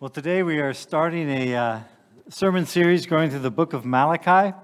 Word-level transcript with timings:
Well, 0.00 0.08
today 0.08 0.42
we 0.42 0.60
are 0.60 0.72
starting 0.72 1.28
a 1.28 1.54
uh, 1.54 1.80
sermon 2.30 2.64
series 2.64 3.04
going 3.04 3.28
through 3.28 3.40
the 3.40 3.50
book 3.50 3.74
of 3.74 3.84
Malachi. 3.84 4.56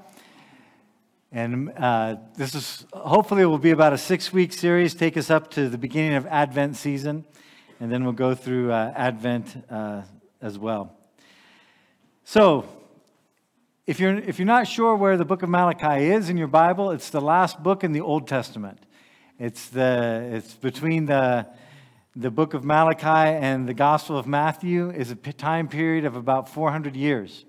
And 1.30 1.70
uh, 1.76 2.16
this 2.38 2.54
is 2.54 2.86
hopefully 2.94 3.44
will 3.44 3.58
be 3.58 3.72
about 3.72 3.92
a 3.92 3.98
six 3.98 4.32
week 4.32 4.50
series, 4.54 4.94
take 4.94 5.14
us 5.18 5.28
up 5.28 5.50
to 5.50 5.68
the 5.68 5.76
beginning 5.76 6.14
of 6.14 6.26
Advent 6.28 6.76
season, 6.76 7.26
and 7.80 7.92
then 7.92 8.04
we'll 8.04 8.14
go 8.14 8.34
through 8.34 8.72
uh, 8.72 8.94
Advent 8.96 9.62
uh, 9.68 10.04
as 10.40 10.58
well. 10.58 10.96
So, 12.24 12.66
if 13.86 14.00
you're, 14.00 14.16
if 14.16 14.38
you're 14.38 14.46
not 14.46 14.66
sure 14.66 14.96
where 14.96 15.18
the 15.18 15.26
book 15.26 15.42
of 15.42 15.50
Malachi 15.50 16.06
is 16.06 16.30
in 16.30 16.38
your 16.38 16.48
Bible, 16.48 16.92
it's 16.92 17.10
the 17.10 17.20
last 17.20 17.62
book 17.62 17.84
in 17.84 17.92
the 17.92 18.00
Old 18.00 18.26
Testament. 18.26 18.86
It's, 19.38 19.68
the, 19.68 20.30
it's 20.32 20.54
between 20.54 21.04
the 21.04 21.46
the 22.18 22.30
book 22.30 22.54
of 22.54 22.64
Malachi 22.64 23.36
and 23.36 23.68
the 23.68 23.74
Gospel 23.74 24.16
of 24.16 24.26
Matthew 24.26 24.88
is 24.88 25.10
a 25.10 25.16
time 25.16 25.68
period 25.68 26.06
of 26.06 26.16
about 26.16 26.48
400 26.48 26.96
years. 26.96 27.44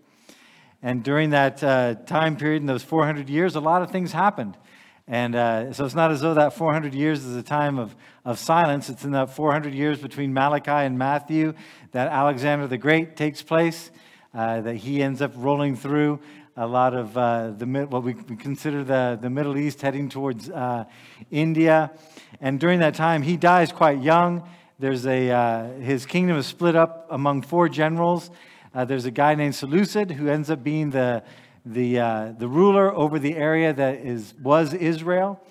And 0.83 1.05
during 1.05 1.29
that 1.29 1.63
uh, 1.63 1.95
time 2.05 2.35
period, 2.35 2.63
in 2.63 2.65
those 2.65 2.83
400 2.83 3.29
years, 3.29 3.55
a 3.55 3.61
lot 3.61 3.81
of 3.81 3.91
things 3.91 4.11
happened. 4.11 4.57
And 5.07 5.35
uh, 5.35 5.71
so 5.71 5.85
it's 5.85 5.95
not 5.95 6.11
as 6.11 6.19
though 6.19 6.33
that 6.33 6.51
400 6.51 6.93
years 6.93 7.23
is 7.23 7.37
a 7.37 7.43
time 7.43 7.79
of, 7.79 7.95
of 8.25 8.37
silence. 8.39 8.89
It's 8.89 9.05
in 9.05 9.11
that 9.11 9.29
400 9.29 9.73
years 9.73 10.01
between 10.01 10.33
Malachi 10.33 10.69
and 10.69 10.97
Matthew 10.97 11.53
that 11.93 12.09
Alexander 12.09 12.67
the 12.67 12.77
Great 12.77 13.15
takes 13.15 13.41
place, 13.41 13.89
uh, 14.33 14.59
that 14.59 14.75
he 14.75 15.01
ends 15.01 15.21
up 15.21 15.31
rolling 15.37 15.77
through 15.77 16.19
a 16.57 16.67
lot 16.67 16.93
of 16.93 17.17
uh, 17.17 17.51
the, 17.51 17.65
what 17.65 18.03
we 18.03 18.13
consider 18.13 18.83
the, 18.83 19.17
the 19.21 19.29
Middle 19.29 19.57
East, 19.57 19.81
heading 19.81 20.09
towards 20.09 20.49
uh, 20.49 20.83
India. 21.31 21.89
And 22.39 22.59
during 22.59 22.79
that 22.79 22.93
time, 22.93 23.23
he 23.23 23.35
dies 23.35 23.71
quite 23.71 24.01
young. 24.01 24.47
There's 24.79 25.07
a, 25.07 25.31
uh, 25.31 25.71
his 25.79 26.05
kingdom 26.05 26.37
is 26.37 26.45
split 26.45 26.75
up 26.75 27.07
among 27.09 27.41
four 27.41 27.67
generals. 27.67 28.29
Uh, 28.75 28.85
there's 28.85 29.05
a 29.05 29.11
guy 29.11 29.33
named 29.33 29.55
Seleucid 29.55 30.11
who 30.11 30.27
ends 30.29 30.51
up 30.51 30.63
being 30.63 30.91
the, 30.91 31.23
the, 31.65 31.99
uh, 31.99 32.33
the 32.37 32.47
ruler 32.47 32.93
over 32.93 33.17
the 33.17 33.35
area 33.35 33.73
that 33.73 33.95
is, 34.05 34.35
was 34.41 34.75
Israel. 34.75 35.41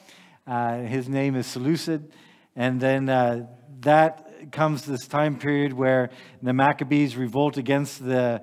Uh, 0.47 0.79
his 0.83 1.09
name 1.09 1.35
is 1.35 1.47
Seleucid. 1.47 2.13
And 2.55 2.81
then 2.81 3.09
uh, 3.09 3.49
that 3.81 4.53
comes 4.53 4.85
this 4.85 5.09
time 5.09 5.39
period 5.39 5.73
where 5.73 6.11
the 6.41 6.53
Maccabees 6.53 7.17
revolt 7.17 7.57
against 7.57 8.05
the, 8.05 8.43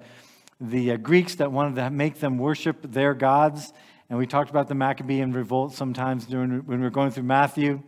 the 0.59 0.91
uh, 0.91 0.97
Greeks 0.97 1.35
that 1.35 1.49
wanted 1.49 1.75
to 1.75 1.89
make 1.89 2.19
them 2.19 2.37
worship 2.37 2.91
their 2.91 3.13
gods. 3.13 3.71
And 4.09 4.19
we 4.19 4.27
talked 4.27 4.49
about 4.49 4.67
the 4.67 4.75
Maccabean 4.75 5.31
revolt 5.31 5.73
sometimes 5.73 6.25
during, 6.25 6.59
when 6.65 6.81
we're 6.81 6.89
going 6.89 7.11
through 7.11 7.23
Matthew. 7.23 7.81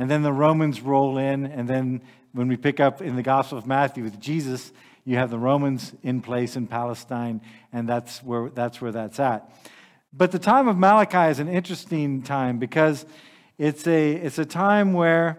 And 0.00 0.10
then 0.10 0.22
the 0.22 0.32
Romans 0.32 0.80
roll 0.80 1.18
in, 1.18 1.44
and 1.44 1.68
then 1.68 2.00
when 2.32 2.48
we 2.48 2.56
pick 2.56 2.80
up 2.80 3.02
in 3.02 3.16
the 3.16 3.22
Gospel 3.22 3.58
of 3.58 3.66
Matthew 3.66 4.02
with 4.02 4.18
Jesus, 4.18 4.72
you 5.04 5.16
have 5.16 5.28
the 5.28 5.38
Romans 5.38 5.92
in 6.02 6.22
place 6.22 6.56
in 6.56 6.66
Palestine, 6.66 7.42
and 7.70 7.86
that's 7.86 8.22
where 8.22 8.48
that's, 8.48 8.80
where 8.80 8.92
that's 8.92 9.20
at. 9.20 9.52
But 10.10 10.32
the 10.32 10.38
time 10.38 10.68
of 10.68 10.78
Malachi 10.78 11.30
is 11.30 11.38
an 11.38 11.48
interesting 11.48 12.22
time 12.22 12.58
because 12.58 13.04
it's 13.58 13.86
a, 13.86 14.12
it's 14.12 14.38
a 14.38 14.46
time 14.46 14.94
where 14.94 15.38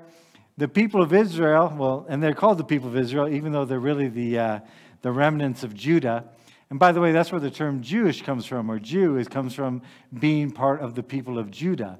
the 0.58 0.68
people 0.68 1.02
of 1.02 1.12
Israel, 1.12 1.73
well, 1.75 2.06
and 2.08 2.22
they're 2.22 2.36
called 2.36 2.59
the 2.59 2.64
people 2.64 2.88
of 2.88 2.96
Israel, 2.96 3.28
even 3.30 3.52
though 3.52 3.66
they're 3.66 3.80
really 3.80 4.09
the, 4.09 4.38
uh, 4.38 4.59
the 5.02 5.12
remnants 5.12 5.64
of 5.64 5.73
Judah. 5.73 6.25
And 6.70 6.78
by 6.78 6.92
the 6.92 7.02
way, 7.02 7.14
that's 7.14 7.31
where 7.31 7.42
the 7.42 7.50
term 7.50 7.81
Jewish 7.81 8.22
comes 8.22 8.46
from, 8.46 8.70
or 8.70 8.78
Jew 8.78 9.18
is, 9.18 9.28
comes 9.28 9.56
from 9.56 9.81
being 10.14 10.52
part 10.52 10.81
of 10.81 10.94
the 10.94 11.02
people 11.02 11.40
of 11.40 11.50
Judah. 11.50 11.98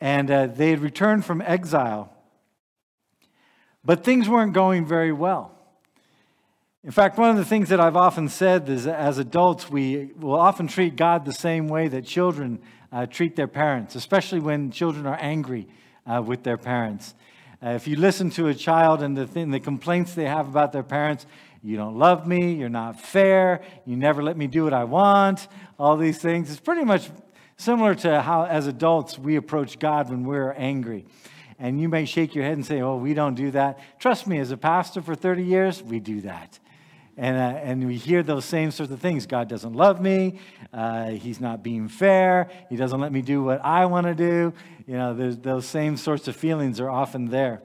And 0.00 0.30
uh, 0.30 0.46
they 0.46 0.70
had 0.70 0.80
returned 0.80 1.24
from 1.24 1.40
exile 1.42 2.12
but 3.86 4.02
things 4.02 4.28
weren't 4.28 4.52
going 4.52 4.84
very 4.84 5.12
well. 5.12 5.52
In 6.82 6.90
fact, 6.90 7.18
one 7.18 7.30
of 7.30 7.36
the 7.36 7.44
things 7.44 7.68
that 7.68 7.80
I've 7.80 7.96
often 7.96 8.28
said 8.28 8.68
is 8.68 8.86
as 8.86 9.18
adults, 9.18 9.70
we 9.70 10.10
will 10.18 10.38
often 10.38 10.66
treat 10.66 10.96
God 10.96 11.24
the 11.24 11.32
same 11.32 11.68
way 11.68 11.86
that 11.88 12.04
children 12.04 12.60
uh, 12.92 13.06
treat 13.06 13.36
their 13.36 13.48
parents, 13.48 13.94
especially 13.94 14.40
when 14.40 14.72
children 14.72 15.06
are 15.06 15.18
angry 15.20 15.68
uh, 16.04 16.20
with 16.20 16.42
their 16.42 16.56
parents. 16.56 17.14
Uh, 17.62 17.70
if 17.70 17.86
you 17.86 17.96
listen 17.96 18.28
to 18.30 18.48
a 18.48 18.54
child 18.54 19.02
and 19.02 19.16
the, 19.16 19.26
thing, 19.26 19.50
the 19.50 19.60
complaints 19.60 20.14
they 20.14 20.26
have 20.26 20.48
about 20.48 20.72
their 20.72 20.82
parents, 20.82 21.26
you 21.62 21.76
don't 21.76 21.96
love 21.96 22.26
me, 22.26 22.54
you're 22.54 22.68
not 22.68 23.00
fair, 23.00 23.60
you 23.84 23.96
never 23.96 24.22
let 24.22 24.36
me 24.36 24.48
do 24.48 24.64
what 24.64 24.74
I 24.74 24.84
want, 24.84 25.46
all 25.78 25.96
these 25.96 26.18
things, 26.18 26.50
it's 26.50 26.60
pretty 26.60 26.84
much 26.84 27.08
similar 27.56 27.94
to 27.96 28.22
how, 28.22 28.44
as 28.44 28.66
adults, 28.66 29.18
we 29.18 29.36
approach 29.36 29.78
God 29.78 30.10
when 30.10 30.24
we're 30.24 30.52
angry. 30.52 31.06
And 31.58 31.80
you 31.80 31.88
may 31.88 32.04
shake 32.04 32.34
your 32.34 32.44
head 32.44 32.54
and 32.54 32.66
say, 32.66 32.80
oh, 32.82 32.96
we 32.96 33.14
don't 33.14 33.34
do 33.34 33.50
that. 33.52 33.78
Trust 33.98 34.26
me, 34.26 34.38
as 34.38 34.50
a 34.50 34.56
pastor 34.56 35.00
for 35.00 35.14
30 35.14 35.42
years, 35.42 35.82
we 35.82 36.00
do 36.00 36.20
that. 36.22 36.58
And, 37.16 37.36
uh, 37.36 37.58
and 37.62 37.86
we 37.86 37.96
hear 37.96 38.22
those 38.22 38.44
same 38.44 38.70
sorts 38.70 38.92
of 38.92 39.00
things. 39.00 39.26
God 39.26 39.48
doesn't 39.48 39.72
love 39.72 40.02
me. 40.02 40.38
Uh, 40.70 41.10
he's 41.10 41.40
not 41.40 41.62
being 41.62 41.88
fair. 41.88 42.50
He 42.68 42.76
doesn't 42.76 43.00
let 43.00 43.10
me 43.10 43.22
do 43.22 43.42
what 43.42 43.64
I 43.64 43.86
want 43.86 44.06
to 44.06 44.14
do. 44.14 44.52
You 44.86 44.94
know, 44.94 45.14
those 45.14 45.66
same 45.66 45.96
sorts 45.96 46.28
of 46.28 46.36
feelings 46.36 46.78
are 46.78 46.90
often 46.90 47.26
there. 47.26 47.62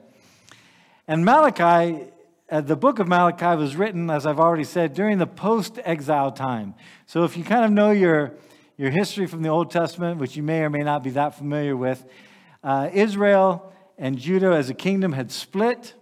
And 1.06 1.22
Malachi, 1.22 2.06
uh, 2.50 2.62
the 2.62 2.76
book 2.76 2.98
of 2.98 3.08
Malachi 3.08 3.56
was 3.60 3.76
written, 3.76 4.08
as 4.08 4.24
I've 4.24 4.40
already 4.40 4.64
said, 4.64 4.94
during 4.94 5.18
the 5.18 5.26
post 5.26 5.78
exile 5.84 6.32
time. 6.32 6.74
So 7.04 7.24
if 7.24 7.36
you 7.36 7.44
kind 7.44 7.64
of 7.66 7.70
know 7.70 7.90
your, 7.90 8.32
your 8.76 8.90
history 8.90 9.26
from 9.26 9.42
the 9.42 9.48
Old 9.48 9.70
Testament, 9.70 10.18
which 10.18 10.36
you 10.36 10.42
may 10.42 10.62
or 10.62 10.70
may 10.70 10.82
not 10.82 11.02
be 11.02 11.10
that 11.10 11.36
familiar 11.36 11.76
with, 11.76 12.04
uh, 12.64 12.88
Israel 12.92 13.72
and 13.98 14.18
Judah 14.18 14.52
as 14.52 14.70
a 14.70 14.74
kingdom 14.74 15.12
had 15.12 15.30
split 15.30 15.94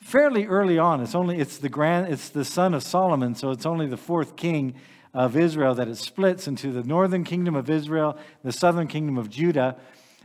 fairly 0.00 0.46
early 0.46 0.78
on. 0.78 1.00
It's 1.00 1.14
only 1.14 1.38
it's 1.38 1.58
the 1.58 1.68
grand 1.68 2.12
it's 2.12 2.28
the 2.28 2.44
son 2.44 2.74
of 2.74 2.82
Solomon, 2.82 3.34
so 3.34 3.50
it's 3.50 3.66
only 3.66 3.86
the 3.86 3.96
fourth 3.96 4.36
king 4.36 4.74
of 5.14 5.36
Israel 5.36 5.74
that 5.74 5.88
it 5.88 5.96
splits 5.96 6.48
into 6.48 6.72
the 6.72 6.82
northern 6.82 7.24
kingdom 7.24 7.54
of 7.54 7.68
Israel, 7.70 8.16
the 8.42 8.52
southern 8.52 8.88
kingdom 8.88 9.18
of 9.18 9.30
Judah. 9.30 9.76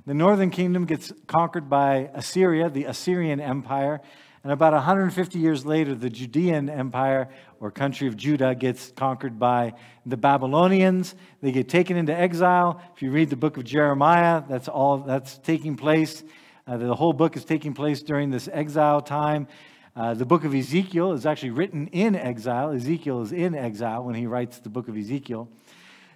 The 0.05 0.13
northern 0.13 0.51
kingdom 0.51 0.85
gets 0.85 1.11
conquered 1.27 1.69
by 1.69 2.09
Assyria, 2.13 2.69
the 2.69 2.85
Assyrian 2.85 3.41
Empire, 3.41 3.99
and 4.43 4.53
about 4.53 4.73
150 4.73 5.39
years 5.39 5.65
later, 5.65 5.95
the 5.95 6.09
Judean 6.09 6.69
Empire 6.69 7.29
or 7.59 7.71
country 7.71 8.07
of 8.07 8.15
Judah 8.15 8.55
gets 8.55 8.91
conquered 8.91 9.39
by 9.39 9.73
the 10.05 10.17
Babylonians. 10.17 11.15
They 11.41 11.51
get 11.51 11.67
taken 11.67 11.97
into 11.97 12.15
exile. 12.15 12.81
If 12.95 13.01
you 13.01 13.11
read 13.11 13.29
the 13.29 13.35
book 13.35 13.57
of 13.57 13.63
Jeremiah, 13.63 14.43
that's 14.47 14.67
all 14.67 14.99
that's 14.99 15.37
taking 15.39 15.75
place. 15.75 16.23
Uh, 16.67 16.77
the 16.77 16.95
whole 16.95 17.13
book 17.13 17.35
is 17.35 17.45
taking 17.45 17.73
place 17.73 18.01
during 18.01 18.29
this 18.29 18.47
exile 18.51 19.01
time. 19.01 19.47
Uh, 19.95 20.13
the 20.13 20.25
book 20.25 20.43
of 20.43 20.53
Ezekiel 20.53 21.13
is 21.13 21.25
actually 21.25 21.49
written 21.49 21.87
in 21.87 22.15
exile. 22.15 22.71
Ezekiel 22.71 23.23
is 23.23 23.31
in 23.31 23.55
exile 23.55 24.03
when 24.03 24.13
he 24.13 24.27
writes 24.27 24.59
the 24.59 24.69
book 24.69 24.87
of 24.87 24.95
Ezekiel. 24.95 25.49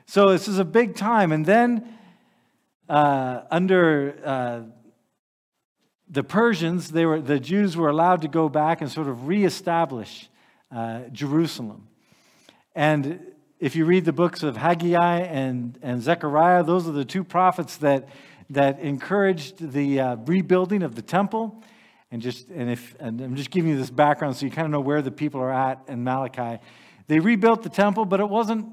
So 0.06 0.30
this 0.30 0.48
is 0.48 0.60
a 0.60 0.66
big 0.66 0.96
time. 0.96 1.32
And 1.32 1.46
then 1.46 1.98
uh, 2.88 3.42
under 3.50 4.14
uh, 4.24 4.62
the 6.12 6.24
Persians, 6.24 6.92
they 6.92 7.06
were, 7.06 7.22
the 7.22 7.40
Jews 7.40 7.78
were 7.78 7.90
allowed 7.90 8.22
to 8.24 8.28
go 8.28 8.50
back 8.50 8.82
and 8.82 8.92
sort 8.92 9.08
of 9.08 9.28
reestablish 9.28 10.30
uh, 10.70 11.04
Jerusalem. 11.12 11.88
And 12.76 13.22
if 13.60 13.78
you 13.78 13.86
read 13.86 14.04
the 14.04 14.14
books 14.14 14.44
of 14.44 14.58
Haggai 14.58 15.20
and, 15.20 15.80
and 15.82 16.02
Zechariah, 16.02 16.64
those 16.64 16.88
are 16.88 16.92
the 16.92 17.06
two 17.06 17.24
prophets 17.24 17.78
that 17.78 18.10
that 18.50 18.82
encouraged 18.82 19.72
the 19.72 20.02
uh, 20.02 20.16
rebuilding 20.26 20.84
of 20.84 20.96
the 20.96 21.02
temple. 21.02 21.64
And 22.12 22.22
just 22.22 22.50
and 22.50 22.70
if 22.70 22.96
and 23.00 23.22
I'm 23.22 23.36
just 23.38 23.50
giving 23.50 23.72
you 23.72 23.78
this 23.78 23.90
background 23.90 24.36
so 24.36 24.46
you 24.46 24.52
kind 24.52 24.66
of 24.66 24.72
know 24.72 24.82
where 24.82 25.02
the 25.02 25.12
people 25.12 25.40
are 25.40 25.54
at 25.54 25.82
in 25.88 26.04
Malachi. 26.04 26.62
They 27.08 27.20
rebuilt 27.20 27.64
the 27.64 27.70
temple, 27.70 28.04
but 28.04 28.20
it 28.20 28.28
wasn't 28.28 28.68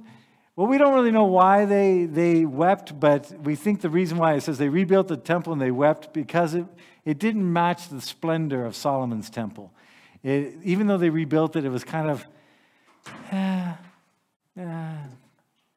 well, 0.58 0.66
we 0.66 0.76
don't 0.76 0.92
really 0.92 1.12
know 1.12 1.26
why 1.26 1.66
they, 1.66 2.06
they 2.06 2.44
wept, 2.44 2.98
but 2.98 3.32
we 3.44 3.54
think 3.54 3.80
the 3.80 3.88
reason 3.88 4.18
why 4.18 4.34
it 4.34 4.40
says 4.40 4.58
they 4.58 4.68
rebuilt 4.68 5.06
the 5.06 5.16
temple 5.16 5.52
and 5.52 5.62
they 5.62 5.70
wept 5.70 6.12
because 6.12 6.54
it, 6.54 6.66
it 7.04 7.18
didn't 7.18 7.50
match 7.50 7.88
the 7.88 8.00
splendor 8.00 8.64
of 8.64 8.76
Solomon's 8.76 9.30
temple. 9.30 9.72
It, 10.22 10.54
even 10.64 10.86
though 10.86 10.98
they 10.98 11.10
rebuilt 11.10 11.56
it, 11.56 11.64
it 11.64 11.70
was 11.70 11.84
kind 11.84 12.10
of, 12.10 12.26
eh, 13.30 13.72
eh, 14.58 14.96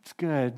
it's 0.01 0.13
good. 0.13 0.53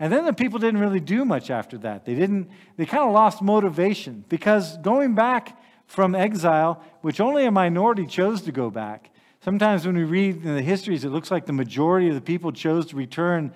And 0.00 0.12
then 0.12 0.24
the 0.24 0.32
people 0.32 0.58
didn't 0.58 0.80
really 0.80 1.00
do 1.00 1.24
much 1.24 1.50
after 1.50 1.78
that. 1.78 2.04
They 2.04 2.14
didn't, 2.14 2.50
they 2.76 2.84
kind 2.84 3.04
of 3.04 3.12
lost 3.12 3.40
motivation 3.40 4.24
because 4.28 4.76
going 4.78 5.14
back 5.14 5.58
from 5.86 6.14
exile, 6.14 6.82
which 7.02 7.20
only 7.20 7.46
a 7.46 7.50
minority 7.50 8.06
chose 8.06 8.42
to 8.42 8.52
go 8.52 8.70
back, 8.70 9.10
sometimes 9.42 9.86
when 9.86 9.96
we 9.96 10.04
read 10.04 10.44
in 10.44 10.56
the 10.56 10.62
histories, 10.62 11.04
it 11.04 11.10
looks 11.10 11.30
like 11.30 11.46
the 11.46 11.52
majority 11.52 12.08
of 12.08 12.14
the 12.14 12.20
people 12.20 12.50
chose 12.50 12.86
to 12.86 12.96
return 12.96 13.52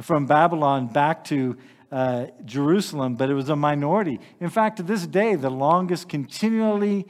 from 0.00 0.26
Babylon 0.26 0.86
back 0.86 1.24
to 1.24 1.56
uh, 1.90 2.26
Jerusalem, 2.44 3.14
but 3.14 3.30
it 3.30 3.34
was 3.34 3.48
a 3.48 3.56
minority. 3.56 4.20
In 4.40 4.50
fact, 4.50 4.78
to 4.78 4.82
this 4.82 5.06
day, 5.06 5.34
the 5.34 5.50
longest 5.50 6.08
continually 6.08 7.06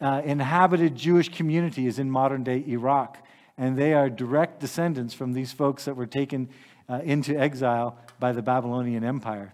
uh, 0.00 0.22
inhabited 0.24 0.94
Jewish 0.94 1.28
community 1.28 1.86
is 1.86 1.98
in 1.98 2.10
modern 2.10 2.44
day 2.44 2.64
Iraq. 2.66 3.18
And 3.56 3.76
they 3.76 3.92
are 3.92 4.08
direct 4.08 4.60
descendants 4.60 5.14
from 5.14 5.32
these 5.32 5.52
folks 5.52 5.84
that 5.86 5.96
were 5.96 6.06
taken 6.06 6.48
uh, 6.88 7.00
into 7.02 7.36
exile 7.36 7.98
by 8.20 8.32
the 8.32 8.42
Babylonian 8.42 9.04
Empire. 9.04 9.52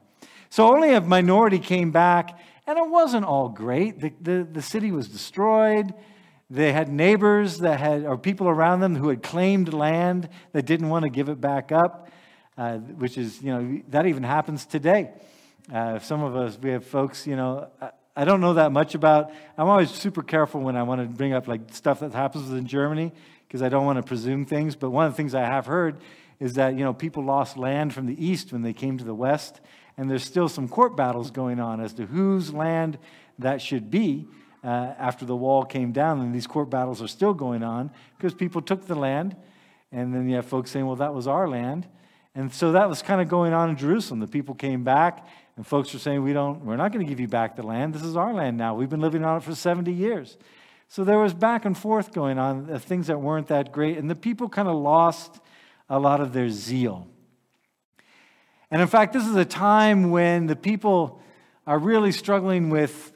So 0.50 0.68
only 0.68 0.92
a 0.92 1.00
minority 1.00 1.58
came 1.58 1.90
back, 1.90 2.38
and 2.66 2.78
it 2.78 2.88
wasn't 2.88 3.24
all 3.24 3.48
great. 3.48 4.00
The, 4.00 4.12
the, 4.20 4.48
the 4.52 4.62
city 4.62 4.92
was 4.92 5.08
destroyed. 5.08 5.92
They 6.50 6.72
had 6.72 6.88
neighbors 6.88 7.58
that 7.58 7.80
had, 7.80 8.04
or 8.04 8.18
people 8.18 8.48
around 8.48 8.80
them 8.80 8.94
who 8.94 9.08
had 9.08 9.22
claimed 9.22 9.72
land 9.72 10.28
that 10.52 10.66
didn't 10.66 10.90
want 10.90 11.04
to 11.04 11.10
give 11.10 11.28
it 11.28 11.40
back 11.40 11.72
up, 11.72 12.08
uh, 12.56 12.78
which 12.78 13.18
is, 13.18 13.42
you 13.42 13.52
know, 13.52 13.82
that 13.88 14.06
even 14.06 14.22
happens 14.22 14.66
today. 14.66 15.10
Uh, 15.72 15.98
some 15.98 16.22
of 16.22 16.36
us, 16.36 16.58
we 16.60 16.70
have 16.70 16.84
folks, 16.84 17.26
you 17.26 17.36
know, 17.36 17.68
I, 17.80 17.90
I 18.16 18.24
don't 18.24 18.40
know 18.40 18.54
that 18.54 18.70
much 18.70 18.94
about, 18.94 19.32
I'm 19.58 19.68
always 19.68 19.90
super 19.90 20.22
careful 20.22 20.60
when 20.60 20.76
I 20.76 20.84
want 20.84 21.00
to 21.00 21.06
bring 21.08 21.32
up 21.32 21.48
like 21.48 21.62
stuff 21.72 22.00
that 22.00 22.12
happens 22.12 22.48
in 22.50 22.66
Germany 22.66 23.12
because 23.48 23.60
I 23.60 23.68
don't 23.68 23.84
want 23.84 23.96
to 23.96 24.04
presume 24.04 24.44
things. 24.44 24.76
But 24.76 24.90
one 24.90 25.06
of 25.06 25.12
the 25.12 25.16
things 25.16 25.34
I 25.34 25.40
have 25.40 25.66
heard 25.66 25.96
is 26.38 26.54
that, 26.54 26.74
you 26.74 26.84
know, 26.84 26.94
people 26.94 27.24
lost 27.24 27.56
land 27.56 27.92
from 27.92 28.06
the 28.06 28.24
east 28.24 28.52
when 28.52 28.62
they 28.62 28.72
came 28.72 28.98
to 28.98 29.04
the 29.04 29.14
west. 29.14 29.60
And 29.96 30.10
there's 30.10 30.24
still 30.24 30.48
some 30.48 30.68
court 30.68 30.96
battles 30.96 31.30
going 31.30 31.58
on 31.58 31.80
as 31.80 31.92
to 31.94 32.06
whose 32.06 32.52
land 32.52 32.98
that 33.38 33.60
should 33.60 33.90
be 33.90 34.28
uh, 34.62 34.94
after 34.98 35.24
the 35.24 35.36
wall 35.36 35.64
came 35.64 35.92
down. 35.92 36.20
And 36.20 36.34
these 36.34 36.46
court 36.46 36.70
battles 36.70 37.02
are 37.02 37.08
still 37.08 37.34
going 37.34 37.62
on 37.62 37.90
because 38.16 38.34
people 38.34 38.60
took 38.60 38.86
the 38.86 38.94
land. 38.94 39.36
And 39.90 40.14
then 40.14 40.28
you 40.28 40.36
have 40.36 40.46
folks 40.46 40.70
saying, 40.70 40.86
well, 40.86 40.96
that 40.96 41.14
was 41.14 41.26
our 41.26 41.48
land. 41.48 41.88
And 42.34 42.52
so 42.52 42.72
that 42.72 42.88
was 42.88 43.00
kind 43.00 43.20
of 43.20 43.28
going 43.28 43.52
on 43.52 43.70
in 43.70 43.76
Jerusalem. 43.76 44.20
The 44.20 44.26
people 44.26 44.54
came 44.54 44.82
back, 44.82 45.26
and 45.56 45.66
folks 45.66 45.92
were 45.92 46.00
saying, 46.00 46.22
we 46.22 46.32
don't, 46.32 46.64
we're 46.64 46.76
not 46.76 46.92
going 46.92 47.04
to 47.04 47.08
give 47.08 47.20
you 47.20 47.28
back 47.28 47.54
the 47.54 47.62
land. 47.62 47.94
This 47.94 48.02
is 48.02 48.16
our 48.16 48.34
land 48.34 48.56
now. 48.56 48.74
We've 48.74 48.90
been 48.90 49.00
living 49.00 49.24
on 49.24 49.36
it 49.36 49.44
for 49.44 49.54
70 49.54 49.92
years. 49.92 50.36
So 50.88 51.04
there 51.04 51.18
was 51.18 51.32
back 51.32 51.64
and 51.64 51.76
forth 51.76 52.12
going 52.12 52.38
on, 52.38 52.70
uh, 52.70 52.78
things 52.78 53.06
that 53.06 53.20
weren't 53.20 53.48
that 53.48 53.72
great. 53.72 53.98
And 53.98 54.10
the 54.10 54.16
people 54.16 54.48
kind 54.48 54.68
of 54.68 54.74
lost 54.74 55.40
a 55.88 55.98
lot 55.98 56.20
of 56.20 56.32
their 56.32 56.50
zeal. 56.50 57.06
And 58.70 58.82
in 58.82 58.88
fact, 58.88 59.12
this 59.12 59.26
is 59.26 59.36
a 59.36 59.44
time 59.44 60.10
when 60.10 60.46
the 60.46 60.56
people 60.56 61.20
are 61.66 61.78
really 61.78 62.12
struggling 62.12 62.70
with 62.70 63.12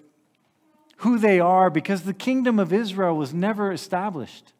who 0.98 1.18
they 1.18 1.40
are 1.40 1.70
because 1.70 2.02
the 2.02 2.14
kingdom 2.14 2.58
of 2.58 2.72
Israel 2.72 3.16
was 3.16 3.34
never 3.34 3.72
established. 3.72 4.52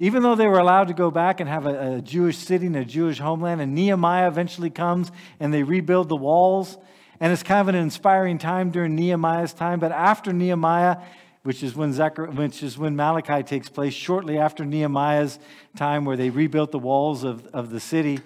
Even 0.00 0.22
though 0.22 0.34
they 0.34 0.46
were 0.46 0.58
allowed 0.58 0.88
to 0.88 0.94
go 0.94 1.10
back 1.10 1.40
and 1.40 1.48
have 1.48 1.66
a, 1.66 1.96
a, 1.96 2.00
Jewish 2.00 2.36
city 2.38 2.66
and 2.66 2.76
a 2.76 2.84
Jewish 2.84 3.18
homeland, 3.18 3.60
and 3.60 3.74
Nehemiah 3.74 4.26
eventually 4.26 4.70
comes 4.70 5.12
and 5.38 5.54
they 5.54 5.62
rebuild 5.62 6.08
the 6.08 6.16
walls, 6.16 6.76
and 7.20 7.32
it's 7.32 7.42
kind 7.42 7.60
of 7.60 7.68
an 7.68 7.80
inspiring 7.80 8.38
time 8.38 8.70
during 8.70 8.96
Nehemiah's 8.96 9.52
time. 9.52 9.78
But 9.78 9.92
after 9.92 10.32
Nehemiah, 10.32 10.96
which 11.44 11.62
is 11.62 11.76
when 11.76 11.92
Zechariah, 11.92 12.32
which 12.32 12.62
is 12.62 12.76
when 12.76 12.96
Malachi 12.96 13.42
takes 13.42 13.68
place, 13.68 13.94
shortly 13.94 14.38
after 14.38 14.64
Nehemiah's 14.64 15.38
time, 15.76 16.04
where 16.04 16.16
they 16.16 16.30
rebuilt 16.30 16.72
the 16.72 16.78
walls 16.78 17.22
of, 17.22 17.46
of 17.48 17.70
the 17.70 17.80
city, 17.80 18.18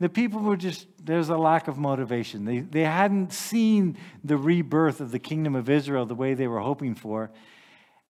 the 0.00 0.08
people 0.08 0.40
were 0.40 0.56
just 0.56 0.86
there's 1.04 1.28
a 1.28 1.36
lack 1.36 1.68
of 1.68 1.78
motivation. 1.78 2.44
They, 2.44 2.60
they 2.60 2.84
hadn't 2.84 3.32
seen 3.32 3.96
the 4.22 4.36
rebirth 4.36 5.00
of 5.00 5.10
the 5.10 5.18
kingdom 5.18 5.54
of 5.54 5.68
Israel 5.68 6.06
the 6.06 6.14
way 6.14 6.34
they 6.34 6.48
were 6.48 6.60
hoping 6.60 6.94
for. 6.94 7.30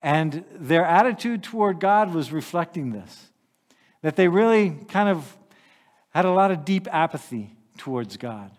And 0.03 0.45
their 0.55 0.85
attitude 0.85 1.43
toward 1.43 1.81
God 1.81 2.15
was 2.15 2.33
reflecting 2.33 2.93
this 2.93 3.25
that 4.01 4.15
they 4.15 4.29
really 4.29 4.71
kind 4.89 5.09
of 5.09 5.37
had 6.11 6.25
a 6.25 6.31
lot 6.31 6.53
of 6.53 6.65
deep 6.65 6.87
apathy 6.93 7.51
towards 7.77 8.17
God. 8.17 8.51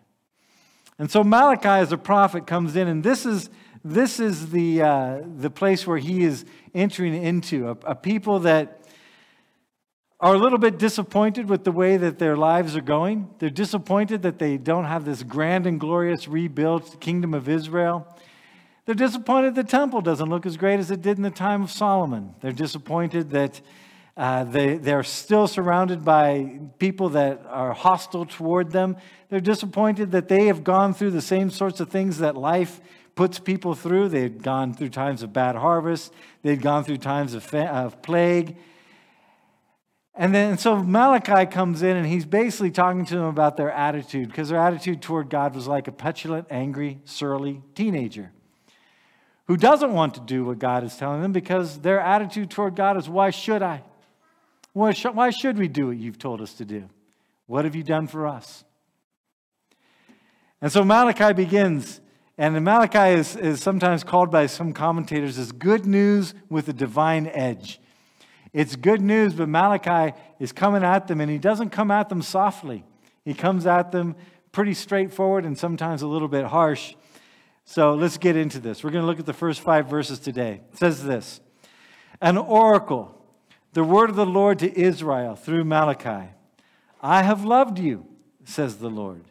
And 0.98 1.10
so 1.10 1.24
Malachi, 1.24 1.70
as 1.70 1.94
a 1.94 1.98
prophet, 1.98 2.46
comes 2.46 2.76
in, 2.76 2.90
and 2.90 3.02
this 3.02 3.26
is, 3.26 3.50
this 3.84 4.20
is 4.20 4.52
the, 4.52 4.82
uh, 4.82 5.22
the 5.38 5.50
place 5.50 5.88
where 5.88 5.98
he 5.98 6.24
is 6.24 6.44
entering 6.76 7.24
into 7.24 7.70
a, 7.70 7.78
a 7.86 7.96
people 7.96 8.40
that 8.40 8.82
are 10.20 10.36
a 10.36 10.38
little 10.38 10.58
bit 10.58 10.78
disappointed 10.78 11.48
with 11.48 11.64
the 11.64 11.72
way 11.72 11.96
that 11.96 12.20
their 12.20 12.36
lives 12.36 12.76
are 12.76 12.82
going. 12.82 13.30
They're 13.40 13.50
disappointed 13.50 14.24
that 14.24 14.38
they 14.38 14.58
don't 14.58 14.84
have 14.84 15.06
this 15.06 15.24
grand 15.24 15.66
and 15.66 15.80
glorious 15.80 16.28
rebuilt 16.28 17.00
kingdom 17.00 17.34
of 17.34 17.48
Israel. 17.48 18.06
They're 18.90 18.96
disappointed 18.96 19.54
the 19.54 19.64
temple 19.64 20.02
doesn't 20.02 20.32
look 20.32 20.48
as 20.48 20.58
great 20.58 20.80
as 20.80 20.90
it 20.90 21.04
did 21.04 21.18
in 21.18 21.22
the 21.22 21.30
time 21.30 21.62
of 21.62 21.70
Solomon. 21.70 22.34
They're 22.42 22.52
disappointed 22.52 23.30
that 23.30 23.62
uh, 24.18 24.46
they, 24.46 24.78
they're 24.78 25.04
still 25.04 25.48
surrounded 25.48 26.04
by 26.04 26.60
people 26.80 27.10
that 27.10 27.46
are 27.46 27.72
hostile 27.74 28.26
toward 28.26 28.72
them. 28.72 28.98
They're 29.30 29.42
disappointed 29.42 30.10
that 30.14 30.28
they 30.28 30.48
have 30.48 30.64
gone 30.64 30.96
through 30.96 31.12
the 31.12 31.22
same 31.22 31.52
sorts 31.52 31.80
of 31.80 31.90
things 31.90 32.18
that 32.18 32.36
life 32.36 32.82
puts 33.14 33.38
people 33.38 33.76
through. 33.76 34.10
They've 34.10 34.42
gone 34.42 34.74
through 34.74 34.90
times 34.90 35.22
of 35.22 35.32
bad 35.34 35.56
harvest, 35.56 36.12
they've 36.42 36.60
gone 36.60 36.84
through 36.84 36.98
times 36.98 37.36
of, 37.36 37.44
fa- 37.44 37.70
of 37.70 38.02
plague. 38.02 38.58
And 40.16 40.34
then 40.34 40.58
so 40.58 40.82
Malachi 40.82 41.46
comes 41.46 41.84
in 41.84 41.96
and 41.96 42.08
he's 42.08 42.26
basically 42.26 42.72
talking 42.72 43.06
to 43.06 43.14
them 43.18 43.26
about 43.26 43.56
their 43.56 43.72
attitude 43.72 44.30
because 44.30 44.50
their 44.50 44.60
attitude 44.60 45.04
toward 45.04 45.30
God 45.30 45.54
was 45.54 45.68
like 45.68 45.88
a 45.88 45.92
petulant, 45.92 46.48
angry, 46.50 47.02
surly 47.06 47.62
teenager 47.76 48.32
who 49.50 49.58
doesn't 49.58 49.94
want 49.94 50.14
to 50.14 50.20
do 50.20 50.46
what 50.46 50.60
God 50.60 50.84
is 50.84 50.96
telling 50.96 51.24
them 51.24 51.32
because 51.32 51.80
their 51.80 52.00
attitude 52.00 52.52
toward 52.52 52.76
God 52.76 52.98
is, 52.98 53.10
Why 53.10 53.32
should 53.32 53.64
I? 53.64 53.82
Why 54.74 54.92
should 54.92 55.58
we 55.58 55.68
do 55.68 55.88
what 55.88 55.98
you've 55.98 56.20
told 56.20 56.40
us 56.40 56.54
to 56.54 56.66
do? 56.66 56.88
What 57.48 57.66
have 57.66 57.76
you 57.76 57.82
done 57.82 58.06
for 58.06 58.28
us? 58.28 58.64
And 60.62 60.72
so 60.72 60.86
Malachi 60.86 61.34
begins, 61.34 62.00
and 62.38 62.64
Malachi 62.64 63.20
is, 63.20 63.36
is 63.36 63.60
sometimes 63.60 64.04
called 64.04 64.30
by 64.30 64.46
some 64.46 64.72
commentators 64.72 65.40
as 65.40 65.52
good 65.52 65.88
news 65.88 66.36
with 66.48 66.70
a 66.70 66.74
divine 66.74 67.26
edge. 67.34 67.82
It's 68.54 68.76
good 68.76 69.02
news, 69.02 69.34
but 69.34 69.50
Malachi 69.50 70.16
is 70.40 70.52
coming 70.52 70.84
at 70.84 71.08
them, 71.08 71.20
and 71.22 71.32
he 71.32 71.40
doesn't 71.40 71.72
come 71.72 71.90
at 71.90 72.08
them 72.10 72.22
softly. 72.22 72.84
He 73.26 73.34
comes 73.34 73.66
at 73.66 73.92
them 73.92 74.16
pretty 74.52 74.76
straightforward 74.76 75.44
and 75.44 75.58
sometimes 75.58 76.04
a 76.04 76.08
little 76.08 76.28
bit 76.28 76.46
harsh. 76.46 76.94
So 77.70 77.94
let's 77.94 78.18
get 78.18 78.36
into 78.36 78.60
this. 78.60 78.84
We're 78.84 78.90
going 78.90 79.04
to 79.04 79.06
look 79.06 79.20
at 79.20 79.28
the 79.28 79.32
first 79.32 79.62
five 79.62 79.88
verses 79.88 80.18
today. 80.18 80.62
It 80.74 80.80
says 80.80 81.04
this 81.04 81.40
An 82.20 82.36
oracle, 82.36 83.16
the 83.74 83.84
word 83.84 84.10
of 84.10 84.16
the 84.16 84.26
Lord 84.26 84.58
to 84.60 84.76
Israel 84.76 85.36
through 85.36 85.66
Malachi. 85.66 86.32
I 87.00 87.22
have 87.22 87.46
loved 87.46 87.78
you, 87.78 88.08
says 88.44 88.78
the 88.78 88.90
Lord. 88.90 89.24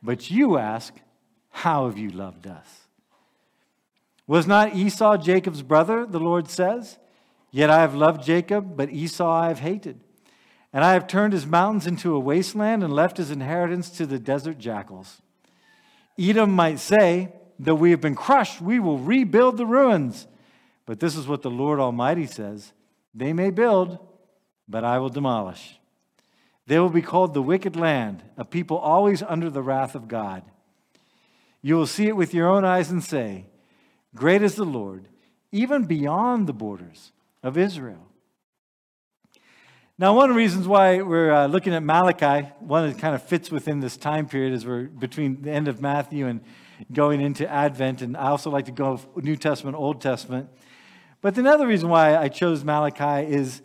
But 0.00 0.30
you 0.30 0.56
ask, 0.56 0.94
How 1.50 1.86
have 1.86 1.98
you 1.98 2.10
loved 2.10 2.46
us? 2.46 2.86
Was 4.28 4.46
not 4.46 4.76
Esau 4.76 5.16
Jacob's 5.16 5.62
brother, 5.62 6.06
the 6.06 6.20
Lord 6.20 6.48
says? 6.48 6.96
Yet 7.50 7.70
I 7.70 7.80
have 7.80 7.92
loved 7.96 8.22
Jacob, 8.22 8.76
but 8.76 8.92
Esau 8.92 9.28
I 9.28 9.48
have 9.48 9.58
hated. 9.58 9.98
And 10.72 10.84
I 10.84 10.92
have 10.92 11.08
turned 11.08 11.32
his 11.32 11.44
mountains 11.44 11.88
into 11.88 12.14
a 12.14 12.20
wasteland 12.20 12.84
and 12.84 12.92
left 12.92 13.16
his 13.16 13.32
inheritance 13.32 13.90
to 13.98 14.06
the 14.06 14.20
desert 14.20 14.58
jackals. 14.58 15.22
Edom 16.16 16.52
might 16.52 16.78
say, 16.78 17.32
Though 17.58 17.74
we 17.74 17.90
have 17.90 18.00
been 18.00 18.14
crushed, 18.14 18.60
we 18.60 18.78
will 18.78 18.98
rebuild 18.98 19.56
the 19.56 19.66
ruins. 19.66 20.26
But 20.86 21.00
this 21.00 21.16
is 21.16 21.26
what 21.26 21.42
the 21.42 21.50
Lord 21.50 21.80
Almighty 21.80 22.26
says 22.26 22.72
They 23.14 23.32
may 23.32 23.50
build, 23.50 23.98
but 24.68 24.84
I 24.84 24.98
will 24.98 25.08
demolish. 25.08 25.78
They 26.66 26.78
will 26.78 26.90
be 26.90 27.02
called 27.02 27.34
the 27.34 27.42
wicked 27.42 27.76
land, 27.76 28.22
a 28.36 28.44
people 28.44 28.76
always 28.76 29.22
under 29.22 29.48
the 29.48 29.62
wrath 29.62 29.94
of 29.94 30.06
God. 30.06 30.42
You 31.62 31.76
will 31.76 31.86
see 31.86 32.06
it 32.06 32.16
with 32.16 32.34
your 32.34 32.48
own 32.48 32.64
eyes 32.64 32.90
and 32.90 33.02
say, 33.02 33.46
Great 34.14 34.42
is 34.42 34.54
the 34.54 34.64
Lord, 34.64 35.08
even 35.50 35.84
beyond 35.84 36.46
the 36.46 36.52
borders 36.52 37.12
of 37.42 37.56
Israel. 37.56 38.06
Now, 40.00 40.14
one 40.14 40.30
of 40.30 40.34
the 40.34 40.38
reasons 40.38 40.68
why 40.68 41.02
we're 41.02 41.32
uh, 41.32 41.46
looking 41.48 41.74
at 41.74 41.82
Malachi, 41.82 42.48
one 42.60 42.88
that 42.88 42.98
kind 42.98 43.16
of 43.16 43.22
fits 43.22 43.50
within 43.50 43.80
this 43.80 43.96
time 43.96 44.28
period 44.28 44.52
is 44.52 44.64
we're 44.64 44.84
between 44.84 45.42
the 45.42 45.50
end 45.50 45.66
of 45.66 45.80
Matthew 45.80 46.28
and 46.28 46.40
going 46.92 47.20
into 47.20 47.48
Advent, 47.50 48.02
and 48.02 48.16
I 48.16 48.28
also 48.28 48.50
like 48.50 48.66
to 48.66 48.72
go 48.72 49.00
New 49.16 49.36
Testament, 49.36 49.76
Old 49.76 50.00
Testament. 50.00 50.48
But 51.20 51.36
another 51.36 51.66
reason 51.66 51.88
why 51.88 52.16
I 52.16 52.28
chose 52.28 52.64
Malachi 52.64 53.30
is 53.30 53.62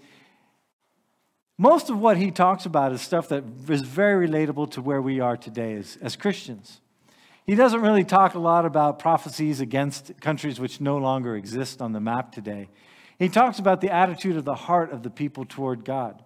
most 1.57 1.89
of 1.89 1.99
what 1.99 2.17
he 2.17 2.31
talks 2.31 2.65
about 2.65 2.91
is 2.91 3.01
stuff 3.01 3.29
that 3.29 3.43
is 3.69 3.81
very 3.81 4.27
relatable 4.27 4.71
to 4.71 4.81
where 4.81 5.01
we 5.01 5.19
are 5.19 5.37
today 5.37 5.75
as, 5.75 5.97
as 6.01 6.15
Christians. 6.15 6.81
He 7.45 7.55
doesn't 7.55 7.81
really 7.81 8.03
talk 8.03 8.33
a 8.33 8.39
lot 8.39 8.65
about 8.65 8.99
prophecies 8.99 9.59
against 9.59 10.19
countries 10.21 10.59
which 10.59 10.81
no 10.81 10.97
longer 10.97 11.35
exist 11.35 11.81
on 11.81 11.91
the 11.91 11.99
map 11.99 12.31
today. 12.31 12.69
He 13.19 13.29
talks 13.29 13.59
about 13.59 13.81
the 13.81 13.91
attitude 13.91 14.37
of 14.37 14.45
the 14.45 14.55
heart 14.55 14.91
of 14.91 15.03
the 15.03 15.09
people 15.09 15.45
toward 15.45 15.85
God. 15.85 16.23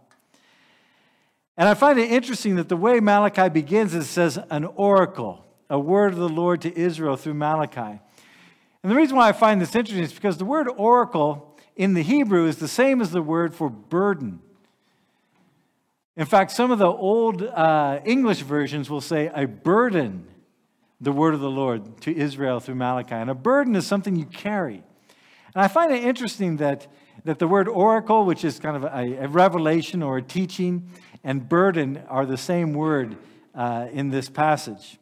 And 1.57 1.67
I 1.67 1.73
find 1.73 1.97
it 1.99 2.11
interesting 2.11 2.55
that 2.55 2.69
the 2.69 2.77
way 2.77 2.99
Malachi 2.99 3.49
begins, 3.49 3.95
it 3.95 4.03
says, 4.03 4.39
an 4.49 4.63
oracle, 4.63 5.43
a 5.69 5.79
word 5.79 6.13
of 6.13 6.19
the 6.19 6.29
Lord 6.29 6.61
to 6.61 6.77
Israel 6.77 7.15
through 7.15 7.33
Malachi. 7.33 7.99
And 8.83 8.91
the 8.91 8.95
reason 8.95 9.17
why 9.17 9.29
I 9.29 9.33
find 9.33 9.59
this 9.59 9.75
interesting 9.75 10.03
is 10.03 10.13
because 10.13 10.37
the 10.37 10.45
word 10.45 10.69
oracle 10.77 11.57
in 11.75 11.93
the 11.93 12.03
Hebrew 12.03 12.47
is 12.47 12.57
the 12.57 12.67
same 12.67 13.01
as 13.01 13.11
the 13.11 13.21
word 13.21 13.53
for 13.53 13.69
burden. 13.69 14.39
In 16.15 16.25
fact, 16.25 16.51
some 16.51 16.71
of 16.71 16.79
the 16.79 16.87
old 16.87 17.43
uh, 17.43 17.99
English 18.03 18.41
versions 18.41 18.89
will 18.89 19.01
say 19.01 19.29
a 19.33 19.45
burden, 19.45 20.27
the 20.99 21.11
word 21.11 21.35
of 21.35 21.41
the 21.41 21.49
Lord 21.49 22.01
to 22.01 22.15
Israel 22.15 22.59
through 22.59 22.75
Malachi. 22.75 23.13
And 23.13 23.29
a 23.29 23.35
burden 23.35 23.75
is 23.75 23.85
something 23.85 24.15
you 24.15 24.25
carry. 24.25 24.83
And 25.53 25.63
I 25.63 25.67
find 25.67 25.91
it 25.91 26.03
interesting 26.03 26.57
that, 26.57 26.87
that 27.23 27.37
the 27.37 27.47
word 27.47 27.67
oracle, 27.67 28.25
which 28.25 28.43
is 28.43 28.59
kind 28.59 28.75
of 28.75 28.83
a, 28.83 29.25
a 29.25 29.27
revelation 29.27 30.01
or 30.01 30.17
a 30.17 30.21
teaching, 30.23 30.89
and 31.23 31.47
burden 31.47 32.01
are 32.07 32.25
the 32.25 32.37
same 32.37 32.73
word 32.73 33.17
uh, 33.53 33.87
in 33.91 34.09
this 34.09 34.29
passage. 34.29 34.97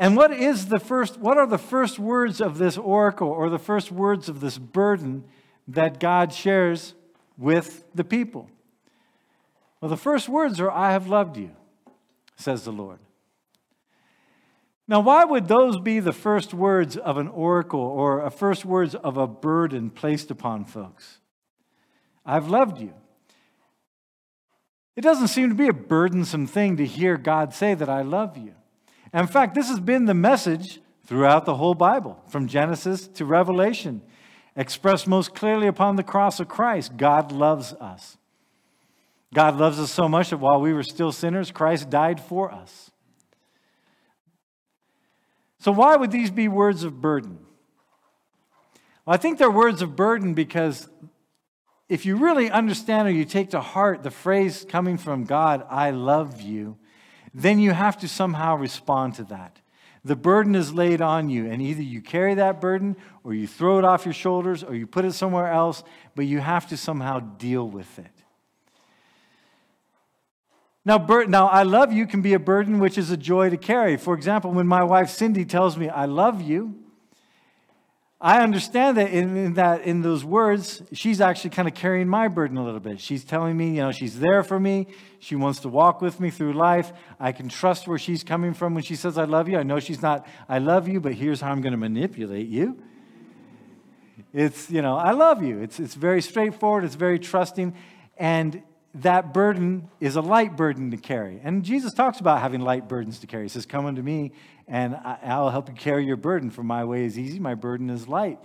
And 0.00 0.16
what 0.16 0.32
is 0.32 0.68
the 0.68 0.80
first 0.80 1.18
what 1.18 1.36
are 1.36 1.46
the 1.46 1.58
first 1.58 1.98
words 1.98 2.40
of 2.40 2.56
this 2.56 2.78
oracle 2.78 3.28
or 3.28 3.50
the 3.50 3.58
first 3.58 3.92
words 3.92 4.30
of 4.30 4.40
this 4.40 4.56
burden 4.56 5.24
that 5.68 6.00
God 6.00 6.32
shares 6.32 6.94
with 7.36 7.84
the 7.94 8.02
people? 8.02 8.48
Well, 9.78 9.90
the 9.90 9.98
first 9.98 10.26
words 10.26 10.58
are 10.58 10.70
I 10.70 10.92
have 10.92 11.06
loved 11.06 11.36
you, 11.36 11.50
says 12.34 12.64
the 12.64 12.72
Lord. 12.72 12.98
Now, 14.88 15.00
why 15.00 15.24
would 15.24 15.48
those 15.48 15.78
be 15.78 16.00
the 16.00 16.14
first 16.14 16.54
words 16.54 16.96
of 16.96 17.18
an 17.18 17.28
oracle 17.28 17.80
or 17.80 18.24
a 18.24 18.30
first 18.30 18.64
words 18.64 18.94
of 18.94 19.18
a 19.18 19.26
burden 19.26 19.90
placed 19.90 20.30
upon 20.30 20.64
folks? 20.64 21.18
I've 22.24 22.48
loved 22.48 22.80
you. 22.80 22.94
It 24.96 25.02
doesn't 25.02 25.28
seem 25.28 25.50
to 25.50 25.54
be 25.54 25.68
a 25.68 25.74
burdensome 25.74 26.46
thing 26.46 26.78
to 26.78 26.86
hear 26.86 27.18
God 27.18 27.52
say 27.52 27.74
that 27.74 27.90
I 27.90 28.00
love 28.00 28.38
you. 28.38 28.54
In 29.12 29.26
fact, 29.26 29.54
this 29.54 29.68
has 29.68 29.80
been 29.80 30.04
the 30.04 30.14
message 30.14 30.80
throughout 31.04 31.44
the 31.44 31.56
whole 31.56 31.74
Bible, 31.74 32.22
from 32.28 32.46
Genesis 32.46 33.08
to 33.08 33.24
Revelation, 33.24 34.02
expressed 34.54 35.08
most 35.08 35.34
clearly 35.34 35.66
upon 35.66 35.96
the 35.96 36.02
cross 36.02 36.38
of 36.38 36.48
Christ. 36.48 36.96
God 36.96 37.32
loves 37.32 37.72
us. 37.74 38.16
God 39.34 39.56
loves 39.56 39.78
us 39.78 39.90
so 39.90 40.08
much 40.08 40.30
that 40.30 40.38
while 40.38 40.60
we 40.60 40.72
were 40.72 40.82
still 40.82 41.12
sinners, 41.12 41.50
Christ 41.50 41.90
died 41.90 42.20
for 42.20 42.52
us. 42.52 42.90
So, 45.58 45.72
why 45.72 45.96
would 45.96 46.10
these 46.10 46.30
be 46.30 46.48
words 46.48 46.84
of 46.84 47.00
burden? 47.00 47.38
Well, 49.04 49.14
I 49.14 49.16
think 49.18 49.38
they're 49.38 49.50
words 49.50 49.82
of 49.82 49.94
burden 49.94 50.34
because 50.34 50.88
if 51.88 52.06
you 52.06 52.16
really 52.16 52.50
understand 52.50 53.08
or 53.08 53.10
you 53.10 53.24
take 53.24 53.50
to 53.50 53.60
heart 53.60 54.02
the 54.02 54.10
phrase 54.10 54.64
coming 54.68 54.96
from 54.96 55.24
God, 55.24 55.66
I 55.68 55.90
love 55.90 56.40
you, 56.40 56.78
then 57.32 57.58
you 57.58 57.72
have 57.72 57.98
to 57.98 58.08
somehow 58.08 58.56
respond 58.56 59.14
to 59.14 59.24
that. 59.24 59.60
The 60.04 60.16
burden 60.16 60.54
is 60.54 60.72
laid 60.72 61.02
on 61.02 61.28
you, 61.28 61.50
and 61.50 61.60
either 61.60 61.82
you 61.82 62.00
carry 62.00 62.34
that 62.34 62.60
burden 62.60 62.96
or 63.22 63.34
you 63.34 63.46
throw 63.46 63.78
it 63.78 63.84
off 63.84 64.06
your 64.06 64.14
shoulders 64.14 64.64
or 64.64 64.74
you 64.74 64.86
put 64.86 65.04
it 65.04 65.12
somewhere 65.12 65.52
else, 65.52 65.84
but 66.14 66.24
you 66.24 66.40
have 66.40 66.66
to 66.68 66.76
somehow 66.76 67.20
deal 67.20 67.68
with 67.68 67.98
it. 67.98 68.10
Now, 70.84 70.98
bur- 70.98 71.26
now, 71.26 71.46
I 71.46 71.64
love 71.64 71.92
you 71.92 72.06
can 72.06 72.22
be 72.22 72.32
a 72.32 72.38
burden 72.38 72.78
which 72.78 72.96
is 72.96 73.10
a 73.10 73.16
joy 73.16 73.50
to 73.50 73.58
carry. 73.58 73.98
For 73.98 74.14
example, 74.14 74.52
when 74.52 74.66
my 74.66 74.82
wife 74.82 75.10
Cindy 75.10 75.44
tells 75.44 75.76
me, 75.76 75.90
I 75.90 76.06
love 76.06 76.40
you, 76.40 76.74
I 78.22 78.42
understand 78.42 78.98
that 78.98 79.10
in, 79.10 79.34
in, 79.34 79.54
that 79.54 79.82
in 79.82 80.02
those 80.02 80.24
words, 80.24 80.82
she's 80.92 81.22
actually 81.22 81.50
kind 81.50 81.66
of 81.66 81.72
carrying 81.72 82.06
my 82.06 82.28
burden 82.28 82.58
a 82.58 82.64
little 82.64 82.80
bit. 82.80 83.00
She's 83.00 83.24
telling 83.24 83.56
me, 83.56 83.68
you 83.76 83.82
know, 83.82 83.92
she's 83.92 84.20
there 84.20 84.42
for 84.42 84.60
me. 84.60 84.88
She 85.20 85.36
wants 85.36 85.60
to 85.60 85.70
walk 85.70 86.02
with 86.02 86.20
me 86.20 86.28
through 86.28 86.52
life. 86.52 86.92
I 87.18 87.32
can 87.32 87.48
trust 87.48 87.88
where 87.88 87.96
she's 87.96 88.22
coming 88.22 88.52
from 88.52 88.74
when 88.74 88.82
she 88.82 88.94
says, 88.94 89.16
I 89.16 89.24
love 89.24 89.48
you. 89.48 89.56
I 89.56 89.62
know 89.62 89.80
she's 89.80 90.02
not, 90.02 90.26
I 90.50 90.58
love 90.58 90.86
you, 90.86 91.00
but 91.00 91.14
here's 91.14 91.40
how 91.40 91.50
I'm 91.50 91.62
going 91.62 91.72
to 91.72 91.78
manipulate 91.78 92.48
you. 92.48 92.76
It's, 94.34 94.70
you 94.70 94.82
know, 94.82 94.96
I 94.96 95.12
love 95.12 95.42
you. 95.42 95.58
It's, 95.60 95.80
it's 95.80 95.94
very 95.94 96.20
straightforward, 96.20 96.84
it's 96.84 96.96
very 96.96 97.18
trusting. 97.18 97.74
And 98.18 98.62
that 98.94 99.32
burden 99.32 99.88
is 100.00 100.16
a 100.16 100.20
light 100.20 100.56
burden 100.56 100.90
to 100.90 100.96
carry. 100.96 101.40
And 101.42 101.64
Jesus 101.64 101.92
talks 101.92 102.18
about 102.18 102.40
having 102.40 102.60
light 102.60 102.88
burdens 102.88 103.20
to 103.20 103.26
carry. 103.26 103.44
He 103.44 103.48
says, 103.48 103.66
Come 103.66 103.86
unto 103.86 104.02
me, 104.02 104.32
and 104.66 104.96
I'll 104.96 105.50
help 105.50 105.68
you 105.68 105.74
carry 105.74 106.04
your 106.04 106.16
burden, 106.16 106.50
for 106.50 106.62
my 106.62 106.84
way 106.84 107.04
is 107.04 107.18
easy, 107.18 107.38
my 107.38 107.54
burden 107.54 107.88
is 107.88 108.08
light. 108.08 108.38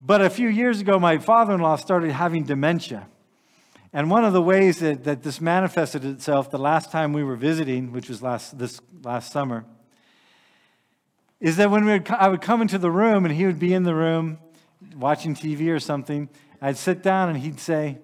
But 0.00 0.20
a 0.20 0.30
few 0.30 0.48
years 0.48 0.80
ago, 0.80 0.98
my 0.98 1.18
father 1.18 1.54
in 1.54 1.60
law 1.60 1.76
started 1.76 2.10
having 2.12 2.44
dementia. 2.44 3.06
And 3.92 4.10
one 4.10 4.24
of 4.24 4.32
the 4.32 4.42
ways 4.42 4.78
that, 4.78 5.04
that 5.04 5.22
this 5.22 5.40
manifested 5.40 6.04
itself 6.04 6.50
the 6.50 6.58
last 6.58 6.90
time 6.90 7.12
we 7.12 7.22
were 7.22 7.36
visiting, 7.36 7.92
which 7.92 8.08
was 8.08 8.22
last, 8.22 8.58
this 8.58 8.80
last 9.02 9.30
summer, 9.32 9.66
is 11.40 11.56
that 11.56 11.70
when 11.70 11.84
we 11.84 11.92
would, 11.92 12.10
I 12.10 12.28
would 12.28 12.40
come 12.40 12.62
into 12.62 12.78
the 12.78 12.90
room 12.90 13.26
and 13.26 13.34
he 13.34 13.44
would 13.44 13.58
be 13.58 13.74
in 13.74 13.82
the 13.82 13.94
room 13.94 14.38
watching 14.96 15.34
TV 15.34 15.68
or 15.68 15.78
something, 15.78 16.30
I'd 16.60 16.78
sit 16.78 17.02
down 17.02 17.28
and 17.28 17.38
he'd 17.38 17.60
say, 17.60 17.98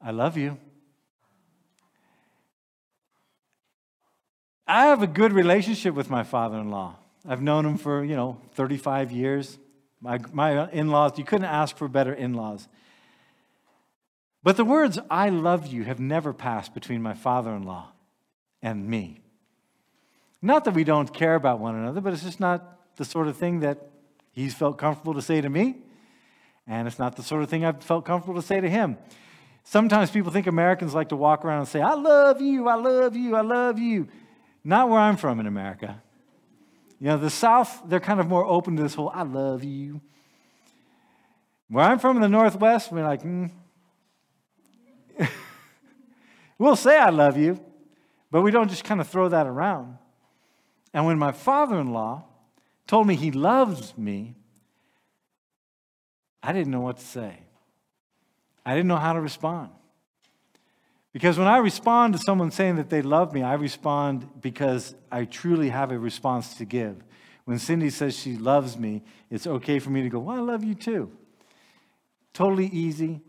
I 0.00 0.10
love 0.10 0.36
you. 0.36 0.58
I 4.66 4.86
have 4.86 5.02
a 5.02 5.06
good 5.06 5.32
relationship 5.32 5.94
with 5.94 6.10
my 6.10 6.24
father 6.24 6.58
in 6.58 6.70
law. 6.70 6.96
I've 7.28 7.42
known 7.42 7.64
him 7.64 7.78
for, 7.78 8.04
you 8.04 8.16
know, 8.16 8.40
35 8.54 9.12
years. 9.12 9.58
My, 10.00 10.18
my 10.32 10.70
in 10.70 10.88
laws, 10.88 11.18
you 11.18 11.24
couldn't 11.24 11.46
ask 11.46 11.76
for 11.76 11.88
better 11.88 12.12
in 12.12 12.34
laws. 12.34 12.68
But 14.42 14.56
the 14.56 14.64
words, 14.64 14.98
I 15.10 15.28
love 15.28 15.66
you, 15.66 15.84
have 15.84 15.98
never 15.98 16.32
passed 16.32 16.74
between 16.74 17.02
my 17.02 17.14
father 17.14 17.50
in 17.54 17.64
law 17.64 17.92
and 18.62 18.88
me. 18.88 19.20
Not 20.42 20.64
that 20.64 20.74
we 20.74 20.84
don't 20.84 21.12
care 21.12 21.34
about 21.34 21.58
one 21.58 21.74
another, 21.74 22.00
but 22.00 22.12
it's 22.12 22.22
just 22.22 22.38
not 22.38 22.96
the 22.96 23.04
sort 23.04 23.26
of 23.28 23.36
thing 23.36 23.60
that 23.60 23.90
he's 24.32 24.54
felt 24.54 24.78
comfortable 24.78 25.14
to 25.14 25.22
say 25.22 25.40
to 25.40 25.48
me. 25.48 25.78
And 26.66 26.86
it's 26.86 26.98
not 26.98 27.16
the 27.16 27.22
sort 27.22 27.42
of 27.42 27.48
thing 27.48 27.64
I've 27.64 27.82
felt 27.82 28.04
comfortable 28.04 28.40
to 28.40 28.46
say 28.46 28.60
to 28.60 28.68
him. 28.68 28.98
Sometimes 29.68 30.12
people 30.12 30.30
think 30.30 30.46
Americans 30.46 30.94
like 30.94 31.08
to 31.08 31.16
walk 31.16 31.44
around 31.44 31.58
and 31.58 31.68
say, 31.68 31.80
I 31.80 31.94
love 31.94 32.40
you, 32.40 32.68
I 32.68 32.76
love 32.76 33.16
you, 33.16 33.34
I 33.34 33.40
love 33.40 33.80
you. 33.80 34.06
Not 34.62 34.88
where 34.88 35.00
I'm 35.00 35.16
from 35.16 35.40
in 35.40 35.46
America. 35.48 36.00
You 37.00 37.08
know, 37.08 37.18
the 37.18 37.30
South, 37.30 37.82
they're 37.84 37.98
kind 37.98 38.20
of 38.20 38.28
more 38.28 38.44
open 38.44 38.76
to 38.76 38.84
this 38.84 38.94
whole, 38.94 39.10
I 39.12 39.24
love 39.24 39.64
you. 39.64 40.00
Where 41.68 41.84
I'm 41.84 41.98
from 41.98 42.14
in 42.14 42.22
the 42.22 42.28
Northwest, 42.28 42.92
we're 42.92 43.02
like, 43.02 43.24
mm. 43.24 43.50
we'll 46.58 46.76
say 46.76 46.96
I 46.96 47.10
love 47.10 47.36
you, 47.36 47.58
but 48.30 48.42
we 48.42 48.52
don't 48.52 48.68
just 48.68 48.84
kind 48.84 49.00
of 49.00 49.08
throw 49.08 49.28
that 49.30 49.48
around. 49.48 49.98
And 50.94 51.06
when 51.06 51.18
my 51.18 51.32
father 51.32 51.80
in 51.80 51.92
law 51.92 52.22
told 52.86 53.08
me 53.08 53.16
he 53.16 53.32
loves 53.32 53.98
me, 53.98 54.36
I 56.40 56.52
didn't 56.52 56.70
know 56.70 56.82
what 56.82 56.98
to 56.98 57.04
say. 57.04 57.45
I 58.66 58.74
didn't 58.74 58.88
know 58.88 58.96
how 58.96 59.12
to 59.12 59.20
respond. 59.20 59.70
Because 61.12 61.38
when 61.38 61.46
I 61.46 61.58
respond 61.58 62.12
to 62.14 62.18
someone 62.18 62.50
saying 62.50 62.76
that 62.76 62.90
they 62.90 63.00
love 63.00 63.32
me, 63.32 63.42
I 63.42 63.54
respond 63.54 64.28
because 64.42 64.94
I 65.10 65.24
truly 65.24 65.70
have 65.70 65.92
a 65.92 65.98
response 65.98 66.54
to 66.56 66.66
give. 66.66 66.96
When 67.44 67.58
Cindy 67.60 67.90
says 67.90 68.18
she 68.18 68.36
loves 68.36 68.76
me, 68.76 69.02
it's 69.30 69.46
okay 69.46 69.78
for 69.78 69.90
me 69.90 70.02
to 70.02 70.08
go, 70.08 70.18
Well, 70.18 70.36
I 70.36 70.40
love 70.40 70.64
you 70.64 70.74
too. 70.74 71.10
Totally 72.34 72.66
easy. 72.66 73.22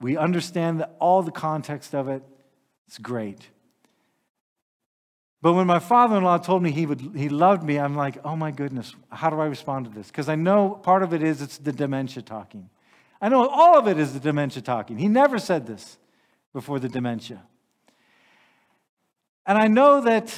We 0.00 0.16
understand 0.16 0.86
all 0.98 1.22
the 1.22 1.32
context 1.32 1.94
of 1.94 2.08
it. 2.08 2.22
It's 2.86 2.98
great. 2.98 3.50
But 5.42 5.52
when 5.52 5.66
my 5.66 5.78
father 5.80 6.16
in 6.16 6.24
law 6.24 6.38
told 6.38 6.62
me 6.62 6.70
he, 6.70 6.86
would, 6.86 7.00
he 7.14 7.28
loved 7.28 7.62
me, 7.62 7.78
I'm 7.78 7.94
like, 7.94 8.16
oh 8.24 8.34
my 8.34 8.50
goodness, 8.50 8.94
how 9.10 9.28
do 9.28 9.40
I 9.40 9.44
respond 9.44 9.84
to 9.84 9.90
this? 9.90 10.06
Because 10.06 10.30
I 10.30 10.36
know 10.36 10.70
part 10.70 11.02
of 11.02 11.12
it 11.12 11.22
is 11.22 11.42
it's 11.42 11.58
the 11.58 11.70
dementia 11.70 12.22
talking. 12.22 12.70
I 13.24 13.28
know 13.30 13.48
all 13.48 13.78
of 13.78 13.88
it 13.88 13.98
is 13.98 14.12
the 14.12 14.20
dementia 14.20 14.62
talking. 14.62 14.98
He 14.98 15.08
never 15.08 15.38
said 15.38 15.66
this 15.66 15.96
before 16.52 16.78
the 16.78 16.90
dementia. 16.90 17.42
And 19.46 19.56
I 19.56 19.66
know 19.66 20.02
that 20.02 20.32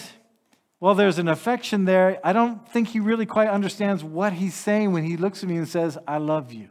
well, 0.79 0.95
there's 0.95 1.19
an 1.19 1.29
affection 1.29 1.85
there, 1.85 2.21
I 2.23 2.33
don't 2.33 2.69
think 2.69 2.89
he 2.89 3.01
really 3.01 3.25
quite 3.25 3.49
understands 3.49 4.05
what 4.05 4.35
he's 4.35 4.55
saying 4.55 4.93
when 4.93 5.05
he 5.05 5.17
looks 5.17 5.43
at 5.43 5.49
me 5.49 5.57
and 5.57 5.67
says, 5.67 5.97
I 6.07 6.19
love 6.19 6.53
you. 6.53 6.69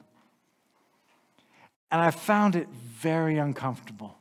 And 1.91 2.01
I 2.01 2.11
found 2.11 2.55
it 2.55 2.69
very 2.69 3.37
uncomfortable. 3.37 4.17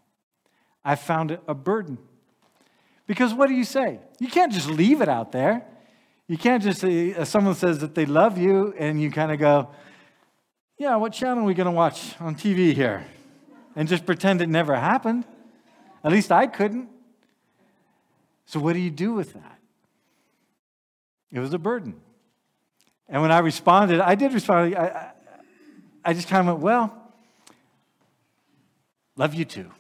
I 0.84 0.94
found 0.94 1.30
it 1.30 1.40
a 1.46 1.54
burden. 1.54 1.98
Because 3.06 3.34
what 3.34 3.48
do 3.48 3.54
you 3.54 3.64
say? 3.64 4.00
You 4.18 4.28
can't 4.28 4.52
just 4.52 4.68
leave 4.68 5.02
it 5.02 5.08
out 5.08 5.32
there. 5.32 5.66
You 6.26 6.38
can't 6.38 6.62
just 6.62 6.80
say, 6.80 7.14
uh, 7.14 7.26
someone 7.26 7.54
says 7.54 7.80
that 7.80 7.94
they 7.94 8.06
love 8.06 8.38
you, 8.38 8.74
and 8.78 9.00
you 9.00 9.10
kind 9.10 9.30
of 9.30 9.38
go, 9.38 9.68
yeah, 10.78 10.96
what 10.96 11.12
channel 11.12 11.44
are 11.44 11.46
we 11.46 11.54
going 11.54 11.66
to 11.66 11.72
watch 11.72 12.20
on 12.20 12.34
TV 12.34 12.74
here? 12.74 13.06
And 13.76 13.88
just 13.88 14.04
pretend 14.06 14.40
it 14.40 14.48
never 14.48 14.74
happened. 14.74 15.24
At 16.02 16.12
least 16.12 16.32
I 16.32 16.46
couldn't. 16.46 16.88
So, 18.46 18.60
what 18.60 18.74
do 18.74 18.80
you 18.80 18.90
do 18.90 19.12
with 19.12 19.32
that? 19.34 19.58
It 21.32 21.38
was 21.40 21.52
a 21.52 21.58
burden. 21.58 22.00
And 23.08 23.22
when 23.22 23.32
I 23.32 23.38
responded, 23.38 24.00
I 24.00 24.14
did 24.14 24.32
respond. 24.32 24.74
I, 24.76 24.80
I, 24.80 25.12
I 26.04 26.12
just 26.12 26.28
kind 26.28 26.48
of 26.48 26.54
went, 26.54 26.60
well, 26.60 27.12
love 29.16 29.34
you 29.34 29.44
too. 29.44 29.70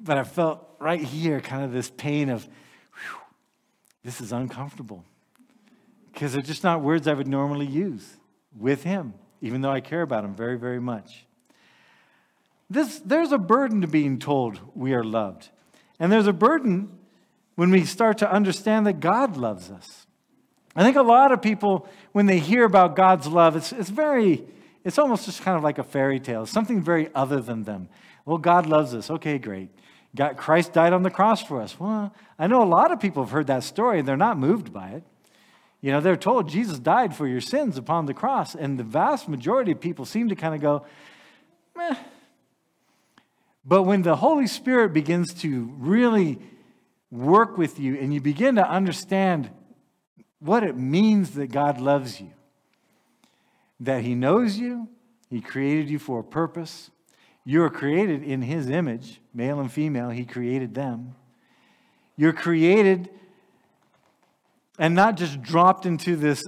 but 0.00 0.18
I 0.18 0.24
felt 0.24 0.66
right 0.78 1.00
here 1.00 1.40
kind 1.40 1.64
of 1.64 1.72
this 1.72 1.90
pain 1.90 2.28
of, 2.28 2.46
this 4.04 4.20
is 4.20 4.32
uncomfortable. 4.32 5.04
Because 6.12 6.32
they're 6.32 6.42
just 6.42 6.64
not 6.64 6.82
words 6.82 7.06
I 7.06 7.14
would 7.14 7.28
normally 7.28 7.66
use 7.66 8.16
with 8.58 8.82
Him, 8.82 9.14
even 9.40 9.60
though 9.60 9.70
I 9.70 9.80
care 9.80 10.02
about 10.02 10.24
Him 10.24 10.34
very, 10.34 10.58
very 10.58 10.80
much. 10.80 11.26
This, 12.70 13.00
there's 13.00 13.32
a 13.32 13.38
burden 13.38 13.82
to 13.82 13.86
being 13.86 14.18
told 14.18 14.58
we 14.74 14.94
are 14.94 15.04
loved. 15.04 15.50
And 16.00 16.10
there's 16.10 16.26
a 16.26 16.32
burden 16.32 16.98
when 17.54 17.70
we 17.70 17.84
start 17.84 18.18
to 18.18 18.30
understand 18.30 18.86
that 18.86 19.00
God 19.00 19.36
loves 19.36 19.70
us. 19.70 20.06
I 20.74 20.82
think 20.82 20.96
a 20.96 21.02
lot 21.02 21.32
of 21.32 21.42
people, 21.42 21.86
when 22.12 22.26
they 22.26 22.38
hear 22.38 22.64
about 22.64 22.96
God's 22.96 23.26
love, 23.26 23.56
it's, 23.56 23.72
it's 23.72 23.90
very, 23.90 24.42
it's 24.84 24.98
almost 24.98 25.26
just 25.26 25.42
kind 25.42 25.56
of 25.56 25.62
like 25.62 25.78
a 25.78 25.84
fairy 25.84 26.18
tale, 26.18 26.46
something 26.46 26.82
very 26.82 27.10
other 27.14 27.40
than 27.40 27.64
them. 27.64 27.88
Well, 28.24 28.38
God 28.38 28.66
loves 28.66 28.94
us. 28.94 29.10
Okay, 29.10 29.38
great. 29.38 29.68
God, 30.14 30.36
Christ 30.36 30.72
died 30.72 30.92
on 30.92 31.02
the 31.02 31.10
cross 31.10 31.42
for 31.42 31.60
us. 31.60 31.78
Well, 31.78 32.14
I 32.38 32.46
know 32.46 32.62
a 32.62 32.64
lot 32.64 32.90
of 32.90 33.00
people 33.00 33.22
have 33.22 33.32
heard 33.32 33.46
that 33.48 33.64
story 33.64 33.98
and 33.98 34.08
they're 34.08 34.16
not 34.16 34.38
moved 34.38 34.72
by 34.72 34.88
it. 34.90 35.04
You 35.82 35.90
know, 35.90 36.00
they're 36.00 36.16
told 36.16 36.48
Jesus 36.48 36.78
died 36.78 37.14
for 37.14 37.26
your 37.26 37.40
sins 37.40 37.76
upon 37.76 38.06
the 38.06 38.14
cross, 38.14 38.54
and 38.54 38.78
the 38.78 38.84
vast 38.84 39.28
majority 39.28 39.72
of 39.72 39.80
people 39.80 40.04
seem 40.04 40.28
to 40.28 40.36
kind 40.36 40.54
of 40.54 40.60
go, 40.60 40.86
meh. 41.76 41.96
But 43.64 43.82
when 43.82 44.02
the 44.02 44.16
Holy 44.16 44.46
Spirit 44.46 44.92
begins 44.92 45.34
to 45.42 45.72
really 45.76 46.38
work 47.10 47.58
with 47.58 47.78
you 47.78 47.96
and 47.96 48.14
you 48.14 48.20
begin 48.20 48.54
to 48.56 48.68
understand 48.68 49.50
what 50.38 50.64
it 50.64 50.76
means 50.76 51.32
that 51.32 51.48
God 51.52 51.80
loves 51.80 52.20
you, 52.20 52.30
that 53.80 54.02
He 54.02 54.14
knows 54.14 54.58
you, 54.58 54.88
He 55.30 55.40
created 55.40 55.90
you 55.90 55.98
for 55.98 56.20
a 56.20 56.24
purpose. 56.24 56.90
You 57.44 57.62
are 57.64 57.70
created 57.70 58.22
in 58.22 58.42
His 58.42 58.70
image, 58.70 59.20
male 59.34 59.58
and 59.58 59.70
female, 59.70 60.10
He 60.10 60.24
created 60.24 60.74
them. 60.74 61.16
You're 62.16 62.32
created 62.32 63.10
and 64.78 64.94
not 64.94 65.16
just 65.16 65.42
dropped 65.42 65.86
into 65.86 66.16
this 66.16 66.42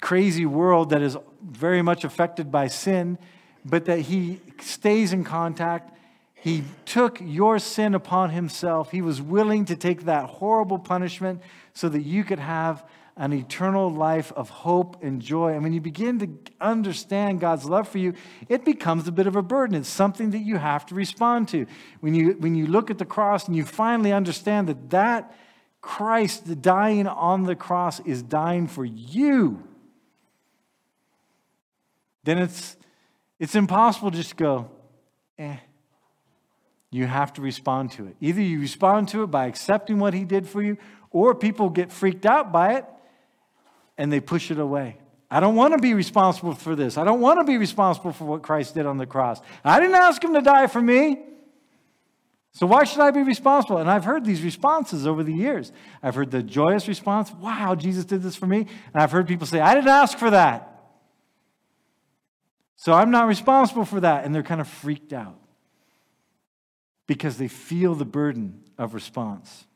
crazy 0.00 0.46
world 0.46 0.90
that 0.90 1.02
is 1.02 1.16
very 1.42 1.82
much 1.82 2.04
affected 2.04 2.50
by 2.50 2.68
sin, 2.68 3.18
but 3.64 3.84
that 3.86 4.00
He 4.00 4.40
stays 4.60 5.12
in 5.12 5.24
contact. 5.24 5.96
He 6.34 6.64
took 6.86 7.18
your 7.20 7.58
sin 7.58 7.94
upon 7.94 8.30
Himself. 8.30 8.90
He 8.90 9.02
was 9.02 9.20
willing 9.20 9.66
to 9.66 9.76
take 9.76 10.04
that 10.04 10.26
horrible 10.26 10.78
punishment 10.78 11.42
so 11.74 11.88
that 11.88 12.02
you 12.02 12.24
could 12.24 12.38
have 12.38 12.84
an 13.16 13.34
eternal 13.34 13.90
life 13.90 14.32
of 14.32 14.48
hope 14.48 15.02
and 15.02 15.20
joy. 15.20 15.52
And 15.52 15.62
when 15.62 15.74
you 15.74 15.80
begin 15.80 16.18
to 16.20 16.28
understand 16.60 17.40
God's 17.40 17.66
love 17.66 17.86
for 17.86 17.98
you, 17.98 18.14
it 18.48 18.64
becomes 18.64 19.06
a 19.06 19.12
bit 19.12 19.26
of 19.26 19.36
a 19.36 19.42
burden. 19.42 19.76
It's 19.76 19.90
something 19.90 20.30
that 20.30 20.38
you 20.38 20.56
have 20.56 20.86
to 20.86 20.94
respond 20.94 21.48
to. 21.48 21.66
When 22.00 22.14
you, 22.14 22.32
when 22.38 22.54
you 22.54 22.66
look 22.66 22.90
at 22.90 22.96
the 22.96 23.04
cross 23.04 23.46
and 23.46 23.54
you 23.54 23.66
finally 23.66 24.12
understand 24.12 24.68
that 24.68 24.88
that 24.90 25.34
Christ 25.80 26.60
dying 26.60 27.06
on 27.06 27.44
the 27.44 27.56
cross 27.56 28.00
is 28.00 28.22
dying 28.22 28.66
for 28.66 28.84
you, 28.84 29.62
then 32.24 32.38
it's, 32.38 32.76
it's 33.38 33.54
impossible 33.54 34.10
just 34.10 34.30
to 34.30 34.36
go, 34.36 34.70
eh. 35.38 35.56
You 36.92 37.06
have 37.06 37.32
to 37.34 37.40
respond 37.40 37.92
to 37.92 38.06
it. 38.06 38.16
Either 38.20 38.42
you 38.42 38.60
respond 38.60 39.08
to 39.10 39.22
it 39.22 39.28
by 39.28 39.46
accepting 39.46 40.00
what 40.00 40.12
he 40.12 40.24
did 40.24 40.48
for 40.48 40.60
you, 40.60 40.76
or 41.10 41.34
people 41.34 41.70
get 41.70 41.92
freaked 41.92 42.26
out 42.26 42.52
by 42.52 42.74
it 42.74 42.84
and 43.96 44.12
they 44.12 44.20
push 44.20 44.50
it 44.50 44.58
away. 44.58 44.96
I 45.30 45.38
don't 45.38 45.54
want 45.54 45.74
to 45.74 45.78
be 45.78 45.94
responsible 45.94 46.54
for 46.54 46.74
this. 46.74 46.98
I 46.98 47.04
don't 47.04 47.20
want 47.20 47.38
to 47.38 47.44
be 47.44 47.56
responsible 47.56 48.12
for 48.12 48.24
what 48.24 48.42
Christ 48.42 48.74
did 48.74 48.86
on 48.86 48.98
the 48.98 49.06
cross. 49.06 49.40
I 49.64 49.78
didn't 49.78 49.94
ask 49.94 50.22
him 50.22 50.34
to 50.34 50.40
die 50.40 50.66
for 50.66 50.82
me. 50.82 51.20
So 52.52 52.66
why 52.66 52.84
should 52.84 53.00
I 53.00 53.10
be 53.10 53.22
responsible? 53.22 53.78
And 53.78 53.90
I've 53.90 54.04
heard 54.04 54.24
these 54.24 54.42
responses 54.42 55.06
over 55.06 55.22
the 55.22 55.32
years. 55.32 55.72
I've 56.02 56.14
heard 56.14 56.30
the 56.30 56.42
joyous 56.42 56.88
response, 56.88 57.32
wow, 57.32 57.74
Jesus 57.74 58.04
did 58.04 58.22
this 58.22 58.36
for 58.36 58.46
me. 58.46 58.66
And 58.92 59.02
I've 59.02 59.12
heard 59.12 59.28
people 59.28 59.46
say, 59.46 59.60
I 59.60 59.74
didn't 59.74 59.88
ask 59.88 60.18
for 60.18 60.30
that. 60.30 60.66
So 62.76 62.92
I'm 62.92 63.10
not 63.10 63.28
responsible 63.28 63.84
for 63.84 64.00
that. 64.00 64.24
And 64.24 64.34
they're 64.34 64.42
kind 64.42 64.60
of 64.60 64.68
freaked 64.68 65.12
out 65.12 65.38
because 67.06 67.38
they 67.38 67.48
feel 67.48 67.94
the 67.94 68.04
burden 68.04 68.62
of 68.78 68.94
response. 68.94 69.66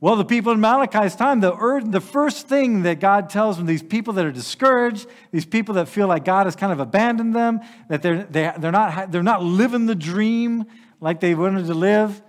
Well, 0.00 0.14
the 0.14 0.24
people 0.24 0.52
in 0.52 0.60
Malachi's 0.60 1.16
time, 1.16 1.40
the, 1.40 1.82
the 1.84 2.00
first 2.00 2.46
thing 2.48 2.82
that 2.82 3.00
God 3.00 3.30
tells 3.30 3.56
them, 3.56 3.66
these 3.66 3.82
people 3.82 4.12
that 4.14 4.24
are 4.24 4.30
discouraged, 4.30 5.08
these 5.32 5.44
people 5.44 5.74
that 5.74 5.88
feel 5.88 6.06
like 6.06 6.24
God 6.24 6.46
has 6.46 6.54
kind 6.54 6.72
of 6.72 6.78
abandoned 6.78 7.34
them, 7.34 7.60
that 7.88 8.02
they're, 8.02 8.22
they, 8.22 8.52
they're, 8.58 8.70
not, 8.70 9.10
they're 9.10 9.24
not 9.24 9.42
living 9.42 9.86
the 9.86 9.96
dream 9.96 10.66
like 11.00 11.20
they 11.20 11.34
wanted 11.34 11.66
to 11.66 11.74
live, 11.74 12.22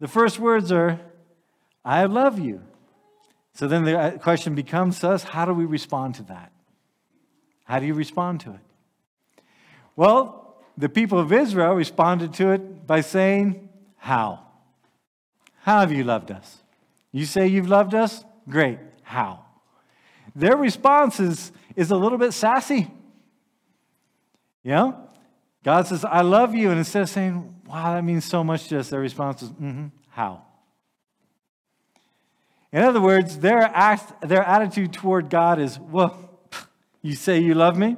the 0.00 0.08
first 0.08 0.38
words 0.38 0.70
are, 0.72 1.00
I 1.84 2.04
love 2.04 2.38
you. 2.38 2.62
So 3.54 3.66
then 3.66 3.84
the 3.84 3.98
uh, 3.98 4.10
question 4.18 4.54
becomes 4.54 5.00
to 5.00 5.10
us 5.10 5.22
how 5.22 5.46
do 5.46 5.54
we 5.54 5.64
respond 5.64 6.16
to 6.16 6.22
that? 6.24 6.52
How 7.64 7.78
do 7.78 7.86
you 7.86 7.94
respond 7.94 8.40
to 8.40 8.50
it? 8.50 8.60
Well, 9.96 10.56
the 10.76 10.88
people 10.88 11.18
of 11.18 11.32
Israel 11.32 11.74
responded 11.74 12.34
to 12.34 12.50
it 12.50 12.86
by 12.86 13.00
saying, 13.00 13.68
How? 13.96 14.40
How 15.62 15.80
have 15.80 15.90
you 15.90 16.04
loved 16.04 16.30
us? 16.30 16.62
You 17.12 17.24
say 17.24 17.46
you've 17.46 17.68
loved 17.68 17.94
us? 17.94 18.24
Great. 18.48 18.78
How? 19.02 19.44
Their 20.34 20.56
response 20.56 21.18
is, 21.18 21.50
is 21.74 21.90
a 21.90 21.96
little 21.96 22.18
bit 22.18 22.32
sassy. 22.32 22.90
You 24.62 24.70
know? 24.70 25.05
God 25.66 25.88
says, 25.88 26.04
I 26.04 26.20
love 26.20 26.54
you. 26.54 26.70
And 26.70 26.78
instead 26.78 27.02
of 27.02 27.08
saying, 27.08 27.52
wow, 27.66 27.94
that 27.94 28.04
means 28.04 28.24
so 28.24 28.44
much 28.44 28.68
to 28.68 28.78
us, 28.78 28.88
their 28.88 29.00
response 29.00 29.42
is, 29.42 29.50
mm-hmm, 29.50 29.86
how? 30.10 30.44
In 32.70 32.84
other 32.84 33.00
words, 33.00 33.40
their, 33.40 33.62
act, 33.62 34.28
their 34.28 34.44
attitude 34.44 34.92
toward 34.92 35.28
God 35.28 35.58
is, 35.58 35.76
well, 35.76 36.38
you 37.02 37.16
say 37.16 37.40
you 37.40 37.54
love 37.54 37.76
me? 37.76 37.96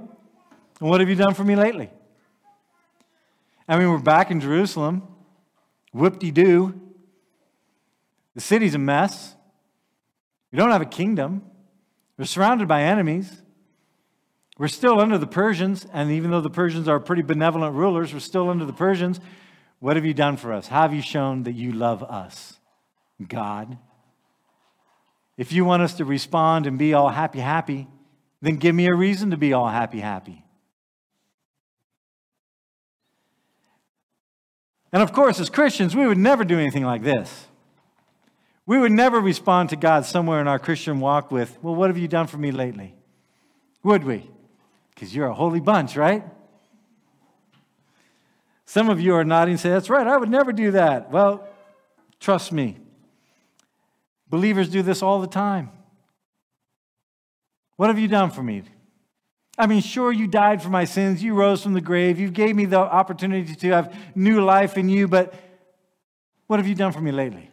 And 0.81 0.89
what 0.89 1.01
have 1.01 1.11
you 1.11 1.15
done 1.15 1.35
for 1.35 1.45
me 1.45 1.57
lately? 1.57 1.91
I 3.69 3.79
mean, 3.79 3.91
we're 3.91 3.99
back 3.99 4.31
in 4.31 4.41
Jerusalem. 4.41 5.03
Whoop 5.93 6.21
de 6.21 6.31
doo. 6.31 6.81
The 8.35 8.41
city's 8.41 8.77
a 8.77 8.79
mess. 8.79 9.35
We 10.53 10.57
don't 10.57 10.71
have 10.71 10.81
a 10.81 10.87
kingdom. 10.87 11.43
We're 12.17 12.25
surrounded 12.25 12.67
by 12.67 12.85
enemies. 12.85 13.43
We're 14.59 14.67
still 14.67 15.01
under 15.01 15.17
the 15.19 15.27
Persians, 15.27 15.87
and 15.93 16.11
even 16.11 16.33
though 16.33 16.41
the 16.41 16.51
Persians 16.51 16.89
are 16.89 16.99
pretty 16.99 17.23
benevolent 17.23 17.77
rulers, 17.77 18.13
we're 18.13 18.19
still 18.19 18.51
under 18.51 18.65
the 18.65 18.73
Persians. 18.73 19.21
What 19.79 19.95
have 19.95 20.05
you 20.05 20.15
done 20.15 20.37
for 20.37 20.53
us? 20.53 20.67
How 20.67 20.83
have 20.83 20.93
you 20.93 21.01
shown 21.01 21.45
that 21.45 21.53
you 21.53 21.71
love 21.71 22.03
us? 22.03 22.59
God. 23.27 23.79
If 25.37 25.53
you 25.53 25.65
want 25.65 25.83
us 25.83 25.95
to 25.95 26.05
respond 26.05 26.67
and 26.67 26.77
be 26.77 26.93
all 26.93 27.09
happy, 27.09 27.39
happy, 27.39 27.87
then 28.43 28.57
give 28.57 28.75
me 28.75 28.89
a 28.89 28.95
reason 28.95 29.31
to 29.31 29.37
be 29.37 29.53
all 29.53 29.69
happy, 29.69 30.01
happy. 30.01 30.45
And 34.93 35.03
of 35.03 35.13
course, 35.13 35.39
as 35.39 35.51
Christians, 35.51 35.95
we 35.95 36.07
would 36.07 36.19
never 36.19 36.45
do 36.45 36.59
anything 36.59 36.85
like 36.85 37.05
this. 37.05 37.47
We 38.67 38.79
would 38.79 38.93
never 38.93 39.21
respond 39.21 39.69
to 39.71 39.77
God 39.77 40.05
somewhere 40.05 40.41
in 40.41 40.49
our 40.49 40.59
Christian 40.59 40.99
walk 40.99 41.31
with, 41.31 41.57
Well, 41.63 41.77
what 41.77 41.91
have 41.91 41.99
you 41.99 42.09
done 42.09 42.27
for 42.27 42.39
me 42.39 42.51
lately? 42.51 42.97
Would 43.85 44.03
we? 44.03 44.29
Because 44.99 45.15
you're 45.15 45.29
a 45.29 45.35
holy 45.35 45.61
bunch, 45.61 45.95
right? 45.95 46.25
Some 48.67 48.89
of 48.89 49.01
you 49.01 49.15
are 49.15 49.23
nodding 49.23 49.53
and 49.53 49.61
say, 49.61 49.69
That's 49.69 49.89
right, 49.89 50.05
I 50.05 50.17
would 50.17 50.29
never 50.29 50.53
do 50.53 50.73
that. 50.73 51.13
Well, 51.13 51.47
trust 52.19 52.51
me. 52.51 52.79
Believers 54.29 54.69
do 54.69 54.83
this 54.83 55.01
all 55.01 55.21
the 55.21 55.29
time. 55.29 55.71
What 57.77 57.91
have 57.91 57.99
you 58.01 58.09
done 58.09 58.33
for 58.33 58.43
me? 58.43 58.65
I 59.57 59.69
mean, 59.69 59.83
sure, 59.83 60.11
you 60.11 60.27
died 60.27 60.63
for 60.63 60.69
my 60.69 60.85
sins. 60.85 61.23
You 61.23 61.35
rose 61.35 61.63
from 61.63 61.75
the 61.75 61.81
grave. 61.81 62.19
You 62.19 62.29
gave 62.29 62.57
me 62.57 62.65
the 62.65 62.81
opportunity 62.81 63.55
to 63.55 63.69
have 63.69 63.97
new 64.17 64.43
life 64.45 64.77
in 64.77 64.89
you, 64.89 65.07
but 65.07 65.33
what 66.49 66.59
have 66.59 66.67
you 66.67 66.75
done 66.75 66.91
for 66.91 67.01
me 67.01 67.13
lately? 67.13 67.53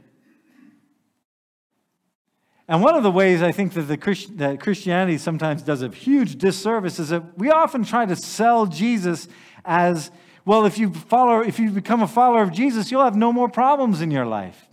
And 2.68 2.82
one 2.82 2.96
of 2.96 3.04
the 3.04 3.12
ways 3.12 3.42
I 3.42 3.52
think 3.52 3.74
that, 3.74 3.84
the 3.84 3.98
Christ, 3.98 4.38
that 4.38 4.60
Christianity 4.60 5.18
sometimes 5.18 5.62
does 5.62 5.84
a 5.84 5.90
huge 5.90 6.38
disservice 6.38 6.98
is 7.00 7.10
that 7.10 7.38
we 7.38 7.52
often 7.52 7.84
try 7.84 8.06
to 8.06 8.16
sell 8.16 8.66
Jesus 8.66 9.28
as 9.64 10.10
well, 10.46 10.66
if 10.66 10.78
you 10.78 10.94
follow, 10.94 11.42
if 11.42 11.58
you 11.58 11.72
become 11.72 12.04
a 12.04 12.08
follower 12.08 12.44
of 12.44 12.52
Jesus, 12.52 12.92
you'll 12.92 13.04
have 13.04 13.16
no 13.16 13.34
more 13.34 13.50
problems 13.50 14.02
in 14.02 14.12
your 14.12 14.28
life. 14.28 14.68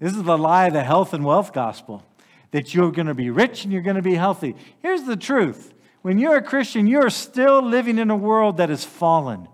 This 0.00 0.14
is 0.14 0.22
the 0.24 0.36
lie 0.36 0.66
of 0.66 0.72
the 0.72 0.82
health 0.82 1.14
and 1.14 1.24
wealth 1.24 1.52
gospel 1.52 2.04
that 2.50 2.74
you're 2.74 2.90
going 2.90 3.06
to 3.06 3.14
be 3.14 3.30
rich 3.30 3.64
and 3.64 3.72
you're 3.72 3.82
going 3.82 3.96
to 3.96 4.02
be 4.02 4.14
healthy. 4.14 4.56
Here's 4.82 5.04
the 5.04 5.16
truth 5.16 5.72
when 6.02 6.18
you're 6.18 6.36
a 6.36 6.42
Christian, 6.42 6.86
you're 6.86 7.10
still 7.10 7.62
living 7.62 7.98
in 7.98 8.10
a 8.10 8.16
world 8.16 8.58
that 8.58 8.70
is 8.70 8.84
fallen. 8.84 9.48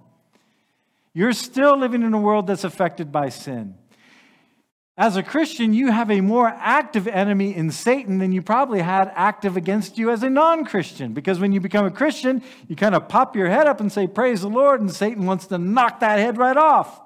You're 1.14 1.32
still 1.32 1.78
living 1.78 2.02
in 2.02 2.14
a 2.14 2.20
world 2.20 2.46
that's 2.46 2.64
affected 2.64 3.12
by 3.12 3.28
sin. 3.28 3.74
As 4.96 5.16
a 5.16 5.22
Christian, 5.22 5.72
you 5.72 5.90
have 5.90 6.10
a 6.10 6.20
more 6.20 6.48
active 6.48 7.08
enemy 7.08 7.54
in 7.56 7.70
Satan 7.70 8.18
than 8.18 8.30
you 8.30 8.42
probably 8.42 8.80
had 8.80 9.10
active 9.14 9.56
against 9.56 9.96
you 9.96 10.10
as 10.10 10.22
a 10.22 10.28
non 10.28 10.66
Christian. 10.66 11.14
Because 11.14 11.40
when 11.40 11.52
you 11.52 11.60
become 11.60 11.86
a 11.86 11.90
Christian, 11.90 12.42
you 12.68 12.76
kind 12.76 12.94
of 12.94 13.08
pop 13.08 13.34
your 13.34 13.48
head 13.48 13.66
up 13.66 13.80
and 13.80 13.90
say, 13.90 14.06
Praise 14.06 14.42
the 14.42 14.48
Lord, 14.48 14.82
and 14.82 14.90
Satan 14.90 15.24
wants 15.24 15.46
to 15.46 15.56
knock 15.56 16.00
that 16.00 16.18
head 16.18 16.36
right 16.36 16.56
off. 16.56 17.00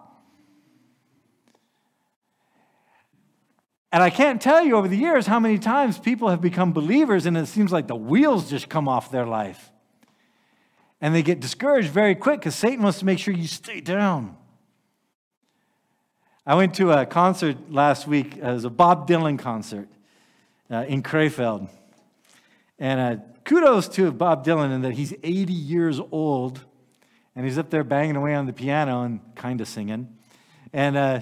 And 3.92 4.02
I 4.02 4.10
can't 4.10 4.42
tell 4.42 4.64
you 4.64 4.76
over 4.76 4.88
the 4.88 4.96
years 4.96 5.26
how 5.26 5.38
many 5.38 5.58
times 5.58 5.98
people 5.98 6.28
have 6.28 6.40
become 6.40 6.72
believers 6.72 7.24
and 7.24 7.36
it 7.36 7.46
seems 7.46 7.72
like 7.72 7.86
the 7.86 7.96
wheels 7.96 8.50
just 8.50 8.68
come 8.68 8.88
off 8.88 9.10
their 9.10 9.24
life. 9.24 9.70
And 11.00 11.14
they 11.14 11.22
get 11.22 11.40
discouraged 11.40 11.88
very 11.88 12.14
quick 12.14 12.40
because 12.40 12.56
Satan 12.56 12.82
wants 12.82 12.98
to 12.98 13.04
make 13.04 13.18
sure 13.18 13.32
you 13.32 13.46
stay 13.46 13.80
down. 13.80 14.36
I 16.48 16.54
went 16.54 16.74
to 16.76 16.92
a 16.92 17.04
concert 17.04 17.72
last 17.72 18.06
week. 18.06 18.36
It 18.36 18.44
was 18.44 18.64
a 18.64 18.70
Bob 18.70 19.08
Dylan 19.08 19.36
concert 19.36 19.88
uh, 20.70 20.84
in 20.86 21.02
Krefeld. 21.02 21.68
And 22.78 23.00
uh, 23.00 23.22
kudos 23.42 23.88
to 23.96 24.12
Bob 24.12 24.46
Dylan 24.46 24.72
in 24.72 24.82
that 24.82 24.92
he's 24.92 25.12
80 25.24 25.52
years 25.52 26.00
old 26.12 26.64
and 27.34 27.44
he's 27.44 27.58
up 27.58 27.70
there 27.70 27.82
banging 27.82 28.14
away 28.14 28.36
on 28.36 28.46
the 28.46 28.52
piano 28.52 29.02
and 29.02 29.18
kind 29.34 29.60
of 29.60 29.66
singing. 29.66 30.16
And 30.72 30.96
uh, 30.96 31.20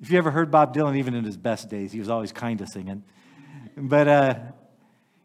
if 0.00 0.10
you 0.10 0.16
ever 0.16 0.30
heard 0.30 0.50
Bob 0.50 0.74
Dylan, 0.74 0.96
even 0.96 1.12
in 1.12 1.24
his 1.24 1.36
best 1.36 1.68
days, 1.68 1.92
he 1.92 1.98
was 1.98 2.08
always 2.08 2.32
kind 2.32 2.58
of 2.62 2.68
singing. 2.70 3.04
But 3.76 4.08
uh, 4.08 4.34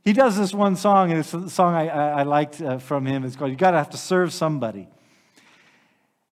he 0.04 0.12
does 0.12 0.38
this 0.38 0.54
one 0.54 0.76
song, 0.76 1.12
and 1.12 1.22
it's 1.22 1.34
a 1.34 1.50
song 1.50 1.74
I, 1.74 1.88
I, 1.88 2.10
I 2.20 2.24
liked 2.24 2.62
uh, 2.62 2.80
from 2.80 3.06
him. 3.06 3.24
It's 3.24 3.38
called 3.38 3.52
You 3.52 3.56
Gotta 3.56 3.78
Have 3.78 3.92
to 3.92 3.98
Serve 3.98 4.34
Somebody. 4.34 4.90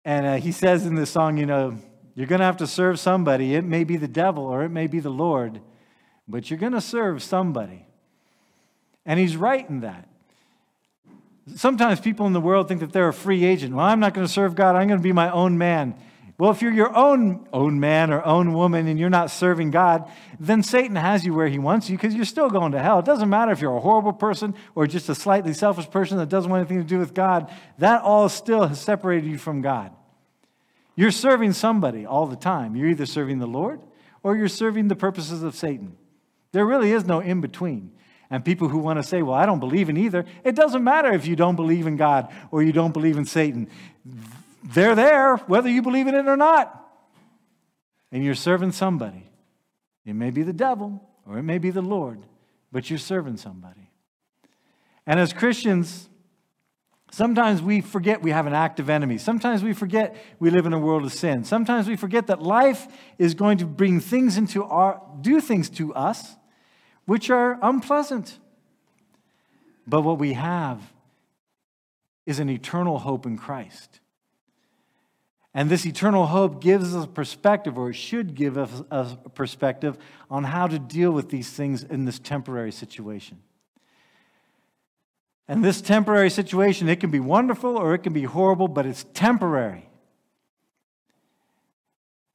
And 0.04 0.26
uh, 0.26 0.34
he 0.36 0.52
says 0.52 0.84
in 0.84 0.94
this 0.94 1.08
song, 1.08 1.38
you 1.38 1.46
know, 1.46 1.78
you're 2.18 2.26
going 2.26 2.40
to 2.40 2.46
have 2.46 2.56
to 2.56 2.66
serve 2.66 2.98
somebody. 2.98 3.54
It 3.54 3.62
may 3.62 3.84
be 3.84 3.96
the 3.96 4.08
devil 4.08 4.44
or 4.44 4.64
it 4.64 4.70
may 4.70 4.88
be 4.88 4.98
the 4.98 5.08
Lord, 5.08 5.60
but 6.26 6.50
you're 6.50 6.58
going 6.58 6.72
to 6.72 6.80
serve 6.80 7.22
somebody. 7.22 7.86
And 9.06 9.20
he's 9.20 9.36
right 9.36 9.68
in 9.70 9.82
that. 9.82 10.08
Sometimes 11.54 12.00
people 12.00 12.26
in 12.26 12.32
the 12.32 12.40
world 12.40 12.66
think 12.66 12.80
that 12.80 12.92
they're 12.92 13.06
a 13.06 13.12
free 13.12 13.44
agent. 13.44 13.72
Well, 13.72 13.86
I'm 13.86 14.00
not 14.00 14.14
going 14.14 14.26
to 14.26 14.32
serve 14.32 14.56
God, 14.56 14.74
I'm 14.74 14.88
going 14.88 14.98
to 14.98 15.02
be 15.02 15.12
my 15.12 15.30
own 15.30 15.58
man. 15.58 15.94
Well, 16.38 16.50
if 16.50 16.60
you're 16.60 16.72
your 16.72 16.92
own 16.92 17.46
own 17.52 17.78
man 17.78 18.12
or 18.12 18.24
own 18.24 18.52
woman 18.52 18.88
and 18.88 18.98
you're 18.98 19.10
not 19.10 19.30
serving 19.30 19.70
God, 19.70 20.10
then 20.40 20.64
Satan 20.64 20.96
has 20.96 21.24
you 21.24 21.34
where 21.34 21.46
he 21.46 21.60
wants 21.60 21.88
you 21.88 21.96
because 21.96 22.16
you're 22.16 22.24
still 22.24 22.50
going 22.50 22.72
to 22.72 22.82
hell. 22.82 22.98
It 22.98 23.04
doesn't 23.04 23.28
matter 23.28 23.52
if 23.52 23.60
you're 23.60 23.76
a 23.76 23.80
horrible 23.80 24.12
person 24.12 24.56
or 24.74 24.88
just 24.88 25.08
a 25.08 25.14
slightly 25.14 25.54
selfish 25.54 25.88
person 25.88 26.18
that 26.18 26.28
doesn't 26.28 26.50
want 26.50 26.62
anything 26.62 26.82
to 26.82 26.88
do 26.88 26.98
with 26.98 27.14
God. 27.14 27.48
That 27.78 28.02
all 28.02 28.28
still 28.28 28.66
has 28.66 28.80
separated 28.80 29.30
you 29.30 29.38
from 29.38 29.62
God. 29.62 29.92
You're 30.98 31.12
serving 31.12 31.52
somebody 31.52 32.04
all 32.04 32.26
the 32.26 32.34
time. 32.34 32.74
You're 32.74 32.88
either 32.88 33.06
serving 33.06 33.38
the 33.38 33.46
Lord 33.46 33.80
or 34.24 34.34
you're 34.34 34.48
serving 34.48 34.88
the 34.88 34.96
purposes 34.96 35.44
of 35.44 35.54
Satan. 35.54 35.96
There 36.50 36.66
really 36.66 36.90
is 36.90 37.04
no 37.04 37.20
in 37.20 37.40
between. 37.40 37.92
And 38.30 38.44
people 38.44 38.68
who 38.68 38.78
want 38.78 38.98
to 38.98 39.04
say, 39.04 39.22
well, 39.22 39.36
I 39.36 39.46
don't 39.46 39.60
believe 39.60 39.88
in 39.88 39.96
either, 39.96 40.24
it 40.42 40.56
doesn't 40.56 40.82
matter 40.82 41.12
if 41.12 41.24
you 41.24 41.36
don't 41.36 41.54
believe 41.54 41.86
in 41.86 41.96
God 41.96 42.34
or 42.50 42.64
you 42.64 42.72
don't 42.72 42.90
believe 42.90 43.16
in 43.16 43.26
Satan. 43.26 43.68
They're 44.64 44.96
there, 44.96 45.36
whether 45.36 45.68
you 45.68 45.82
believe 45.82 46.08
in 46.08 46.16
it 46.16 46.26
or 46.26 46.36
not. 46.36 46.84
And 48.10 48.24
you're 48.24 48.34
serving 48.34 48.72
somebody. 48.72 49.30
It 50.04 50.14
may 50.14 50.30
be 50.30 50.42
the 50.42 50.52
devil 50.52 51.00
or 51.24 51.38
it 51.38 51.44
may 51.44 51.58
be 51.58 51.70
the 51.70 51.80
Lord, 51.80 52.24
but 52.72 52.90
you're 52.90 52.98
serving 52.98 53.36
somebody. 53.36 53.92
And 55.06 55.20
as 55.20 55.32
Christians, 55.32 56.08
Sometimes 57.10 57.62
we 57.62 57.80
forget 57.80 58.22
we 58.22 58.30
have 58.30 58.46
an 58.46 58.52
active 58.52 58.90
enemy. 58.90 59.18
Sometimes 59.18 59.62
we 59.62 59.72
forget 59.72 60.16
we 60.38 60.50
live 60.50 60.66
in 60.66 60.72
a 60.72 60.78
world 60.78 61.04
of 61.04 61.12
sin. 61.12 61.44
Sometimes 61.44 61.88
we 61.88 61.96
forget 61.96 62.26
that 62.26 62.42
life 62.42 62.86
is 63.18 63.34
going 63.34 63.58
to 63.58 63.66
bring 63.66 64.00
things 64.00 64.36
into 64.36 64.64
our, 64.64 65.00
do 65.20 65.40
things 65.40 65.70
to 65.70 65.94
us 65.94 66.36
which 67.06 67.30
are 67.30 67.58
unpleasant. 67.62 68.38
But 69.86 70.02
what 70.02 70.18
we 70.18 70.34
have 70.34 70.82
is 72.26 72.38
an 72.38 72.50
eternal 72.50 72.98
hope 72.98 73.24
in 73.24 73.38
Christ. 73.38 74.00
And 75.54 75.70
this 75.70 75.86
eternal 75.86 76.26
hope 76.26 76.60
gives 76.60 76.94
us 76.94 77.04
a 77.06 77.08
perspective, 77.08 77.78
or 77.78 77.88
it 77.90 77.94
should 77.94 78.34
give 78.34 78.58
us 78.58 78.82
a 78.90 79.16
perspective, 79.30 79.96
on 80.30 80.44
how 80.44 80.66
to 80.66 80.78
deal 80.78 81.10
with 81.10 81.30
these 81.30 81.50
things 81.50 81.82
in 81.82 82.04
this 82.04 82.18
temporary 82.18 82.70
situation. 82.70 83.38
And 85.48 85.64
this 85.64 85.80
temporary 85.80 86.28
situation, 86.28 86.88
it 86.88 87.00
can 87.00 87.10
be 87.10 87.20
wonderful 87.20 87.76
or 87.76 87.94
it 87.94 88.02
can 88.02 88.12
be 88.12 88.24
horrible, 88.24 88.68
but 88.68 88.84
it's 88.84 89.06
temporary. 89.14 89.88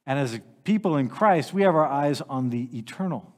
And 0.06 0.18
as 0.18 0.40
people 0.64 0.98
in 0.98 1.10
Christ, 1.10 1.54
we 1.54 1.62
have 1.62 1.76
our 1.76 1.88
eyes 1.88 2.22
on 2.22 2.50
the 2.50 2.68
eternal. 2.78 3.34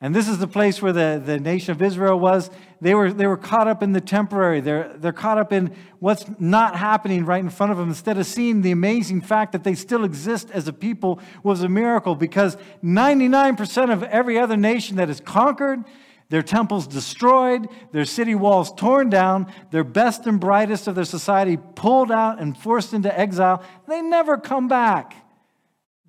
And 0.00 0.14
this 0.14 0.28
is 0.28 0.38
the 0.38 0.46
place 0.46 0.82
where 0.82 0.92
the, 0.92 1.22
the 1.24 1.40
nation 1.40 1.72
of 1.72 1.80
Israel 1.80 2.18
was. 2.20 2.50
They 2.82 2.94
were, 2.94 3.12
they 3.12 3.26
were 3.26 3.38
caught 3.38 3.66
up 3.66 3.82
in 3.82 3.92
the 3.92 4.00
temporary. 4.00 4.60
They're, 4.60 4.92
they're 4.96 5.12
caught 5.12 5.38
up 5.38 5.54
in 5.54 5.74
what's 6.00 6.26
not 6.38 6.76
happening 6.76 7.24
right 7.24 7.42
in 7.42 7.48
front 7.48 7.72
of 7.72 7.78
them. 7.78 7.88
Instead 7.88 8.18
of 8.18 8.26
seeing 8.26 8.60
the 8.60 8.72
amazing 8.72 9.22
fact 9.22 9.52
that 9.52 9.64
they 9.64 9.74
still 9.74 10.04
exist 10.04 10.50
as 10.52 10.68
a 10.68 10.72
people 10.72 11.18
was 11.42 11.62
a 11.62 11.68
miracle 11.68 12.14
because 12.14 12.58
99% 12.84 13.90
of 13.90 14.02
every 14.02 14.38
other 14.38 14.56
nation 14.56 14.96
that 14.96 15.08
is 15.08 15.20
conquered, 15.20 15.82
their 16.28 16.42
temples 16.42 16.86
destroyed, 16.86 17.68
their 17.92 18.04
city 18.04 18.34
walls 18.34 18.72
torn 18.72 19.10
down, 19.10 19.52
their 19.70 19.84
best 19.84 20.26
and 20.26 20.40
brightest 20.40 20.88
of 20.88 20.94
their 20.94 21.04
society 21.04 21.56
pulled 21.56 22.10
out 22.10 22.40
and 22.40 22.58
forced 22.58 22.92
into 22.92 23.16
exile, 23.16 23.62
they 23.86 24.02
never 24.02 24.36
come 24.36 24.66
back. 24.66 25.14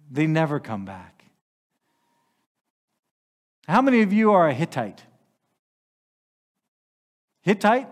They 0.09 0.25
never 0.25 0.59
come 0.59 0.85
back. 0.85 1.23
How 3.67 3.81
many 3.81 4.01
of 4.01 4.13
you 4.13 4.31
are 4.31 4.47
a 4.47 4.53
Hittite? 4.53 5.03
Hittite? 7.41 7.87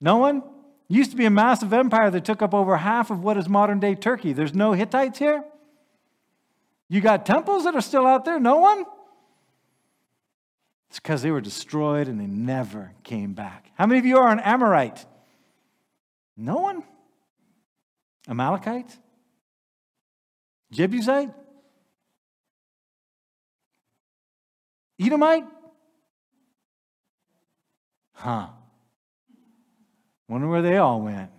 No 0.00 0.18
one? 0.18 0.42
Used 0.88 1.12
to 1.12 1.16
be 1.16 1.24
a 1.24 1.30
massive 1.30 1.72
empire 1.72 2.10
that 2.10 2.24
took 2.24 2.42
up 2.42 2.52
over 2.52 2.76
half 2.76 3.10
of 3.10 3.22
what 3.22 3.38
is 3.38 3.48
modern 3.48 3.80
day 3.80 3.94
Turkey. 3.94 4.32
There's 4.32 4.52
no 4.52 4.72
Hittites 4.72 5.18
here? 5.18 5.44
You 6.88 7.00
got 7.00 7.24
temples 7.24 7.64
that 7.64 7.74
are 7.74 7.80
still 7.80 8.06
out 8.06 8.26
there? 8.26 8.38
No 8.38 8.58
one? 8.58 8.84
It's 10.92 11.00
because 11.00 11.22
they 11.22 11.30
were 11.30 11.40
destroyed 11.40 12.06
and 12.06 12.20
they 12.20 12.26
never 12.26 12.92
came 13.02 13.32
back. 13.32 13.72
How 13.76 13.86
many 13.86 13.98
of 13.98 14.04
you 14.04 14.18
are 14.18 14.30
an 14.30 14.40
Amorite? 14.40 15.06
No 16.36 16.56
one? 16.56 16.82
Amalekite? 18.28 18.94
Jebusite? 20.70 21.30
Edomite? 25.00 25.46
Huh. 28.12 28.48
Wonder 30.28 30.48
where 30.48 30.60
they 30.60 30.76
all 30.76 31.00
went. 31.00 31.32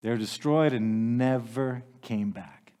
They're 0.00 0.16
destroyed 0.16 0.72
and 0.72 1.18
never 1.18 1.82
came 2.00 2.30
back. 2.30 2.72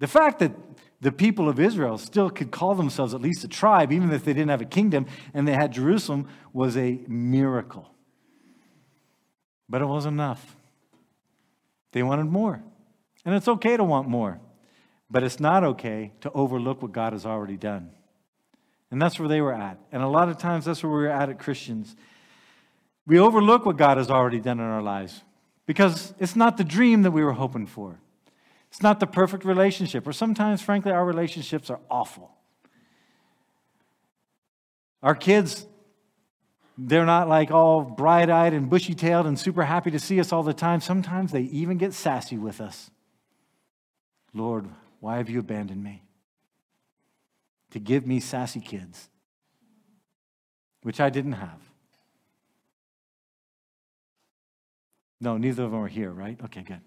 The 0.00 0.06
fact 0.06 0.40
that 0.40 0.52
the 1.00 1.12
people 1.12 1.48
of 1.48 1.60
Israel 1.60 1.96
still 1.96 2.28
could 2.28 2.50
call 2.50 2.74
themselves 2.74 3.14
at 3.14 3.20
least 3.20 3.44
a 3.44 3.48
tribe, 3.48 3.92
even 3.92 4.10
if 4.12 4.24
they 4.24 4.32
didn't 4.32 4.50
have 4.50 4.60
a 4.60 4.66
kingdom 4.66 5.06
and 5.32 5.46
they 5.46 5.52
had 5.52 5.72
Jerusalem, 5.72 6.28
was 6.52 6.76
a 6.76 7.00
miracle. 7.06 7.88
But 9.68 9.82
it 9.82 9.86
wasn't 9.86 10.14
enough. 10.14 10.56
They 11.92 12.02
wanted 12.02 12.26
more. 12.26 12.62
And 13.24 13.34
it's 13.34 13.48
okay 13.48 13.76
to 13.76 13.84
want 13.84 14.08
more. 14.08 14.40
But 15.10 15.22
it's 15.22 15.40
not 15.40 15.64
okay 15.64 16.12
to 16.22 16.32
overlook 16.32 16.82
what 16.82 16.92
God 16.92 17.12
has 17.12 17.24
already 17.24 17.56
done. 17.56 17.90
And 18.90 19.00
that's 19.00 19.18
where 19.18 19.28
they 19.28 19.40
were 19.40 19.54
at. 19.54 19.78
And 19.92 20.02
a 20.02 20.08
lot 20.08 20.28
of 20.28 20.38
times 20.38 20.64
that's 20.64 20.82
where 20.82 20.92
we're 20.92 21.08
at 21.08 21.28
at 21.28 21.38
Christians. 21.38 21.94
We 23.06 23.18
overlook 23.18 23.64
what 23.64 23.76
God 23.76 23.98
has 23.98 24.10
already 24.10 24.40
done 24.40 24.58
in 24.58 24.66
our 24.66 24.82
lives 24.82 25.22
because 25.66 26.14
it's 26.18 26.36
not 26.36 26.56
the 26.56 26.64
dream 26.64 27.02
that 27.02 27.10
we 27.10 27.22
were 27.22 27.32
hoping 27.32 27.66
for. 27.66 28.00
It's 28.70 28.82
not 28.82 29.00
the 29.00 29.06
perfect 29.06 29.44
relationship, 29.44 30.06
or 30.06 30.12
sometimes, 30.12 30.62
frankly, 30.62 30.92
our 30.92 31.04
relationships 31.04 31.70
are 31.70 31.80
awful. 31.90 32.30
Our 35.02 35.14
kids, 35.14 35.66
they're 36.76 37.06
not 37.06 37.28
like 37.28 37.50
all 37.50 37.82
bright 37.82 38.30
eyed 38.30 38.52
and 38.52 38.68
bushy 38.68 38.94
tailed 38.94 39.26
and 39.26 39.38
super 39.38 39.64
happy 39.64 39.90
to 39.90 39.98
see 39.98 40.20
us 40.20 40.32
all 40.32 40.42
the 40.42 40.54
time. 40.54 40.80
Sometimes 40.80 41.32
they 41.32 41.42
even 41.42 41.78
get 41.78 41.92
sassy 41.92 42.36
with 42.36 42.60
us. 42.60 42.90
Lord, 44.34 44.66
why 45.00 45.16
have 45.16 45.30
you 45.30 45.40
abandoned 45.40 45.82
me? 45.82 46.02
To 47.72 47.78
give 47.78 48.06
me 48.06 48.20
sassy 48.20 48.60
kids, 48.60 49.08
which 50.82 51.00
I 51.00 51.10
didn't 51.10 51.32
have. 51.32 51.60
No, 55.20 55.36
neither 55.36 55.64
of 55.64 55.72
them 55.72 55.80
are 55.80 55.88
here, 55.88 56.10
right? 56.10 56.38
Okay, 56.44 56.62
good. 56.62 56.80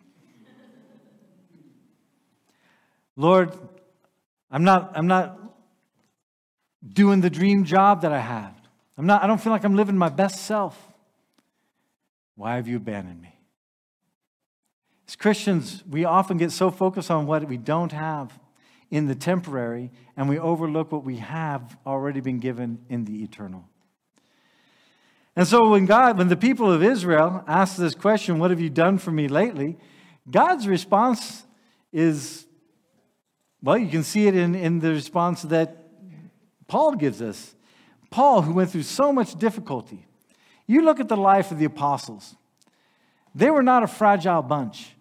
Lord, 3.22 3.56
I'm 4.50 4.64
not, 4.64 4.94
I'm 4.96 5.06
not 5.06 5.38
doing 6.92 7.22
the 7.22 7.30
dream 7.30 7.66
job 7.66 8.02
that 8.02 8.12
I 8.12 8.20
have. 8.20 8.56
I'm 8.98 9.06
not, 9.06 9.24
I 9.24 9.28
don't 9.28 9.40
feel 9.40 9.52
like 9.52 9.64
I'm 9.64 9.76
living 9.76 9.96
my 9.96 10.10
best 10.10 10.44
self. 10.46 10.76
Why 12.36 12.56
have 12.56 12.68
you 12.68 12.78
abandoned 12.78 13.22
me? 13.22 13.36
As 15.08 15.16
Christians, 15.16 15.84
we 15.88 16.04
often 16.04 16.38
get 16.38 16.52
so 16.52 16.72
focused 16.72 17.12
on 17.12 17.28
what 17.28 17.48
we 17.48 17.58
don't 17.58 17.92
have 17.92 18.40
in 18.90 19.06
the 19.06 19.14
temporary, 19.14 19.92
and 20.18 20.28
we 20.28 20.40
overlook 20.40 20.92
what 20.92 21.04
we 21.04 21.18
have 21.18 21.78
already 21.86 22.22
been 22.22 22.40
given 22.40 22.80
in 22.90 23.06
the 23.06 23.22
eternal. 23.22 23.66
And 25.36 25.48
so 25.48 25.70
when 25.70 25.86
God, 25.86 26.18
when 26.18 26.28
the 26.28 26.36
people 26.36 26.72
of 26.72 26.82
Israel 26.82 27.44
asked 27.48 27.78
this 27.78 27.94
question, 27.94 28.40
What 28.40 28.50
have 28.50 28.60
you 28.60 28.72
done 28.72 28.98
for 28.98 29.12
me 29.12 29.28
lately? 29.28 29.78
God's 30.30 30.68
response 30.68 31.46
is, 31.94 32.48
well, 33.64 33.78
you 33.78 33.88
can 33.88 34.04
see 34.04 34.28
it 34.28 34.36
in, 34.36 34.56
in 34.56 34.80
the 34.80 34.90
response 34.90 35.44
that 35.44 35.78
Paul 36.68 36.96
gives 36.96 37.22
us. 37.22 37.56
Paul, 38.10 38.42
who 38.42 38.54
went 38.54 38.72
through 38.72 38.84
so 38.84 39.14
much 39.14 39.36
difficulty. 39.36 40.06
You 40.68 40.82
look 40.82 41.00
at 41.00 41.10
the 41.10 41.18
life 41.18 41.52
of 41.52 41.60
the 41.60 41.66
apostles, 41.66 42.36
they 43.36 43.50
were 43.50 43.64
not 43.64 43.84
a 43.84 43.88
fragile 43.88 44.42
bunch. 44.42 44.96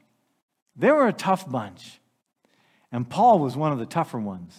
They 0.77 0.91
were 0.91 1.09
a 1.09 1.13
tough 1.13 1.51
bunch. 1.51 2.01
And 2.93 3.09
Paul 3.09 3.39
was 3.39 3.57
one 3.57 3.73
of 3.73 3.79
the 3.79 3.87
tougher 3.87 4.19
ones. 4.19 4.57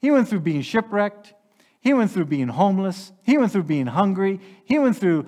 He 0.00 0.10
went 0.10 0.28
through 0.28 0.40
being 0.40 0.62
shipwrecked. 0.62 1.34
He 1.80 1.94
went 1.94 2.10
through 2.10 2.26
being 2.26 2.48
homeless. 2.48 3.12
He 3.22 3.38
went 3.38 3.52
through 3.52 3.64
being 3.64 3.86
hungry. 3.86 4.40
He 4.64 4.78
went 4.78 4.96
through 4.96 5.26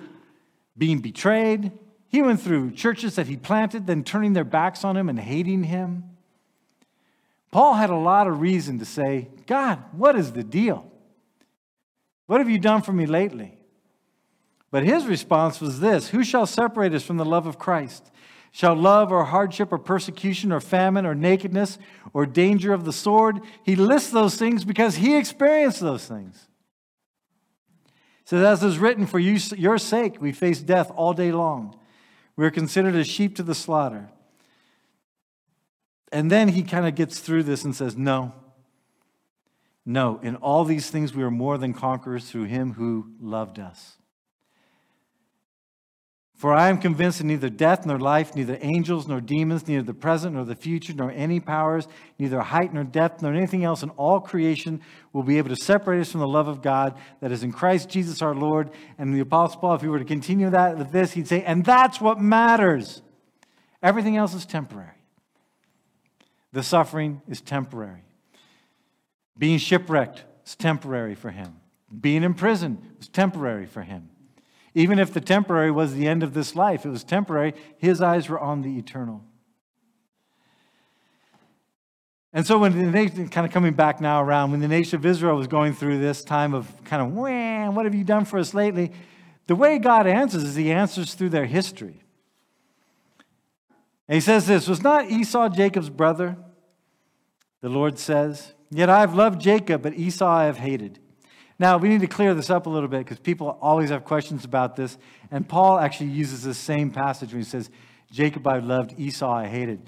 being 0.77 0.99
betrayed. 0.99 1.71
He 2.07 2.21
went 2.21 2.41
through 2.41 2.71
churches 2.71 3.15
that 3.15 3.27
he 3.27 3.37
planted, 3.37 3.87
then 3.87 4.03
turning 4.03 4.33
their 4.33 4.43
backs 4.43 4.83
on 4.83 4.97
him 4.97 5.09
and 5.09 5.19
hating 5.19 5.63
him. 5.63 6.10
Paul 7.51 7.73
had 7.73 7.89
a 7.89 7.95
lot 7.95 8.27
of 8.27 8.39
reason 8.39 8.79
to 8.79 8.85
say, 8.85 9.27
God, 9.45 9.83
what 9.91 10.15
is 10.15 10.31
the 10.31 10.43
deal? 10.43 10.89
What 12.27 12.39
have 12.39 12.49
you 12.49 12.59
done 12.59 12.81
for 12.81 12.93
me 12.93 13.05
lately? 13.05 13.57
But 14.71 14.83
his 14.83 15.05
response 15.05 15.59
was 15.59 15.81
this 15.81 16.09
Who 16.09 16.23
shall 16.23 16.45
separate 16.45 16.93
us 16.93 17.03
from 17.03 17.17
the 17.17 17.25
love 17.25 17.45
of 17.45 17.59
Christ? 17.59 18.09
Shall 18.53 18.75
love 18.75 19.11
or 19.11 19.25
hardship 19.25 19.71
or 19.71 19.77
persecution 19.77 20.51
or 20.51 20.59
famine 20.59 21.05
or 21.05 21.15
nakedness 21.15 21.77
or 22.13 22.25
danger 22.25 22.73
of 22.73 22.83
the 22.83 22.91
sword? 22.91 23.39
He 23.63 23.77
lists 23.77 24.11
those 24.11 24.35
things 24.35 24.65
because 24.65 24.95
he 24.95 25.15
experienced 25.15 25.79
those 25.79 26.05
things. 26.05 26.47
Says, 28.25 28.43
As 28.43 28.63
is 28.63 28.77
written, 28.77 29.05
for 29.05 29.19
you, 29.19 29.39
your 29.57 29.77
sake 29.77 30.21
we 30.21 30.31
face 30.31 30.61
death 30.61 30.91
all 30.95 31.13
day 31.13 31.31
long. 31.31 31.77
We 32.35 32.45
are 32.45 32.51
considered 32.51 32.95
as 32.95 33.07
sheep 33.07 33.35
to 33.37 33.43
the 33.43 33.55
slaughter. 33.55 34.09
And 36.11 36.29
then 36.29 36.49
he 36.49 36.63
kind 36.63 36.85
of 36.85 36.95
gets 36.95 37.19
through 37.19 37.43
this 37.43 37.63
and 37.63 37.75
says, 37.75 37.95
No, 37.95 38.33
no, 39.85 40.19
in 40.21 40.35
all 40.37 40.65
these 40.65 40.89
things 40.89 41.13
we 41.13 41.23
are 41.23 41.31
more 41.31 41.57
than 41.57 41.73
conquerors 41.73 42.29
through 42.29 42.45
him 42.45 42.73
who 42.73 43.11
loved 43.19 43.59
us. 43.59 43.97
For 46.35 46.55
I 46.55 46.69
am 46.69 46.79
convinced 46.79 47.19
that 47.19 47.25
neither 47.25 47.49
death 47.49 47.85
nor 47.85 47.99
life, 47.99 48.35
neither 48.35 48.57
angels 48.61 49.07
nor 49.07 49.21
demons, 49.21 49.67
neither 49.67 49.83
the 49.83 49.93
present 49.93 50.33
nor 50.33 50.43
the 50.43 50.55
future, 50.55 50.91
nor 50.91 51.11
any 51.11 51.39
powers, 51.39 51.87
neither 52.17 52.41
height 52.41 52.73
nor 52.73 52.83
depth, 52.83 53.21
nor 53.21 53.31
anything 53.31 53.63
else 53.63 53.83
in 53.83 53.91
all 53.91 54.19
creation 54.19 54.81
will 55.13 55.21
be 55.21 55.37
able 55.37 55.49
to 55.49 55.55
separate 55.55 56.01
us 56.01 56.11
from 56.11 56.19
the 56.19 56.27
love 56.27 56.47
of 56.47 56.63
God 56.63 56.97
that 57.19 57.31
is 57.31 57.43
in 57.43 57.51
Christ 57.51 57.89
Jesus 57.89 58.23
our 58.23 58.33
Lord. 58.33 58.71
And 58.97 59.13
the 59.13 59.19
Apostle 59.19 59.61
Paul, 59.61 59.75
if 59.75 59.81
he 59.81 59.87
were 59.87 59.99
to 59.99 60.05
continue 60.05 60.49
that 60.49 60.79
with 60.79 60.91
this, 60.91 61.11
he'd 61.11 61.27
say, 61.27 61.43
and 61.43 61.63
that's 61.63 62.01
what 62.01 62.19
matters. 62.19 63.03
Everything 63.83 64.17
else 64.17 64.33
is 64.33 64.43
temporary. 64.43 65.00
The 66.53 66.63
suffering 66.63 67.21
is 67.29 67.41
temporary. 67.41 68.03
Being 69.37 69.57
shipwrecked 69.57 70.25
is 70.45 70.55
temporary 70.55 71.15
for 71.15 71.31
him. 71.31 71.55
Being 71.99 72.23
in 72.23 72.33
prison 72.33 72.93
was 72.97 73.07
temporary 73.07 73.65
for 73.65 73.81
him. 73.81 74.09
Even 74.73 74.99
if 74.99 75.13
the 75.13 75.21
temporary 75.21 75.71
was 75.71 75.93
the 75.93 76.07
end 76.07 76.23
of 76.23 76.33
this 76.33 76.55
life, 76.55 76.85
it 76.85 76.89
was 76.89 77.03
temporary. 77.03 77.53
His 77.77 78.01
eyes 78.01 78.29
were 78.29 78.39
on 78.39 78.61
the 78.61 78.77
eternal. 78.77 79.23
And 82.33 82.47
so, 82.47 82.57
when 82.57 82.77
the 82.77 82.89
nation, 82.89 83.27
kind 83.27 83.45
of 83.45 83.51
coming 83.51 83.73
back 83.73 83.99
now 83.99 84.23
around, 84.23 84.51
when 84.51 84.61
the 84.61 84.67
nation 84.69 84.97
of 84.97 85.05
Israel 85.05 85.35
was 85.35 85.47
going 85.47 85.73
through 85.73 85.99
this 85.99 86.23
time 86.23 86.53
of 86.53 86.71
kind 86.85 87.01
of, 87.01 87.11
what 87.11 87.85
have 87.85 87.93
you 87.93 88.05
done 88.05 88.23
for 88.23 88.39
us 88.39 88.53
lately? 88.53 88.93
The 89.47 89.55
way 89.55 89.79
God 89.79 90.07
answers 90.07 90.43
is 90.43 90.55
he 90.55 90.71
answers 90.71 91.13
through 91.13 91.29
their 91.29 91.45
history. 91.45 92.01
And 94.11 94.15
he 94.15 94.19
says 94.19 94.45
this 94.45 94.67
Was 94.67 94.83
not 94.83 95.09
Esau 95.09 95.47
Jacob's 95.47 95.89
brother? 95.89 96.35
The 97.61 97.69
Lord 97.69 97.97
says, 97.97 98.53
Yet 98.69 98.89
I 98.89 98.99
have 98.99 99.15
loved 99.15 99.39
Jacob, 99.39 99.83
but 99.83 99.93
Esau 99.93 100.27
I 100.27 100.45
have 100.47 100.57
hated. 100.57 100.99
Now, 101.57 101.77
we 101.77 101.87
need 101.87 102.01
to 102.01 102.07
clear 102.07 102.33
this 102.33 102.49
up 102.49 102.65
a 102.65 102.69
little 102.69 102.89
bit 102.89 103.05
because 103.05 103.19
people 103.19 103.57
always 103.61 103.89
have 103.89 104.03
questions 104.03 104.43
about 104.43 104.75
this. 104.75 104.97
And 105.29 105.47
Paul 105.47 105.79
actually 105.79 106.09
uses 106.09 106.43
the 106.43 106.53
same 106.53 106.91
passage 106.91 107.31
when 107.31 107.41
he 107.41 107.47
says, 107.47 107.69
Jacob 108.11 108.45
I 108.47 108.59
loved, 108.59 108.99
Esau 108.99 109.31
I 109.31 109.47
hated. 109.47 109.79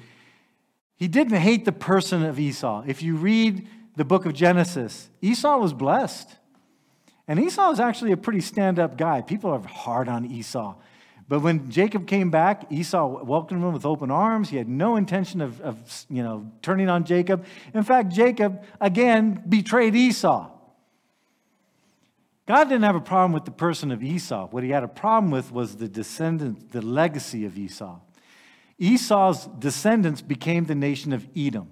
He 0.95 1.09
didn't 1.09 1.36
hate 1.36 1.65
the 1.65 1.73
person 1.73 2.23
of 2.23 2.39
Esau. 2.39 2.86
If 2.88 3.03
you 3.03 3.17
read 3.17 3.67
the 3.97 4.05
book 4.05 4.25
of 4.25 4.31
Genesis, 4.31 5.09
Esau 5.21 5.57
was 5.57 5.73
blessed. 5.73 6.38
And 7.27 7.41
Esau 7.41 7.71
was 7.71 7.81
actually 7.81 8.13
a 8.13 8.17
pretty 8.17 8.39
stand 8.39 8.79
up 8.79 8.97
guy. 8.97 9.21
People 9.21 9.51
are 9.51 9.59
hard 9.67 10.07
on 10.07 10.23
Esau. 10.25 10.75
But 11.27 11.39
when 11.39 11.71
Jacob 11.71 12.05
came 12.05 12.29
back, 12.29 12.71
Esau 12.71 13.23
welcomed 13.23 13.63
him 13.63 13.73
with 13.73 13.86
open 13.86 14.12
arms. 14.12 14.49
He 14.49 14.57
had 14.57 14.67
no 14.67 14.95
intention 14.97 15.41
of, 15.41 15.62
of 15.62 16.05
you 16.09 16.21
know, 16.21 16.51
turning 16.62 16.89
on 16.89 17.05
Jacob. 17.05 17.45
In 17.73 17.83
fact, 17.83 18.12
Jacob, 18.12 18.63
again, 18.81 19.41
betrayed 19.47 19.95
Esau. 19.95 20.49
God 22.45 22.65
didn't 22.65 22.83
have 22.83 22.95
a 22.95 23.01
problem 23.01 23.31
with 23.31 23.45
the 23.45 23.51
person 23.51 23.91
of 23.91 24.03
Esau. 24.03 24.47
What 24.47 24.63
he 24.63 24.69
had 24.69 24.83
a 24.83 24.88
problem 24.88 25.31
with 25.31 25.51
was 25.51 25.77
the 25.77 25.88
descendants, 25.88 26.65
the 26.71 26.81
legacy 26.81 27.45
of 27.45 27.57
Esau. 27.57 27.99
Esau's 28.77 29.45
descendants 29.59 30.21
became 30.21 30.65
the 30.65 30.75
nation 30.75 31.13
of 31.13 31.25
Edom. 31.38 31.69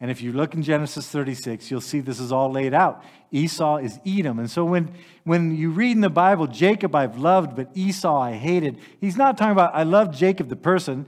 And 0.00 0.10
if 0.10 0.20
you 0.20 0.32
look 0.32 0.54
in 0.54 0.62
Genesis 0.62 1.08
36, 1.08 1.70
you'll 1.70 1.80
see 1.80 2.00
this 2.00 2.20
is 2.20 2.32
all 2.32 2.50
laid 2.50 2.74
out. 2.74 3.02
Esau 3.30 3.76
is 3.76 3.98
Edom. 4.06 4.38
And 4.38 4.50
so 4.50 4.64
when, 4.64 4.92
when 5.24 5.56
you 5.56 5.70
read 5.70 5.92
in 5.92 6.00
the 6.00 6.10
Bible, 6.10 6.46
Jacob 6.46 6.94
I've 6.94 7.16
loved, 7.16 7.56
but 7.56 7.70
Esau 7.74 8.20
I 8.20 8.32
hated, 8.32 8.78
he's 9.00 9.16
not 9.16 9.38
talking 9.38 9.52
about 9.52 9.74
I 9.74 9.84
love 9.84 10.14
Jacob 10.14 10.48
the 10.48 10.56
person, 10.56 11.06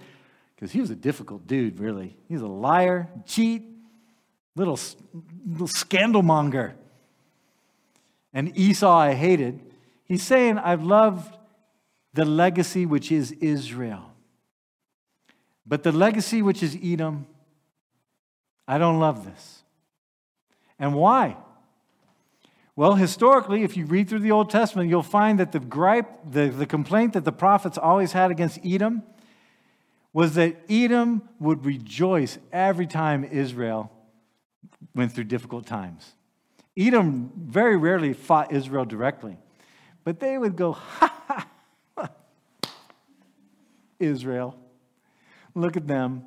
because 0.55 0.73
he 0.73 0.81
was 0.81 0.91
a 0.91 0.97
difficult 0.97 1.47
dude, 1.47 1.79
really. 1.81 2.17
He's 2.29 2.41
a 2.41 2.47
liar, 2.47 3.09
cheat, 3.27 3.63
little, 4.55 4.79
little 5.47 5.67
scandal 5.67 6.23
monger 6.23 6.75
and 8.37 8.55
Esau 8.55 8.95
I 8.95 9.15
hated. 9.15 9.59
He's 10.05 10.23
saying, 10.23 10.59
I've 10.59 10.83
loved 10.83 11.35
the 12.13 12.27
legacy 12.27 12.85
which 12.85 13.11
is 13.11 13.33
Israel. 13.33 14.13
But 15.67 15.85
the 15.85 15.91
legacy 15.91 16.43
which 16.43 16.63
is 16.63 16.77
Edom, 16.85 17.27
I 18.67 18.79
don't 18.79 18.99
love 18.99 19.25
this. 19.25 19.63
And 20.79 20.95
why? 20.95 21.37
Well, 22.75 22.95
historically, 22.95 23.63
if 23.63 23.77
you 23.77 23.87
read 23.87 24.09
through 24.09 24.19
the 24.19 24.33
Old 24.33 24.51
Testament, 24.51 24.91
you'll 24.91 25.03
find 25.03 25.41
that 25.41 25.53
the 25.53 25.61
gripe, 25.61 26.31
the, 26.31 26.49
the 26.49 26.67
complaint 26.67 27.15
that 27.15 27.25
the 27.25 27.33
prophets 27.33 27.79
always 27.79 28.13
had 28.13 28.31
against 28.31 28.59
Edom 28.65 29.03
was 30.13 30.35
that 30.35 30.57
Edom 30.69 31.29
would 31.39 31.65
rejoice 31.65 32.39
every 32.53 32.87
time 32.87 33.25
Israel 33.25 33.91
went 34.95 35.13
through 35.13 35.25
difficult 35.25 35.67
times. 35.67 36.13
Edom 36.77 37.33
very 37.37 37.77
rarely 37.77 38.13
fought 38.13 38.53
Israel 38.53 38.85
directly, 38.85 39.39
but 40.05 40.21
they 40.21 40.37
would 40.37 40.57
go, 40.57 40.73
ha 40.73 41.47
ha, 41.97 42.11
Israel, 43.99 44.59
look 45.55 45.77
at 45.77 45.87
them. 45.87 46.25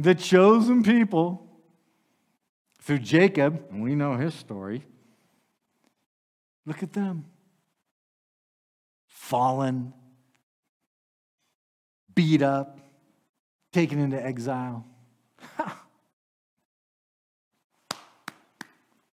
The 0.00 0.14
chosen 0.14 0.82
people 0.82 1.46
through 2.80 3.00
Jacob, 3.00 3.66
and 3.70 3.82
we 3.82 3.94
know 3.94 4.16
his 4.16 4.32
story. 4.32 4.86
Look 6.64 6.82
at 6.82 6.94
them. 6.94 7.26
Fallen, 9.08 9.92
beat 12.14 12.40
up, 12.40 12.80
taken 13.72 13.98
into 13.98 14.16
exile. 14.24 14.86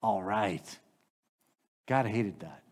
all 0.02 0.22
right. 0.22 0.78
God 1.86 2.06
hated 2.06 2.40
that. 2.40 2.62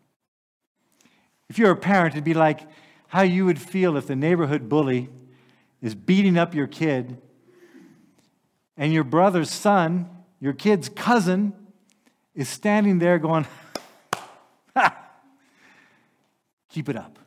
If 1.47 1.59
you're 1.59 1.69
a 1.69 1.75
parent, 1.75 2.15
it'd 2.15 2.23
be 2.23 2.33
like 2.33 2.61
how 3.09 3.21
you 3.21 3.45
would 3.45 3.59
feel 3.59 3.97
if 3.97 4.07
the 4.07 4.15
neighborhood 4.15 4.67
bully 4.67 5.09
is 5.79 5.93
beating 5.93 6.39
up 6.39 6.55
your 6.55 6.65
kid 6.65 7.21
and 8.79 8.93
your 8.93 9.03
brother's 9.03 9.51
son, 9.51 10.09
your 10.39 10.53
kid's 10.53 10.87
cousin, 10.87 11.53
is 12.33 12.47
standing 12.47 12.97
there 12.97 13.19
going, 13.19 13.45
keep 16.69 16.87
it 16.87 16.95
up. 16.95 17.19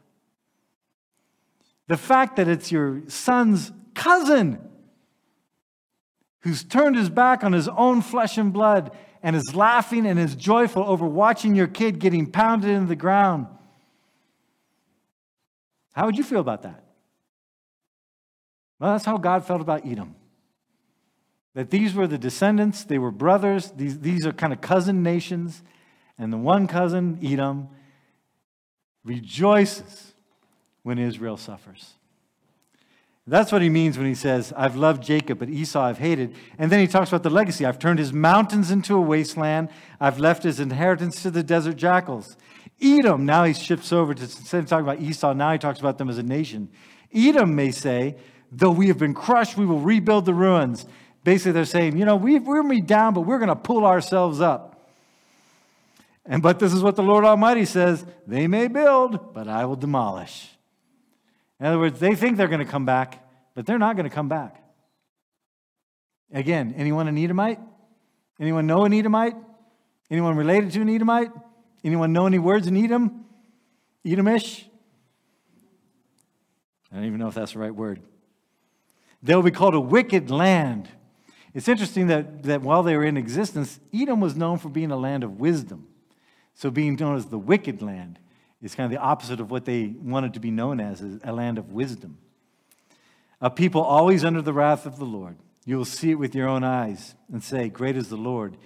The 1.89 1.99
fact 1.99 2.37
that 2.37 2.49
it's 2.49 2.73
your 2.73 3.03
son's 3.09 3.71
cousin 3.95 4.67
who's 6.41 6.65
turned 6.65 6.97
his 6.97 7.11
back 7.11 7.45
on 7.45 7.53
his 7.53 7.69
own 7.69 8.01
flesh 8.01 8.39
and 8.39 8.51
blood 8.51 8.91
and 9.23 9.37
is 9.37 9.55
laughing 9.55 10.07
and 10.07 10.19
is 10.19 10.35
joyful 10.35 10.83
over 10.85 11.07
watching 11.07 11.55
your 11.55 11.67
kid 11.67 11.99
getting 11.99 12.31
pounded 12.31 12.71
into 12.71 12.87
the 12.89 12.97
ground. 12.97 13.47
How 15.93 16.07
would 16.07 16.17
you 16.17 16.25
feel 16.25 16.41
about 16.41 16.63
that? 16.63 16.83
Well, 18.81 18.93
that's 18.93 19.05
how 19.05 19.19
God 19.19 19.45
felt 19.47 19.61
about 19.61 19.87
Edom. 19.87 20.17
That 21.55 21.71
these 21.71 21.95
were 21.95 22.07
the 22.07 22.19
descendants, 22.19 22.85
they 22.85 22.99
were 22.99 23.11
brothers, 23.11 23.73
these, 23.73 24.01
these 24.01 24.27
are 24.27 24.33
kind 24.33 24.53
of 24.53 24.61
cousin 24.61 25.03
nations, 25.03 25.63
and 26.19 26.33
the 26.33 26.39
one 26.39 26.67
cousin, 26.67 27.19
Edom, 27.23 27.69
rejoices 29.05 30.15
when 30.83 30.99
Israel 30.99 31.37
suffers. 31.37 31.95
That's 33.27 33.53
what 33.53 33.63
he 33.63 33.69
means 33.69 33.97
when 33.97 34.09
he 34.09 34.17
says, 34.17 34.53
I've 34.57 34.75
loved 34.75 35.03
Jacob, 35.03 35.39
but 35.39 35.49
Esau 35.49 35.81
I've 35.81 35.99
hated. 35.99 36.35
And 36.59 36.73
then 36.73 36.81
he 36.81 36.89
talks 36.89 37.09
about 37.09 37.23
the 37.23 37.31
legacy. 37.31 37.65
I've 37.65 37.79
turned 37.79 38.01
his 38.01 38.13
mountains 38.13 38.73
into 38.73 38.97
a 38.97 39.01
wasteland. 39.01 39.69
I've 40.01 40.19
left 40.19 40.43
his 40.43 40.59
inheritance 40.59 41.23
to 41.23 41.31
the 41.31 41.45
desert 41.45 41.77
jackals. 41.77 42.37
Edom, 42.81 43.25
now 43.25 43.45
he 43.45 43.55
shifts 43.55 43.93
over 43.93 44.13
to, 44.13 44.23
instead 44.23 44.65
of 44.65 44.69
talking 44.69 44.85
about 44.85 45.01
Esau, 45.01 45.35
now 45.35 45.53
he 45.53 45.59
talks 45.59 45.79
about 45.79 45.99
them 45.99 46.11
as 46.11 46.19
a 46.19 46.23
nation. 46.25 46.69
Edom 47.15 47.55
may 47.55 47.71
say, 47.71 48.17
though 48.51 48.73
we 48.73 48.89
have 48.89 48.99
been 48.99 49.15
crushed, 49.15 49.57
we 49.57 49.67
will 49.67 49.79
rebuild 49.79 50.25
the 50.25 50.35
ruins. 50.35 50.85
Basically, 51.25 51.53
they're 51.53 51.65
saying, 51.65 51.97
you 51.97 52.05
know, 52.05 52.17
we, 52.17 52.39
we're 52.39 52.63
down, 52.81 53.15
but 53.15 53.23
we're 53.23 53.39
going 53.39 53.49
to 53.49 53.57
pull 53.57 53.85
ourselves 53.85 54.41
up. 54.41 54.91
And 56.25 56.43
but 56.43 56.59
this 56.59 56.73
is 56.73 56.83
what 56.83 56.97
the 56.97 57.03
Lord 57.03 57.25
Almighty 57.25 57.65
says: 57.65 58.05
they 58.27 58.47
may 58.47 58.69
build, 58.69 59.35
but 59.35 59.49
I 59.49 59.65
will 59.65 59.77
demolish. 59.77 60.49
In 61.59 61.67
other 61.67 61.79
words, 61.79 61.99
they 62.01 62.15
think 62.15 62.37
they're 62.37 62.49
going 62.49 62.65
to 62.65 62.71
come 62.71 62.87
back, 62.87 63.25
but 63.55 63.67
they're 63.67 63.79
not 63.79 63.97
going 63.97 64.09
to 64.09 64.15
come 64.15 64.29
back. 64.29 64.63
Again, 66.33 66.75
anyone 66.77 67.09
an 67.09 67.19
Edomite? 67.19 67.59
Anyone 68.41 68.67
know 68.67 68.85
an 68.85 68.93
Edomite? 68.93 69.35
Anyone 70.11 70.37
related 70.37 70.73
to 70.73 70.81
an 70.81 70.89
Edomite? 70.89 71.31
Anyone 71.85 72.13
know 72.13 72.27
any 72.27 72.39
words 72.39 72.67
in 72.67 72.77
Edom? 72.77 73.25
Edomish? 74.05 74.65
I 76.91 76.97
don't 76.97 77.05
even 77.05 77.19
know 77.19 77.29
if 77.29 77.35
that's 77.35 77.53
the 77.53 77.59
right 77.59 77.75
word. 77.75 78.01
They'll 79.23 79.43
be 79.43 79.51
called 79.51 79.75
a 79.75 79.81
wicked 79.81 80.31
land. 80.31 80.89
It's 81.55 81.69
interesting 81.69 82.07
that, 82.07 82.45
that 82.45 82.63
while 82.63 82.83
they 82.83 82.97
were 82.97 83.05
in 83.05 83.17
existence, 83.17 83.79
Edom 83.93 84.21
was 84.21 84.35
known 84.35 84.59
for 84.59 84.69
being 84.69 84.91
a 84.91 84.97
land 84.97 85.23
of 85.23 85.39
wisdom. 85.39 85.87
So 86.55 86.71
being 86.71 86.97
known 86.97 87.17
as 87.17 87.27
the 87.27 87.39
wicked 87.39 87.83
land 87.83 88.19
is 88.63 88.75
kind 88.75 88.85
of 88.85 88.91
the 88.91 89.05
opposite 89.05 89.41
of 89.41 89.51
what 89.51 89.65
they 89.65 89.95
wanted 90.01 90.35
to 90.35 90.41
be 90.41 90.51
known 90.51 90.81
as, 90.81 91.03
a 91.25 91.33
land 91.33 91.59
of 91.59 91.73
wisdom. 91.73 92.19
A 93.41 93.51
people 93.51 93.83
always 93.83 94.25
under 94.25 94.41
the 94.41 94.53
wrath 94.53 94.87
of 94.87 94.99
the 94.99 95.05
Lord. 95.05 95.37
You 95.65 95.77
will 95.77 95.85
see 95.85 96.11
it 96.11 96.19
with 96.19 96.35
your 96.35 96.49
own 96.49 96.65
eyes 96.65 97.15
and 97.33 97.43
say, 97.43 97.69
Great 97.69 97.97
is 97.97 98.09
the 98.09 98.17
Lord, 98.17 98.57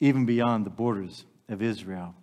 even 0.00 0.26
beyond 0.26 0.66
the 0.66 0.70
borders 0.70 1.24
of 1.48 1.62
Israel. 1.62 2.14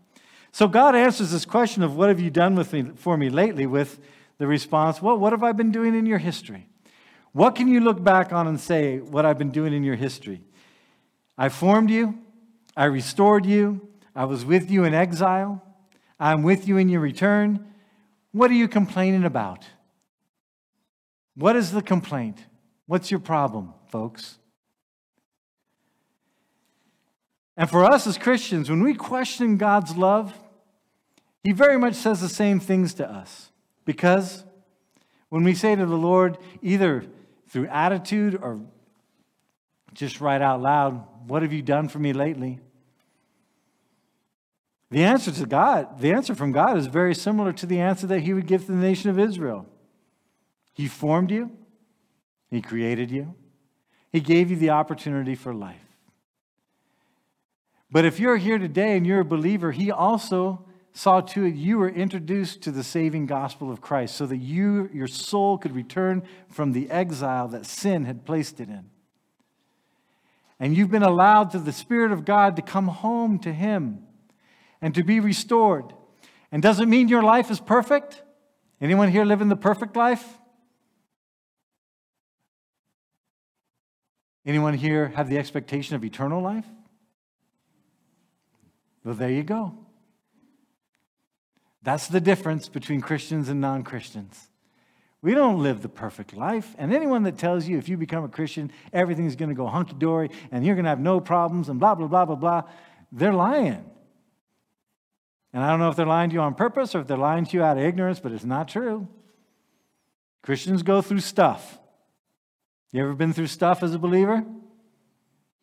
So 0.51 0.67
God 0.67 0.95
answers 0.95 1.31
this 1.31 1.45
question 1.45 1.83
of 1.83 1.95
what 1.95 2.09
have 2.09 2.19
you 2.19 2.29
done 2.29 2.55
with 2.55 2.71
me, 2.71 2.91
for 2.95 3.17
me 3.17 3.29
lately 3.29 3.65
with 3.65 3.99
the 4.37 4.47
response, 4.47 5.01
Well, 5.01 5.17
what 5.17 5.33
have 5.33 5.43
I 5.43 5.51
been 5.51 5.71
doing 5.71 5.95
in 5.95 6.05
your 6.05 6.19
history? 6.19 6.67
What 7.35 7.55
can 7.55 7.67
you 7.67 7.81
look 7.81 8.01
back 8.01 8.31
on 8.31 8.47
and 8.47 8.57
say, 8.57 8.99
what 8.99 9.25
I've 9.25 9.37
been 9.37 9.51
doing 9.51 9.73
in 9.73 9.83
your 9.83 9.97
history? 9.97 10.39
I 11.37 11.49
formed 11.49 11.89
you, 11.89 12.17
I 12.77 12.85
restored 12.85 13.45
you, 13.45 13.89
I 14.15 14.23
was 14.23 14.45
with 14.45 14.71
you 14.71 14.85
in 14.85 14.93
exile, 14.93 15.61
I'm 16.17 16.43
with 16.43 16.65
you 16.65 16.77
in 16.77 16.87
your 16.87 17.01
return. 17.01 17.73
What 18.31 18.51
are 18.51 18.53
you 18.53 18.69
complaining 18.69 19.25
about? 19.25 19.65
What 21.35 21.57
is 21.57 21.73
the 21.73 21.81
complaint? 21.81 22.37
What's 22.85 23.11
your 23.11 23.19
problem, 23.19 23.73
folks? 23.89 24.37
And 27.57 27.69
for 27.69 27.83
us 27.83 28.07
as 28.07 28.17
Christians, 28.17 28.69
when 28.69 28.81
we 28.81 28.93
question 28.93 29.57
God's 29.57 29.97
love, 29.97 30.39
He 31.43 31.51
very 31.51 31.77
much 31.77 31.95
says 31.95 32.21
the 32.21 32.29
same 32.29 32.61
things 32.61 32.93
to 32.93 33.11
us. 33.11 33.51
Because 33.83 34.45
when 35.27 35.43
we 35.43 35.53
say 35.53 35.75
to 35.75 35.85
the 35.85 35.97
Lord, 35.97 36.37
either 36.61 37.03
through 37.49 37.67
attitude 37.67 38.37
or 38.41 38.61
just 39.93 40.21
right 40.21 40.41
out 40.41 40.61
loud, 40.61 41.05
What 41.27 41.41
have 41.41 41.53
you 41.53 41.61
done 41.61 41.87
for 41.87 41.99
me 41.99 42.13
lately? 42.13 42.59
The 44.91 45.03
answer 45.03 45.31
to 45.31 45.45
God, 45.45 45.99
the 45.99 46.13
answer 46.13 46.35
from 46.35 46.51
God 46.51 46.77
is 46.77 46.87
very 46.87 47.15
similar 47.15 47.51
to 47.53 47.65
the 47.65 47.79
answer 47.79 48.05
that 48.07 48.21
He 48.21 48.33
would 48.33 48.47
give 48.47 48.65
to 48.65 48.71
the 48.71 48.77
nation 48.77 49.09
of 49.09 49.17
Israel. 49.17 49.65
He 50.73 50.87
formed 50.87 51.31
you, 51.31 51.51
He 52.51 52.61
created 52.61 53.09
you, 53.09 53.33
He 54.11 54.19
gave 54.19 54.51
you 54.51 54.57
the 54.57 54.69
opportunity 54.69 55.35
for 55.35 55.53
life. 55.53 55.81
But 57.89 58.05
if 58.05 58.19
you're 58.19 58.37
here 58.37 58.57
today 58.57 58.97
and 58.97 59.07
you're 59.07 59.21
a 59.21 59.25
believer, 59.25 59.71
He 59.71 59.89
also 59.89 60.65
saw 60.95 61.19
to 61.19 61.43
it 61.43 61.55
you 61.55 61.77
were 61.77 61.89
introduced 61.89 62.61
to 62.61 62.71
the 62.71 62.83
saving 62.83 63.25
gospel 63.25 63.69
of 63.69 63.81
Christ 63.81 64.15
so 64.15 64.25
that 64.27 64.37
you, 64.37 64.89
your 64.93 65.07
soul 65.07 65.57
could 65.57 65.75
return 65.75 66.23
from 66.47 66.71
the 66.71 66.89
exile 66.89 67.49
that 67.49 67.65
sin 67.65 68.05
had 68.05 68.25
placed 68.25 68.61
it 68.61 68.69
in. 68.69 68.89
And 70.57 70.75
you've 70.75 70.89
been 70.89 71.03
allowed 71.03 71.51
to 71.51 71.59
the 71.59 71.73
Spirit 71.73 72.13
of 72.13 72.23
God 72.23 72.55
to 72.55 72.61
come 72.61 72.87
home 72.87 73.39
to 73.39 73.51
Him 73.51 74.05
and 74.81 74.95
to 74.95 75.03
be 75.03 75.19
restored. 75.19 75.91
And 76.49 76.63
doesn't 76.63 76.89
mean 76.89 77.09
your 77.09 77.23
life 77.23 77.51
is 77.51 77.59
perfect. 77.59 78.23
Anyone 78.79 79.11
here 79.11 79.25
living 79.25 79.49
the 79.49 79.57
perfect 79.57 79.97
life? 79.97 80.25
Anyone 84.45 84.75
here 84.75 85.09
have 85.09 85.27
the 85.27 85.37
expectation 85.37 85.97
of 85.97 86.05
eternal 86.05 86.41
life? 86.41 86.65
Well, 89.03 89.15
there 89.15 89.29
you 89.29 89.43
go. 89.43 89.84
That's 91.85 92.07
the 92.07 92.19
difference 92.19 92.67
between 92.67 92.99
Christians 92.99 93.47
and 93.47 93.61
non 93.61 93.83
Christians. 93.83 94.49
We 95.21 95.35
don't 95.35 95.61
live 95.61 95.83
the 95.83 95.89
perfect 95.89 96.35
life. 96.35 96.75
And 96.79 96.91
anyone 96.91 97.23
that 97.23 97.37
tells 97.37 97.67
you 97.67 97.77
if 97.77 97.87
you 97.87 97.95
become 97.95 98.23
a 98.23 98.27
Christian, 98.27 98.71
everything's 98.91 99.35
going 99.35 99.49
to 99.49 99.55
go 99.55 99.67
hunky 99.67 99.93
dory 99.93 100.31
and 100.51 100.65
you're 100.65 100.75
going 100.75 100.85
to 100.85 100.89
have 100.89 100.99
no 100.99 101.19
problems 101.19 101.69
and 101.69 101.79
blah, 101.79 101.93
blah, 101.93 102.07
blah, 102.07 102.25
blah, 102.25 102.35
blah, 102.35 102.63
they're 103.11 103.33
lying. 103.33 103.85
And 105.53 105.63
I 105.63 105.69
don't 105.69 105.79
know 105.79 105.89
if 105.89 105.95
they're 105.95 106.07
lying 106.07 106.31
to 106.31 106.33
you 106.33 106.41
on 106.41 106.55
purpose 106.55 106.95
or 106.95 107.01
if 107.01 107.07
they're 107.07 107.17
lying 107.17 107.45
to 107.45 107.57
you 107.57 107.63
out 107.63 107.77
of 107.77 107.83
ignorance, 107.83 108.19
but 108.19 108.31
it's 108.31 108.43
not 108.43 108.67
true. 108.67 109.07
Christians 110.41 110.81
go 110.81 111.03
through 111.03 111.21
stuff. 111.21 111.77
You 112.91 113.03
ever 113.03 113.13
been 113.13 113.33
through 113.33 113.47
stuff 113.47 113.83
as 113.83 113.93
a 113.93 113.99
believer? 113.99 114.43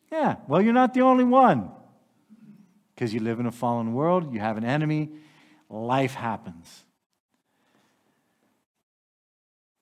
Yeah, 0.09 0.37
well, 0.47 0.61
you're 0.61 0.73
not 0.73 0.93
the 0.93 1.01
only 1.01 1.25
one. 1.25 1.69
Because 2.95 3.13
you 3.13 3.19
live 3.19 3.39
in 3.39 3.45
a 3.45 3.51
fallen 3.51 3.93
world, 3.93 4.33
you 4.33 4.39
have 4.39 4.57
an 4.57 4.63
enemy, 4.63 5.09
life 5.73 6.13
happens. 6.13 6.85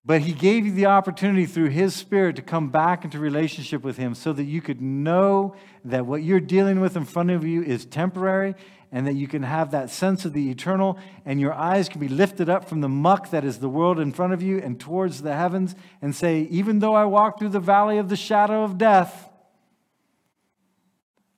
But 0.03 0.21
he 0.21 0.33
gave 0.33 0.65
you 0.65 0.71
the 0.71 0.87
opportunity 0.87 1.45
through 1.45 1.69
his 1.69 1.93
spirit 1.93 2.37
to 2.37 2.41
come 2.41 2.69
back 2.69 3.03
into 3.03 3.19
relationship 3.19 3.83
with 3.83 3.97
him 3.97 4.15
so 4.15 4.33
that 4.33 4.45
you 4.45 4.59
could 4.59 4.81
know 4.81 5.55
that 5.85 6.07
what 6.07 6.23
you're 6.23 6.39
dealing 6.39 6.79
with 6.79 6.97
in 6.97 7.05
front 7.05 7.29
of 7.29 7.45
you 7.45 7.61
is 7.61 7.85
temporary 7.85 8.55
and 8.91 9.05
that 9.05 9.13
you 9.13 9.27
can 9.27 9.43
have 9.43 9.71
that 9.71 9.91
sense 9.91 10.25
of 10.25 10.33
the 10.33 10.49
eternal 10.49 10.97
and 11.23 11.39
your 11.39 11.53
eyes 11.53 11.87
can 11.87 12.01
be 12.01 12.07
lifted 12.07 12.49
up 12.49 12.67
from 12.67 12.81
the 12.81 12.89
muck 12.89 13.29
that 13.29 13.45
is 13.45 13.59
the 13.59 13.69
world 13.69 13.99
in 13.99 14.11
front 14.11 14.33
of 14.33 14.41
you 14.41 14.57
and 14.57 14.79
towards 14.79 15.21
the 15.21 15.35
heavens 15.35 15.75
and 16.01 16.15
say, 16.15 16.41
even 16.49 16.79
though 16.79 16.95
I 16.95 17.05
walk 17.05 17.37
through 17.37 17.49
the 17.49 17.59
valley 17.59 17.99
of 17.99 18.09
the 18.09 18.15
shadow 18.15 18.63
of 18.63 18.79
death, 18.79 19.29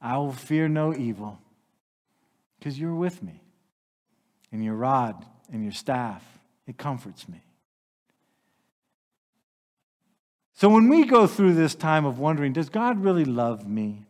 I 0.01 0.17
will 0.17 0.31
fear 0.31 0.69
no 0.69 0.95
evil 0.95 1.37
because 2.57 2.79
you're 2.79 2.95
with 2.95 3.21
me 3.21 3.42
and 4.53 4.63
your 4.63 4.75
rod 4.75 5.25
and 5.51 5.63
your 5.63 5.73
staff. 5.73 6.23
It 6.65 6.77
comforts 6.77 7.27
me. 7.27 7.41
So 10.53 10.69
when 10.69 10.87
we 10.87 11.03
go 11.05 11.27
through 11.27 11.55
this 11.55 11.75
time 11.75 12.05
of 12.05 12.19
wondering, 12.19 12.53
does 12.53 12.69
God 12.69 13.03
really 13.03 13.25
love 13.25 13.67
me? 13.67 14.05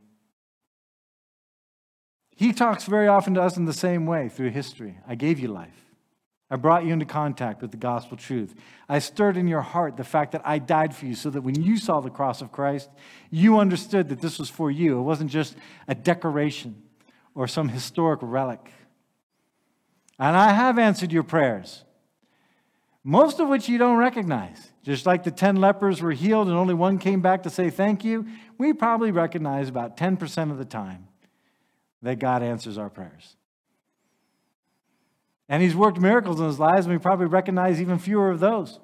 He 2.36 2.52
talks 2.52 2.86
very 2.86 3.08
often 3.08 3.36
to 3.36 3.42
us 3.42 3.58
in 3.58 3.66
the 3.66 3.74
same 3.74 4.06
way 4.06 4.30
through 4.30 4.50
history. 4.50 4.98
I 5.08 5.16
gave 5.16 5.40
you 5.40 5.48
life. 5.48 5.70
I 6.52 6.58
brought 6.58 6.86
you 6.86 6.94
into 6.94 7.06
contact 7.06 7.62
with 7.62 7.72
the 7.72 7.78
gospel 7.78 8.18
truth. 8.18 8.54
I 8.88 9.00
stirred 9.00 9.38
in 9.38 9.48
your 9.48 9.62
heart 9.62 9.98
the 9.98 10.04
fact 10.04 10.34
that 10.34 10.42
I 10.46 10.60
died 10.60 10.94
for 10.96 11.06
you 11.06 11.16
so 11.16 11.30
that 11.30 11.42
when 11.42 11.64
you 11.64 11.78
saw 11.78 12.02
the 12.02 12.10
cross 12.10 12.42
of 12.42 12.52
Christ, 12.52 12.90
you 13.32 13.58
understood 13.58 14.10
that 14.10 14.22
this 14.22 14.38
was 14.38 14.50
for 14.50 14.70
you. 14.70 15.00
It 15.00 15.04
wasn't 15.04 15.32
just 15.32 15.56
a 15.88 15.96
decoration 15.96 16.84
or 17.34 17.48
some 17.48 17.70
historic 17.70 18.20
relic. 18.22 18.70
And 20.20 20.38
I 20.38 20.54
have 20.54 20.78
answered 20.78 21.12
your 21.12 21.24
prayers, 21.24 21.84
most 23.04 23.40
of 23.40 23.50
which 23.50 23.68
you 23.68 23.78
don't 23.78 23.98
recognize. 23.98 24.72
Just 24.84 25.06
like 25.06 25.24
the 25.24 25.32
10 25.32 25.58
lepers 25.58 26.02
were 26.02 26.12
healed 26.12 26.48
and 26.48 26.58
only 26.58 26.74
one 26.74 27.00
came 27.00 27.22
back 27.22 27.44
to 27.44 27.50
say 27.50 27.70
thank 27.70 28.04
you, 28.04 28.28
we 28.58 28.74
probably 28.74 29.12
recognize 29.12 29.70
about 29.70 29.96
10% 29.96 30.52
of 30.52 30.58
the 30.58 30.66
time 30.66 31.08
that 32.02 32.20
God 32.20 32.44
answers 32.44 32.78
our 32.78 32.90
prayers. 32.90 33.38
And 35.48 35.64
He's 35.64 35.76
worked 35.76 36.00
miracles 36.00 36.40
in 36.40 36.48
His 36.48 36.60
lives, 36.60 36.86
and 36.86 36.94
we 36.94 37.00
probably 37.00 37.28
recognize 37.28 37.82
even 37.82 37.98
fewer 37.98 38.30
of 38.30 38.40
those. 38.40 38.80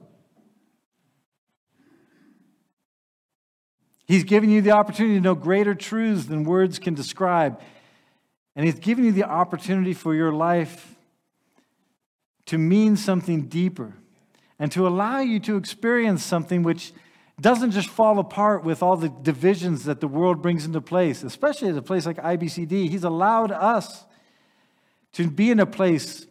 He's 4.06 4.24
given 4.24 4.50
you 4.50 4.62
the 4.62 4.72
opportunity 4.72 5.16
to 5.16 5.22
know 5.22 5.36
greater 5.36 5.76
truths 5.76 6.26
than 6.26 6.44
words 6.44 6.80
can 6.80 6.96
describe. 6.96 7.62
And 8.56 8.66
He's 8.66 8.80
given 8.80 9.04
you 9.04 9.12
the 9.12 9.26
opportunity 9.26 9.94
for 9.94 10.16
your 10.16 10.32
life 10.32 10.96
to 12.50 12.58
mean 12.58 12.98
something 12.98 13.44
deeper 13.44 13.94
and 14.58 14.72
to 14.72 14.88
allow 14.88 15.20
you 15.20 15.40
to 15.40 15.56
experience 15.56 16.24
something 16.24 16.64
which 16.64 16.94
doesn't 17.40 17.70
just 17.70 17.88
fall 17.88 18.18
apart 18.18 18.64
with 18.64 18.82
all 18.82 18.98
the 18.98 19.08
divisions 19.08 19.86
that 19.86 20.00
the 20.00 20.08
world 20.08 20.42
brings 20.42 20.66
into 20.66 20.82
place, 20.82 21.22
especially 21.22 21.70
at 21.70 21.78
a 21.78 21.82
place 21.84 22.08
like 22.08 22.18
IBCD. 22.18 22.90
He's 22.90 23.04
allowed 23.04 23.52
us 23.52 24.04
to 25.14 25.30
be 25.30 25.52
in 25.52 25.60
a 25.60 25.68
place 25.68 26.26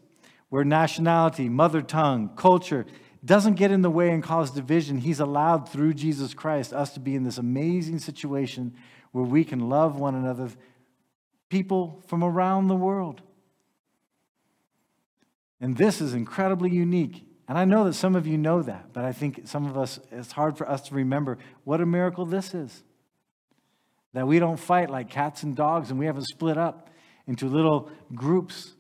where 0.49 0.65
nationality, 0.65 1.49
mother 1.49 1.83
tongue, 1.83 2.31
culture 2.35 2.85
doesn't 3.25 3.55
get 3.55 3.71
in 3.71 3.83
the 3.83 3.91
way 3.91 4.11
and 4.11 4.21
cause 4.21 4.51
division. 4.51 4.99
He's 4.99 5.21
allowed 5.21 5.69
through 5.69 5.95
Jesus 5.95 6.35
Christ 6.35 6.73
us 6.73 6.95
to 6.95 7.01
be 7.01 7.15
in 7.15 7.23
this 7.23 7.39
amazing 7.39 8.01
situation 8.01 8.75
where 9.13 9.25
we 9.25 9.45
can 9.45 9.69
love 9.69 10.01
one 10.01 10.17
another, 10.17 10.51
people 11.49 12.03
from 12.09 12.25
around 12.25 12.67
the 12.67 12.75
world. 12.75 13.23
And 15.61 15.77
this 15.77 16.01
is 16.01 16.15
incredibly 16.15 16.71
unique. 16.71 17.25
And 17.49 17.57
I 17.57 17.65
know 17.65 17.85
that 17.85 17.95
some 17.95 18.15
of 18.15 18.27
you 18.27 18.37
know 18.37 18.63
that, 18.63 18.93
but 18.93 19.05
I 19.05 19.13
think 19.13 19.43
some 19.45 19.67
of 19.67 19.77
us, 19.77 19.99
it's 20.13 20.33
hard 20.33 20.59
for 20.59 20.69
us 20.69 20.83
to 20.89 20.95
remember 20.95 21.39
what 21.65 21.81
a 21.81 21.87
miracle 21.87 22.27
this 22.27 22.55
is. 22.55 22.83
That 24.13 24.27
we 24.27 24.39
don't 24.39 24.59
fight 24.59 24.91
like 24.91 25.09
cats 25.09 25.43
and 25.43 25.57
dogs 25.57 25.91
and 25.91 25.99
we 25.99 26.07
haven't 26.07 26.27
split 26.27 26.59
up 26.59 26.91
into 27.27 27.47
little 27.47 27.91
groups. 28.15 28.75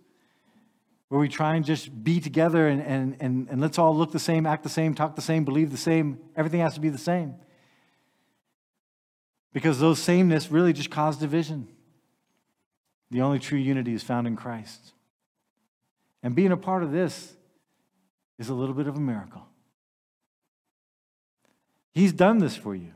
where 1.08 1.20
we 1.20 1.28
try 1.28 1.54
and 1.54 1.64
just 1.64 2.04
be 2.04 2.20
together 2.20 2.68
and, 2.68 2.82
and, 2.82 3.16
and, 3.20 3.48
and 3.48 3.60
let's 3.60 3.78
all 3.78 3.96
look 3.96 4.12
the 4.12 4.18
same, 4.18 4.44
act 4.44 4.62
the 4.62 4.68
same, 4.68 4.94
talk 4.94 5.16
the 5.16 5.22
same, 5.22 5.44
believe 5.44 5.70
the 5.70 5.76
same. 5.76 6.18
Everything 6.36 6.60
has 6.60 6.74
to 6.74 6.80
be 6.80 6.90
the 6.90 6.98
same. 6.98 7.34
Because 9.54 9.80
those 9.80 9.98
sameness 9.98 10.50
really 10.50 10.74
just 10.74 10.90
cause 10.90 11.16
division. 11.16 11.68
The 13.10 13.22
only 13.22 13.38
true 13.38 13.58
unity 13.58 13.94
is 13.94 14.02
found 14.02 14.26
in 14.26 14.36
Christ. 14.36 14.92
And 16.22 16.34
being 16.34 16.52
a 16.52 16.56
part 16.56 16.82
of 16.82 16.92
this 16.92 17.34
is 18.38 18.48
a 18.48 18.54
little 18.54 18.74
bit 18.74 18.86
of 18.86 18.96
a 18.96 19.00
miracle. 19.00 19.42
He's 21.92 22.12
done 22.12 22.38
this 22.38 22.56
for 22.56 22.74
you. 22.74 22.92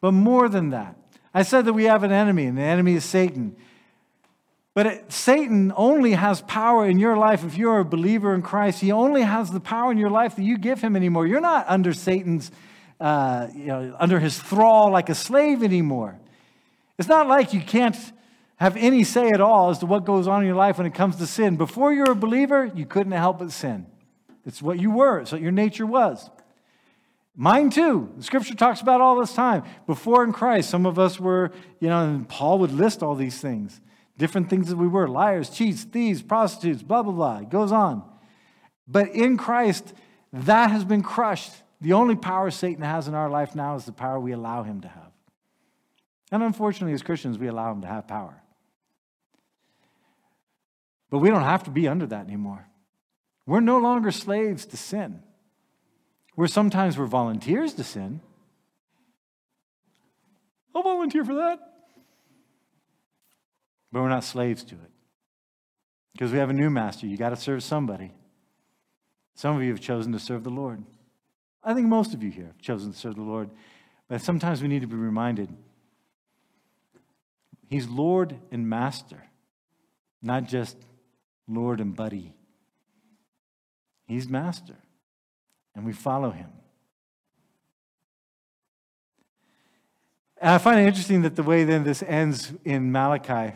But 0.00 0.12
more 0.12 0.48
than 0.48 0.70
that, 0.70 0.96
I 1.32 1.42
said 1.42 1.64
that 1.64 1.72
we 1.72 1.84
have 1.84 2.02
an 2.02 2.12
enemy, 2.12 2.46
and 2.46 2.58
the 2.58 2.62
enemy 2.62 2.94
is 2.94 3.04
Satan. 3.04 3.56
But 4.74 4.86
it, 4.86 5.12
Satan 5.12 5.72
only 5.76 6.12
has 6.12 6.40
power 6.42 6.86
in 6.86 6.98
your 6.98 7.16
life 7.16 7.44
if 7.44 7.56
you're 7.56 7.78
a 7.78 7.84
believer 7.84 8.34
in 8.34 8.42
Christ. 8.42 8.80
He 8.80 8.90
only 8.90 9.22
has 9.22 9.50
the 9.50 9.60
power 9.60 9.92
in 9.92 9.98
your 9.98 10.10
life 10.10 10.36
that 10.36 10.42
you 10.42 10.58
give 10.58 10.80
him 10.80 10.96
anymore. 10.96 11.26
You're 11.26 11.40
not 11.40 11.66
under 11.68 11.92
Satan's, 11.92 12.50
uh, 13.00 13.48
you 13.54 13.66
know, 13.66 13.96
under 13.98 14.18
his 14.18 14.38
thrall 14.38 14.90
like 14.90 15.08
a 15.08 15.14
slave 15.14 15.62
anymore. 15.62 16.18
It's 16.98 17.08
not 17.08 17.28
like 17.28 17.52
you 17.52 17.60
can't 17.60 17.96
have 18.56 18.76
any 18.76 19.04
say 19.04 19.30
at 19.30 19.40
all 19.40 19.70
as 19.70 19.78
to 19.78 19.86
what 19.86 20.04
goes 20.04 20.28
on 20.28 20.42
in 20.42 20.46
your 20.46 20.56
life 20.56 20.78
when 20.78 20.86
it 20.86 20.94
comes 20.94 21.16
to 21.16 21.26
sin. 21.26 21.56
Before 21.56 21.92
you're 21.92 22.10
a 22.10 22.16
believer, 22.16 22.70
you 22.74 22.86
couldn't 22.86 23.12
help 23.12 23.40
but 23.40 23.50
sin. 23.50 23.86
It's 24.46 24.62
what 24.62 24.78
you 24.78 24.90
were, 24.90 25.20
it's 25.20 25.32
what 25.32 25.40
your 25.40 25.52
nature 25.52 25.86
was. 25.86 26.30
Mine 27.36 27.70
too. 27.70 28.12
The 28.16 28.22
scripture 28.22 28.54
talks 28.54 28.80
about 28.80 29.00
all 29.00 29.18
this 29.18 29.34
time. 29.34 29.64
Before 29.86 30.22
in 30.22 30.32
Christ, 30.32 30.70
some 30.70 30.86
of 30.86 30.98
us 30.98 31.18
were, 31.18 31.50
you 31.80 31.88
know, 31.88 32.04
and 32.04 32.28
Paul 32.28 32.60
would 32.60 32.70
list 32.70 33.02
all 33.02 33.16
these 33.16 33.40
things, 33.40 33.80
different 34.16 34.48
things 34.48 34.68
that 34.68 34.76
we 34.76 34.86
were 34.86 35.08
liars, 35.08 35.50
cheats, 35.50 35.82
thieves, 35.82 36.22
prostitutes, 36.22 36.82
blah, 36.82 37.02
blah, 37.02 37.12
blah. 37.12 37.38
It 37.38 37.50
goes 37.50 37.72
on. 37.72 38.04
But 38.86 39.08
in 39.10 39.36
Christ, 39.36 39.94
that 40.32 40.70
has 40.70 40.84
been 40.84 41.02
crushed. 41.02 41.52
The 41.80 41.94
only 41.94 42.14
power 42.14 42.50
Satan 42.52 42.84
has 42.84 43.08
in 43.08 43.14
our 43.14 43.28
life 43.28 43.56
now 43.56 43.74
is 43.74 43.84
the 43.84 43.92
power 43.92 44.20
we 44.20 44.32
allow 44.32 44.62
him 44.62 44.80
to 44.82 44.88
have. 44.88 45.12
And 46.30 46.42
unfortunately, 46.42 46.94
as 46.94 47.02
Christians, 47.02 47.36
we 47.36 47.48
allow 47.48 47.72
him 47.72 47.80
to 47.80 47.88
have 47.88 48.06
power. 48.06 48.43
But 51.14 51.20
we 51.20 51.30
don't 51.30 51.44
have 51.44 51.62
to 51.62 51.70
be 51.70 51.86
under 51.86 52.06
that 52.06 52.26
anymore. 52.26 52.66
We're 53.46 53.60
no 53.60 53.78
longer 53.78 54.10
slaves 54.10 54.66
to 54.66 54.76
sin. 54.76 55.22
We're 56.34 56.48
sometimes 56.48 56.98
we're 56.98 57.06
volunteers 57.06 57.72
to 57.74 57.84
sin. 57.84 58.20
I'll 60.74 60.82
volunteer 60.82 61.24
for 61.24 61.36
that. 61.36 61.60
But 63.92 64.02
we're 64.02 64.08
not 64.08 64.24
slaves 64.24 64.64
to 64.64 64.74
it. 64.74 64.90
Because 66.14 66.32
we 66.32 66.38
have 66.38 66.50
a 66.50 66.52
new 66.52 66.68
master. 66.68 67.06
You 67.06 67.16
got 67.16 67.30
to 67.30 67.36
serve 67.36 67.62
somebody. 67.62 68.10
Some 69.36 69.56
of 69.56 69.62
you 69.62 69.70
have 69.70 69.80
chosen 69.80 70.10
to 70.14 70.18
serve 70.18 70.42
the 70.42 70.50
Lord. 70.50 70.82
I 71.62 71.74
think 71.74 71.86
most 71.86 72.12
of 72.12 72.24
you 72.24 72.32
here 72.32 72.46
have 72.46 72.60
chosen 72.60 72.90
to 72.90 72.98
serve 72.98 73.14
the 73.14 73.22
Lord. 73.22 73.50
But 74.08 74.20
sometimes 74.20 74.62
we 74.62 74.66
need 74.66 74.80
to 74.80 74.88
be 74.88 74.96
reminded 74.96 75.48
He's 77.68 77.86
Lord 77.86 78.34
and 78.50 78.68
Master, 78.68 79.22
not 80.20 80.48
just 80.48 80.76
Lord 81.48 81.80
and 81.80 81.94
buddy. 81.94 82.34
He's 84.06 84.28
Master 84.28 84.76
and 85.74 85.84
we 85.84 85.92
follow 85.92 86.30
him. 86.30 86.50
And 90.40 90.50
I 90.50 90.58
find 90.58 90.80
it 90.80 90.86
interesting 90.86 91.22
that 91.22 91.36
the 91.36 91.42
way 91.42 91.64
then 91.64 91.84
this 91.84 92.02
ends 92.02 92.52
in 92.64 92.92
Malachi 92.92 93.54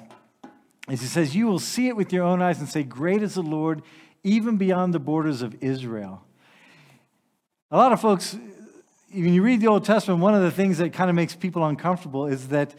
is 0.89 1.01
he 1.01 1.07
says, 1.07 1.36
You 1.36 1.47
will 1.47 1.59
see 1.59 1.89
it 1.89 1.97
with 1.97 2.12
your 2.12 2.24
own 2.24 2.41
eyes 2.41 2.61
and 2.61 2.68
say, 2.68 2.82
Great 2.82 3.22
is 3.22 3.34
the 3.34 3.43
Lord, 3.43 3.82
even 4.24 4.57
beyond 4.57 4.95
the 4.95 4.99
borders 4.99 5.43
of 5.43 5.57
Israel. 5.62 6.24
A 7.70 7.76
lot 7.76 7.93
of 7.93 8.01
folks, 8.01 8.36
when 9.12 9.34
you 9.34 9.43
read 9.43 9.61
the 9.61 9.66
Old 9.66 9.84
Testament, 9.84 10.20
one 10.20 10.34
of 10.34 10.43
the 10.43 10.51
things 10.51 10.78
that 10.78 10.93
kind 10.93 11.11
of 11.11 11.16
makes 11.16 11.36
people 11.36 11.64
uncomfortable 11.64 12.26
is 12.26 12.49
that 12.49 12.74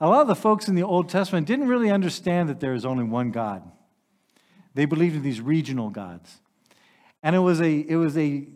a 0.00 0.06
lot 0.06 0.20
of 0.20 0.28
the 0.28 0.36
folks 0.36 0.68
in 0.68 0.74
the 0.74 0.82
Old 0.82 1.08
Testament 1.08 1.46
didn't 1.46 1.68
really 1.68 1.90
understand 1.90 2.50
that 2.50 2.60
there 2.60 2.74
is 2.74 2.84
only 2.84 3.04
one 3.04 3.30
God. 3.30 3.62
They 4.76 4.84
believed 4.84 5.16
in 5.16 5.22
these 5.22 5.40
regional 5.40 5.90
gods. 5.90 6.40
And 7.22 7.34
it 7.34 7.40
was 7.40 7.60
a, 7.60 7.72
it 7.72 7.96
was 7.96 8.16
a 8.16 8.46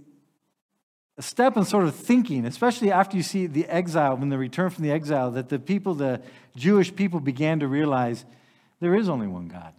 a 1.20 1.22
step 1.22 1.58
in 1.58 1.66
sort 1.66 1.84
of 1.84 1.94
thinking, 1.94 2.46
especially 2.46 2.90
after 2.90 3.14
you 3.14 3.22
see 3.22 3.46
the 3.46 3.66
exile, 3.66 4.16
when 4.16 4.30
the 4.30 4.38
return 4.38 4.70
from 4.70 4.84
the 4.84 4.90
exile, 4.90 5.30
that 5.32 5.50
the 5.50 5.58
people, 5.58 5.92
the 5.92 6.22
Jewish 6.56 6.96
people, 6.96 7.20
began 7.20 7.60
to 7.60 7.68
realize 7.68 8.24
there 8.80 8.94
is 8.94 9.06
only 9.06 9.26
one 9.26 9.46
God. 9.46 9.74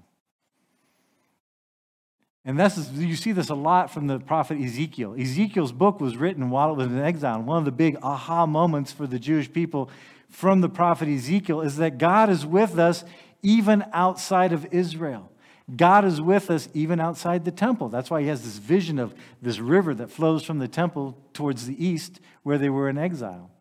And 2.45 2.59
this 2.59 2.77
is, 2.77 2.91
you 2.91 3.15
see 3.15 3.31
this 3.31 3.49
a 3.49 3.55
lot 3.55 3.91
from 3.91 4.05
the 4.05 4.19
prophet 4.19 4.59
Ezekiel. 4.61 5.15
Ezekiel's 5.19 5.71
book 5.71 5.99
was 5.99 6.15
written 6.15 6.51
while 6.51 6.69
it 6.69 6.77
was 6.77 6.85
in 6.85 6.99
exile. 6.99 7.41
One 7.41 7.57
of 7.57 7.65
the 7.65 7.71
big 7.71 7.97
aha 8.03 8.45
moments 8.45 8.91
for 8.91 9.07
the 9.07 9.17
Jewish 9.17 9.51
people 9.51 9.89
from 10.29 10.61
the 10.61 10.69
prophet 10.69 11.07
Ezekiel 11.07 11.61
is 11.61 11.77
that 11.77 11.97
God 11.97 12.29
is 12.29 12.45
with 12.45 12.77
us 12.77 13.03
even 13.41 13.83
outside 13.93 14.53
of 14.53 14.71
Israel. 14.71 15.31
God 15.75 16.05
is 16.05 16.19
with 16.19 16.49
us 16.49 16.67
even 16.73 16.99
outside 16.99 17.45
the 17.45 17.51
temple. 17.51 17.89
That's 17.89 18.09
why 18.09 18.21
he 18.21 18.27
has 18.27 18.43
this 18.43 18.57
vision 18.57 18.99
of 18.99 19.13
this 19.41 19.59
river 19.59 19.93
that 19.95 20.11
flows 20.11 20.43
from 20.43 20.59
the 20.59 20.67
temple 20.67 21.17
towards 21.33 21.65
the 21.65 21.85
east 21.85 22.19
where 22.43 22.57
they 22.57 22.69
were 22.69 22.89
in 22.89 22.97
exile. 22.97 23.51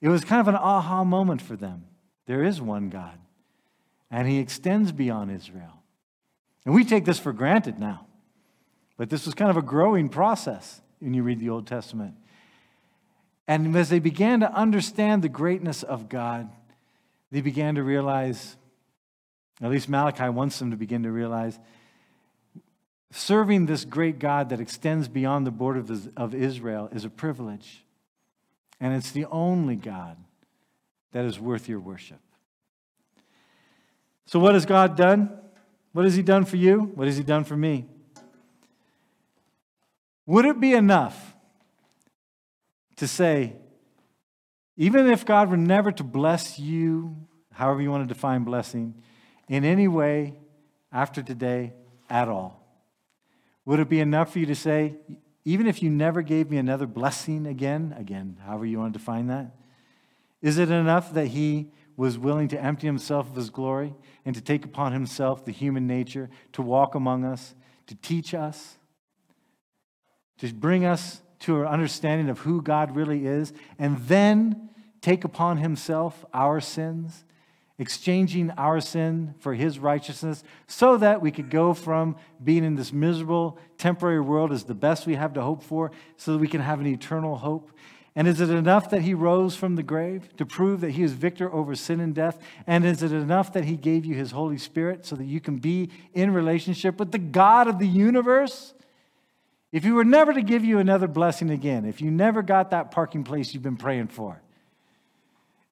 It 0.00 0.08
was 0.08 0.24
kind 0.24 0.40
of 0.40 0.48
an 0.48 0.56
aha 0.56 1.04
moment 1.04 1.40
for 1.40 1.56
them. 1.56 1.84
There 2.26 2.44
is 2.44 2.60
one 2.60 2.88
God, 2.90 3.18
and 4.10 4.28
he 4.28 4.38
extends 4.38 4.92
beyond 4.92 5.30
Israel. 5.30 5.82
And 6.64 6.74
we 6.74 6.84
take 6.84 7.04
this 7.04 7.18
for 7.18 7.32
granted 7.32 7.78
now. 7.78 8.06
But 8.96 9.10
this 9.10 9.26
was 9.26 9.34
kind 9.34 9.50
of 9.50 9.56
a 9.56 9.62
growing 9.62 10.08
process 10.08 10.80
when 11.00 11.14
you 11.14 11.22
read 11.22 11.40
the 11.40 11.48
Old 11.48 11.66
Testament. 11.66 12.14
And 13.48 13.74
as 13.76 13.88
they 13.88 13.98
began 13.98 14.40
to 14.40 14.52
understand 14.52 15.22
the 15.22 15.28
greatness 15.28 15.82
of 15.82 16.08
God, 16.08 16.50
they 17.30 17.40
began 17.40 17.74
to 17.74 17.82
realize 17.82 18.56
at 19.62 19.70
least 19.70 19.88
Malachi 19.88 20.28
wants 20.28 20.58
them 20.58 20.70
to 20.70 20.76
begin 20.76 21.04
to 21.04 21.10
realize 21.10 21.58
serving 23.12 23.66
this 23.66 23.84
great 23.84 24.18
God 24.18 24.48
that 24.48 24.60
extends 24.60 25.06
beyond 25.06 25.46
the 25.46 25.50
border 25.50 25.84
of 26.16 26.34
Israel 26.34 26.88
is 26.92 27.04
a 27.04 27.10
privilege. 27.10 27.84
And 28.80 28.94
it's 28.94 29.12
the 29.12 29.26
only 29.26 29.76
God 29.76 30.16
that 31.12 31.24
is 31.24 31.38
worth 31.38 31.68
your 31.68 31.78
worship. 31.78 32.18
So, 34.26 34.38
what 34.40 34.54
has 34.54 34.66
God 34.66 34.96
done? 34.96 35.30
What 35.92 36.04
has 36.04 36.14
He 36.14 36.22
done 36.22 36.44
for 36.44 36.56
you? 36.56 36.80
What 36.94 37.06
has 37.06 37.16
He 37.16 37.22
done 37.22 37.44
for 37.44 37.56
me? 37.56 37.86
Would 40.26 40.46
it 40.46 40.58
be 40.58 40.72
enough 40.72 41.34
to 42.96 43.06
say, 43.06 43.56
even 44.76 45.10
if 45.10 45.26
God 45.26 45.50
were 45.50 45.56
never 45.56 45.92
to 45.92 46.04
bless 46.04 46.58
you, 46.58 47.16
however 47.52 47.82
you 47.82 47.90
want 47.90 48.08
to 48.08 48.12
define 48.12 48.44
blessing, 48.44 48.94
in 49.52 49.66
any 49.66 49.86
way 49.86 50.32
after 50.90 51.22
today 51.22 51.74
at 52.08 52.26
all? 52.26 52.66
Would 53.66 53.80
it 53.80 53.88
be 53.90 54.00
enough 54.00 54.32
for 54.32 54.38
you 54.38 54.46
to 54.46 54.54
say, 54.54 54.94
even 55.44 55.66
if 55.66 55.82
you 55.82 55.90
never 55.90 56.22
gave 56.22 56.50
me 56.50 56.56
another 56.56 56.86
blessing 56.86 57.46
again, 57.46 57.94
again, 57.98 58.38
however 58.46 58.64
you 58.64 58.78
want 58.78 58.94
to 58.94 58.98
define 58.98 59.26
that, 59.26 59.54
is 60.40 60.56
it 60.56 60.70
enough 60.70 61.12
that 61.12 61.26
he 61.26 61.70
was 61.98 62.16
willing 62.16 62.48
to 62.48 62.58
empty 62.58 62.86
himself 62.86 63.28
of 63.28 63.36
his 63.36 63.50
glory 63.50 63.94
and 64.24 64.34
to 64.34 64.40
take 64.40 64.64
upon 64.64 64.92
himself 64.92 65.44
the 65.44 65.52
human 65.52 65.86
nature, 65.86 66.30
to 66.54 66.62
walk 66.62 66.94
among 66.94 67.22
us, 67.22 67.54
to 67.88 67.94
teach 67.96 68.32
us, 68.32 68.78
to 70.38 70.50
bring 70.54 70.86
us 70.86 71.20
to 71.40 71.60
an 71.60 71.66
understanding 71.66 72.30
of 72.30 72.38
who 72.38 72.62
God 72.62 72.96
really 72.96 73.26
is, 73.26 73.52
and 73.78 73.98
then 74.06 74.70
take 75.02 75.24
upon 75.24 75.58
himself 75.58 76.24
our 76.32 76.58
sins 76.58 77.26
exchanging 77.78 78.50
our 78.52 78.80
sin 78.80 79.34
for 79.38 79.54
his 79.54 79.78
righteousness 79.78 80.44
so 80.66 80.96
that 80.96 81.20
we 81.20 81.30
could 81.30 81.50
go 81.50 81.74
from 81.74 82.16
being 82.42 82.64
in 82.64 82.76
this 82.76 82.92
miserable 82.92 83.58
temporary 83.78 84.20
world 84.20 84.52
as 84.52 84.64
the 84.64 84.74
best 84.74 85.06
we 85.06 85.14
have 85.14 85.32
to 85.34 85.42
hope 85.42 85.62
for 85.62 85.90
so 86.16 86.32
that 86.32 86.38
we 86.38 86.48
can 86.48 86.60
have 86.60 86.80
an 86.80 86.86
eternal 86.86 87.36
hope. 87.36 87.70
And 88.14 88.28
is 88.28 88.40
it 88.42 88.50
enough 88.50 88.90
that 88.90 89.02
he 89.02 89.14
rose 89.14 89.56
from 89.56 89.76
the 89.76 89.82
grave 89.82 90.36
to 90.36 90.44
prove 90.44 90.82
that 90.82 90.90
he 90.90 91.02
is 91.02 91.12
victor 91.12 91.52
over 91.52 91.74
sin 91.74 91.98
and 91.98 92.14
death? 92.14 92.38
And 92.66 92.84
is 92.84 93.02
it 93.02 93.10
enough 93.10 93.54
that 93.54 93.64
he 93.64 93.76
gave 93.76 94.04
you 94.04 94.14
his 94.14 94.32
Holy 94.32 94.58
Spirit 94.58 95.06
so 95.06 95.16
that 95.16 95.24
you 95.24 95.40
can 95.40 95.56
be 95.56 95.88
in 96.12 96.34
relationship 96.34 96.98
with 96.98 97.10
the 97.10 97.18
God 97.18 97.68
of 97.68 97.78
the 97.78 97.86
universe? 97.86 98.74
If 99.72 99.84
he 99.84 99.90
were 99.90 100.04
never 100.04 100.34
to 100.34 100.42
give 100.42 100.62
you 100.62 100.78
another 100.78 101.08
blessing 101.08 101.48
again, 101.48 101.86
if 101.86 102.02
you 102.02 102.10
never 102.10 102.42
got 102.42 102.70
that 102.70 102.90
parking 102.90 103.24
place 103.24 103.54
you've 103.54 103.62
been 103.62 103.78
praying 103.78 104.08
for, 104.08 104.42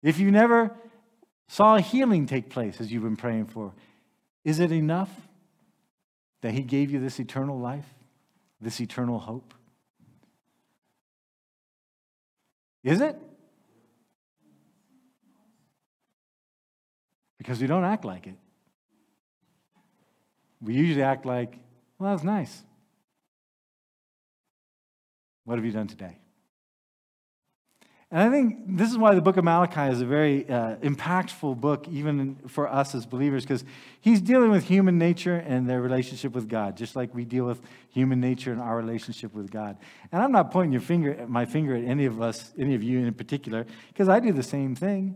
if 0.02 0.18
you 0.18 0.30
never 0.30 0.74
saw 1.50 1.78
healing 1.78 2.26
take 2.26 2.48
place 2.48 2.80
as 2.80 2.92
you've 2.92 3.02
been 3.02 3.16
praying 3.16 3.44
for. 3.44 3.72
Is 4.44 4.60
it 4.60 4.70
enough 4.70 5.10
that 6.42 6.52
He 6.52 6.62
gave 6.62 6.92
you 6.92 7.00
this 7.00 7.18
eternal 7.18 7.58
life, 7.58 7.92
this 8.60 8.80
eternal 8.80 9.18
hope? 9.18 9.52
Is 12.84 13.00
it? 13.00 13.16
Because 17.36 17.60
we 17.60 17.66
don't 17.66 17.84
act 17.84 18.04
like 18.04 18.28
it. 18.28 18.36
we 20.60 20.74
usually 20.74 21.02
act 21.02 21.26
like, 21.26 21.58
well, 21.98 22.12
that's 22.12 22.22
nice. 22.22 22.62
What 25.42 25.56
have 25.56 25.64
you 25.64 25.72
done 25.72 25.88
today? 25.88 26.16
And 28.12 28.20
I 28.20 28.28
think 28.28 28.76
this 28.76 28.90
is 28.90 28.98
why 28.98 29.14
the 29.14 29.20
book 29.20 29.36
of 29.36 29.44
Malachi 29.44 29.92
is 29.92 30.00
a 30.00 30.04
very 30.04 30.48
uh, 30.48 30.74
impactful 30.76 31.60
book, 31.60 31.86
even 31.88 32.36
for 32.48 32.68
us 32.68 32.92
as 32.96 33.06
believers, 33.06 33.44
because 33.44 33.64
he's 34.00 34.20
dealing 34.20 34.50
with 34.50 34.64
human 34.64 34.98
nature 34.98 35.36
and 35.36 35.70
their 35.70 35.80
relationship 35.80 36.32
with 36.32 36.48
God, 36.48 36.76
just 36.76 36.96
like 36.96 37.14
we 37.14 37.24
deal 37.24 37.44
with 37.44 37.62
human 37.90 38.20
nature 38.20 38.50
and 38.50 38.60
our 38.60 38.76
relationship 38.76 39.32
with 39.32 39.52
God. 39.52 39.78
And 40.10 40.20
I'm 40.20 40.32
not 40.32 40.50
pointing 40.50 40.72
your 40.72 40.80
finger, 40.80 41.24
my 41.28 41.44
finger 41.44 41.76
at 41.76 41.84
any 41.84 42.04
of 42.06 42.20
us, 42.20 42.52
any 42.58 42.74
of 42.74 42.82
you 42.82 42.98
in 42.98 43.14
particular, 43.14 43.64
because 43.88 44.08
I 44.08 44.18
do 44.18 44.32
the 44.32 44.42
same 44.42 44.74
thing. 44.74 45.14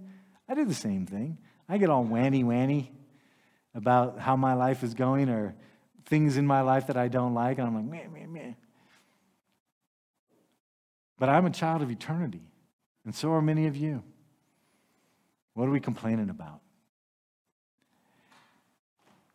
I 0.49 0.55
do 0.55 0.65
the 0.65 0.73
same 0.73 1.05
thing. 1.05 1.39
I 1.69 1.79
get 1.79 1.91
all 1.91 2.05
wanny 2.05 2.45
wanny 2.45 2.93
about 3.75 4.21
how 4.21 4.37
my 4.37 4.55
life 4.55 4.85
is 4.85 4.95
going 4.95 5.29
or 5.29 5.57
things 6.07 6.37
in 6.37 6.47
my 6.47 6.61
life 6.61 6.87
that 6.87 6.97
I 6.97 7.09
don't 7.09 7.35
like, 7.35 7.59
and 7.59 7.67
I'm 7.67 7.75
like, 7.75 7.85
meh, 7.85 8.21
meh, 8.21 8.27
meh. 8.27 8.53
But 11.19 11.29
I'm 11.29 11.47
a 11.47 11.51
child 11.51 11.83
of 11.83 11.91
eternity. 11.91 12.43
And 13.05 13.15
so 13.15 13.33
are 13.33 13.43
many 13.43 13.67
of 13.67 13.77
you. 13.77 14.03
What 15.55 15.69
are 15.69 15.71
we 15.71 15.81
complaining 15.81 16.31
about? 16.31 16.61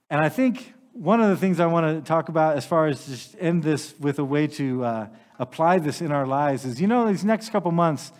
And 0.09 0.22
I 0.22 0.30
think 0.30 0.74
one 0.93 1.22
of 1.22 1.30
the 1.30 1.38
things 1.38 1.59
I 1.59 1.67
want 1.67 1.86
to 2.03 2.07
talk 2.07 2.30
about 2.30 2.57
as 2.57 2.65
far 2.65 2.88
as 2.88 3.05
just 3.05 3.36
end 3.39 3.63
this 3.63 3.93
with 3.99 4.20
a 4.20 4.26
way 4.26 4.47
to 4.47 4.84
uh, 4.84 5.07
apply 5.38 5.80
this 5.80 6.01
in 6.01 6.11
our 6.11 6.26
lives 6.26 6.65
is 6.65 6.82
you 6.82 6.88
know, 6.88 7.07
these 7.07 7.24
next 7.24 7.49
couple 7.51 7.72
months, 7.72 8.11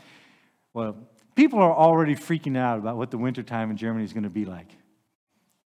well, 0.74 0.96
people 1.36 1.60
are 1.60 1.74
already 1.74 2.16
freaking 2.16 2.58
out 2.58 2.80
about 2.80 2.96
what 2.96 3.12
the 3.12 3.18
wintertime 3.18 3.72
in 3.72 3.78
Germany 3.78 4.06
is 4.06 4.14
going 4.14 4.24
to 4.24 4.30
be 4.30 4.46
like. 4.46 4.70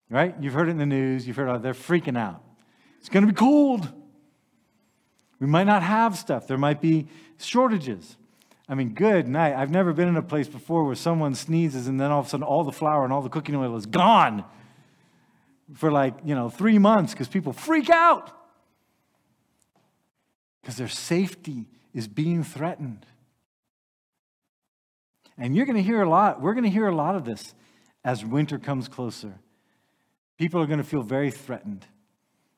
Right? 0.09 0.36
You've 0.39 0.53
heard 0.53 0.69
it 0.69 0.71
in 0.71 0.78
the 0.78 0.86
news, 0.86 1.28
you've 1.28 1.36
heard 1.36 1.53
it, 1.53 1.61
they're 1.61 1.73
freaking 1.73 2.17
out. 2.17 2.43
It's 2.99 3.09
going 3.09 3.25
to 3.25 3.32
be 3.32 3.38
cold. 3.38 3.88
We 5.39 5.47
might 5.47 5.65
not 5.65 5.84
have 5.84 6.17
stuff, 6.17 6.47
there 6.47 6.57
might 6.57 6.82
be 6.82 7.07
shortages. 7.38 8.17
I 8.70 8.76
mean, 8.76 8.93
good 8.93 9.28
night. 9.28 9.55
I've 9.55 9.72
never 9.72 9.93
been 9.93 10.09
in 10.09 10.18
a 10.18 10.22
place 10.22 10.47
before 10.47 10.84
where 10.84 10.95
someone 10.95 11.36
sneezes 11.36 11.88
and 11.88 11.99
then 11.99 12.11
all 12.11 12.20
of 12.20 12.28
a 12.28 12.30
sudden 12.30 12.43
all 12.43 12.63
the 12.63 12.72
flour 12.72 13.03
and 13.03 13.13
all 13.13 13.22
the 13.22 13.30
cooking 13.30 13.55
oil 13.55 13.76
is 13.76 13.86
gone 13.86 14.43
for 15.74 15.91
like, 15.91 16.13
you 16.26 16.36
know, 16.36 16.49
three 16.49 16.78
months 16.78 17.13
because 17.13 17.28
people 17.28 17.53
freak 17.53 17.89
out 17.89 18.32
because 20.61 20.76
their 20.76 20.89
safety 20.89 21.65
is 21.93 22.09
being 22.09 22.43
threatened. 22.43 23.05
And 25.38 25.55
you're 25.55 25.65
going 25.65 25.78
to 25.78 25.84
hear 25.84 26.01
a 26.01 26.09
lot, 26.09 26.41
we're 26.41 26.53
going 26.53 26.65
to 26.65 26.70
hear 26.70 26.88
a 26.88 26.95
lot 26.95 27.15
of 27.15 27.24
this 27.24 27.53
as 28.03 28.26
winter 28.26 28.57
comes 28.59 28.89
closer. 28.89 29.39
People 30.38 30.61
are 30.61 30.65
going 30.65 30.80
to 30.80 30.84
feel 30.84 31.03
very 31.03 31.32
threatened. 31.32 31.86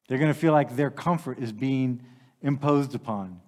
They're 0.08 0.18
going 0.18 0.34
to 0.34 0.40
feel 0.40 0.54
like 0.54 0.76
their 0.76 0.90
comfort 0.90 1.38
is 1.40 1.52
being 1.52 2.02
imposed 2.42 2.96
upon. 2.96 3.42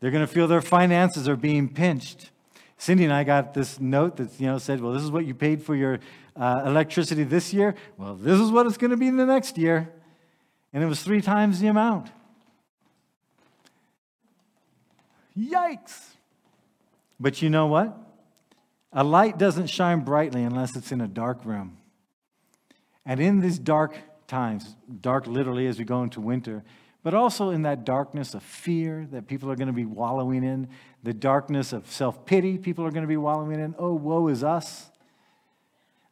They're 0.00 0.10
going 0.10 0.26
to 0.26 0.32
feel 0.32 0.48
their 0.48 0.62
finances 0.62 1.28
are 1.28 1.36
being 1.36 1.68
pinched. 1.68 2.30
Cindy 2.78 3.04
and 3.04 3.12
I 3.12 3.24
got 3.24 3.52
this 3.52 3.78
note 3.78 4.16
that 4.16 4.40
you 4.40 4.46
know 4.46 4.58
said, 4.58 4.80
"Well, 4.80 4.92
this 4.92 5.02
is 5.02 5.10
what 5.10 5.26
you 5.26 5.34
paid 5.34 5.62
for 5.62 5.76
your 5.76 6.00
uh, 6.34 6.62
electricity 6.64 7.24
this 7.24 7.52
year. 7.52 7.74
Well, 7.98 8.14
this 8.14 8.40
is 8.40 8.50
what 8.50 8.66
it's 8.66 8.78
going 8.78 8.90
to 8.90 8.96
be 8.96 9.06
in 9.06 9.18
the 9.18 9.26
next 9.26 9.58
year," 9.58 9.92
and 10.72 10.82
it 10.82 10.86
was 10.86 11.02
three 11.02 11.20
times 11.20 11.60
the 11.60 11.66
amount. 11.66 12.10
Yikes! 15.38 16.06
But 17.18 17.42
you 17.42 17.50
know 17.50 17.66
what? 17.66 17.96
A 18.92 19.04
light 19.04 19.38
doesn't 19.38 19.68
shine 19.68 20.00
brightly 20.00 20.42
unless 20.42 20.74
it's 20.74 20.90
in 20.90 21.00
a 21.00 21.06
dark 21.06 21.44
room. 21.44 21.76
And 23.04 23.20
in 23.20 23.40
these 23.40 23.58
dark 23.58 23.96
times, 24.26 24.74
dark 25.00 25.26
literally 25.26 25.66
as 25.66 25.78
we 25.78 25.84
go 25.84 26.02
into 26.02 26.20
winter, 26.20 26.64
but 27.02 27.14
also 27.14 27.50
in 27.50 27.62
that 27.62 27.84
darkness 27.84 28.34
of 28.34 28.42
fear 28.42 29.06
that 29.10 29.26
people 29.26 29.50
are 29.50 29.56
going 29.56 29.68
to 29.68 29.72
be 29.72 29.86
wallowing 29.86 30.44
in, 30.44 30.68
the 31.02 31.14
darkness 31.14 31.72
of 31.72 31.90
self 31.90 32.26
pity 32.26 32.58
people 32.58 32.84
are 32.84 32.90
going 32.90 33.04
to 33.04 33.08
be 33.08 33.16
wallowing 33.16 33.58
in. 33.58 33.74
Oh, 33.78 33.94
woe 33.94 34.28
is 34.28 34.44
us. 34.44 34.90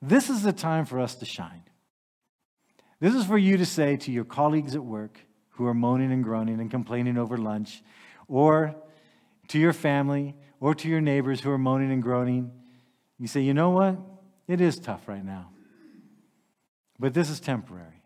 This 0.01 0.31
is 0.31 0.43
the 0.43 0.53
time 0.53 0.87
for 0.87 1.01
us 1.01 1.15
to 1.17 1.25
shine. 1.25 1.63
This 3.01 3.15
is 3.15 3.25
for 3.25 3.39
you 3.39 3.57
to 3.57 3.67
say 3.67 3.97
to 3.97 4.13
your 4.13 4.25
colleagues 4.25 4.75
at 4.75 4.85
work 4.85 5.21
who 5.51 5.67
are 5.67 5.75
moaning 5.75 6.13
and 6.13 6.23
groaning 6.23 6.61
and 6.61 6.71
complaining 6.71 7.19
over 7.19 7.37
lunch, 7.37 7.83
or 8.29 8.75
to 9.49 9.59
your 9.59 9.73
family, 9.73 10.37
or 10.61 10.75
to 10.75 10.89
your 10.89 11.01
neighbors 11.01 11.41
who 11.41 11.51
are 11.51 11.59
moaning 11.59 11.91
and 11.91 12.03
groaning. 12.03 12.51
You 13.19 13.27
say, 13.27 13.41
you 13.41 13.55
know 13.55 13.71
what? 13.71 13.99
It 14.47 14.61
is 14.61 14.79
tough 14.79 15.09
right 15.09 15.25
now. 15.25 15.51
But 16.99 17.15
this 17.15 17.31
is 17.31 17.41
temporary. 17.41 17.98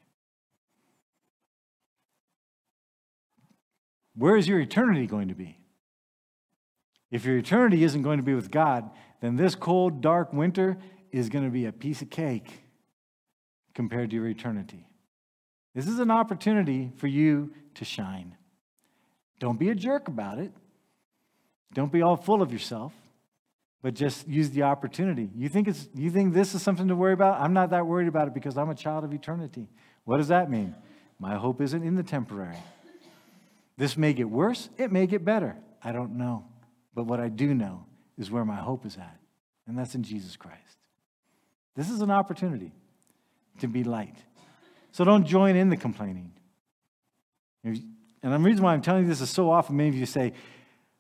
Where 4.15 4.37
is 4.37 4.47
your 4.47 4.61
eternity 4.61 5.07
going 5.07 5.29
to 5.29 5.35
be? 5.35 5.59
If 7.11 7.25
your 7.25 7.37
eternity 7.37 7.85
isn't 7.85 8.03
going 8.03 8.19
to 8.19 8.23
be 8.23 8.35
with 8.35 8.51
God, 8.51 8.91
then 9.21 9.37
this 9.37 9.55
cold, 9.55 10.01
dark 10.01 10.33
winter 10.33 10.79
is 11.11 11.29
going 11.29 11.45
to 11.45 11.51
be 11.51 11.67
a 11.67 11.73
piece 11.73 12.03
of 12.03 12.11
cake 12.11 12.63
compared 13.75 14.11
to 14.11 14.17
your 14.17 14.27
eternity. 14.27 14.87
This 15.75 15.87
is 15.87 15.99
an 15.99 16.11
opportunity 16.11 16.91
for 16.97 17.07
you 17.07 17.53
to 17.75 17.85
shine. 17.85 18.37
Don't 19.39 19.59
be 19.59 19.71
a 19.71 19.75
jerk 19.75 20.09
about 20.09 20.39
it. 20.39 20.53
Don't 21.73 21.91
be 21.91 22.03
all 22.03 22.17
full 22.17 22.43
of 22.43 22.53
yourself, 22.53 22.93
but 23.83 23.95
just 23.95 24.29
use 24.29 24.51
the 24.51 24.63
opportunity. 24.63 25.31
You 25.35 25.49
think, 25.49 25.69
it's, 25.69 25.89
you 25.95 26.11
think 26.11 26.35
this 26.35 26.55
is 26.55 26.63
something 26.63 26.89
to 26.89 26.95
worry 26.95 27.15
about? 27.15 27.41
I'm 27.41 27.53
not 27.53 27.71
that 27.71 27.87
worried 27.87 28.09
about 28.09 28.29
it 28.29 28.35
because 28.35 28.59
I'm 28.59 28.69
a 28.69 28.75
child 28.75 29.05
of 29.05 29.13
eternity. 29.13 29.69
What 30.05 30.19
does 30.19 30.29
that 30.29 30.51
mean? 30.51 30.75
My 31.19 31.37
hope 31.37 31.61
isn't 31.61 31.83
in 31.83 31.95
the 31.95 32.03
temporary. 32.03 32.59
This 33.83 33.97
may 33.97 34.13
get 34.13 34.31
worse, 34.31 34.69
it 34.79 34.93
may 34.93 35.09
get 35.09 35.25
better. 35.25 35.57
I 35.83 35.91
don't 35.91 36.13
know. 36.13 36.45
But 36.95 37.03
what 37.03 37.19
I 37.19 37.29
do 37.29 37.53
know 37.53 37.85
is 38.17 38.31
where 38.31 38.45
my 38.45 38.55
hope 38.55 38.87
is 38.87 38.97
at, 38.97 39.19
and 39.67 39.77
that's 39.77 39.97
in 39.97 40.05
Jesus 40.05 40.37
Christ. 40.37 40.79
This 41.75 41.91
is 41.91 42.01
an 42.01 42.09
opportunity 42.09 42.71
to 43.59 43.67
be 43.67 43.83
light. 43.83 44.15
So 44.93 45.05
don't 45.05 45.27
join 45.27 45.57
in 45.57 45.69
the 45.69 45.77
complaining. 45.77 46.31
And 47.65 47.83
the 48.23 48.39
reason 48.39 48.63
why 48.63 48.73
I'm 48.73 48.83
telling 48.83 49.03
you 49.03 49.09
this 49.09 49.21
is 49.21 49.31
so 49.31 49.51
often, 49.51 49.77
many 49.77 49.89
of 49.89 49.97
you 49.97 50.07
say, 50.07 50.33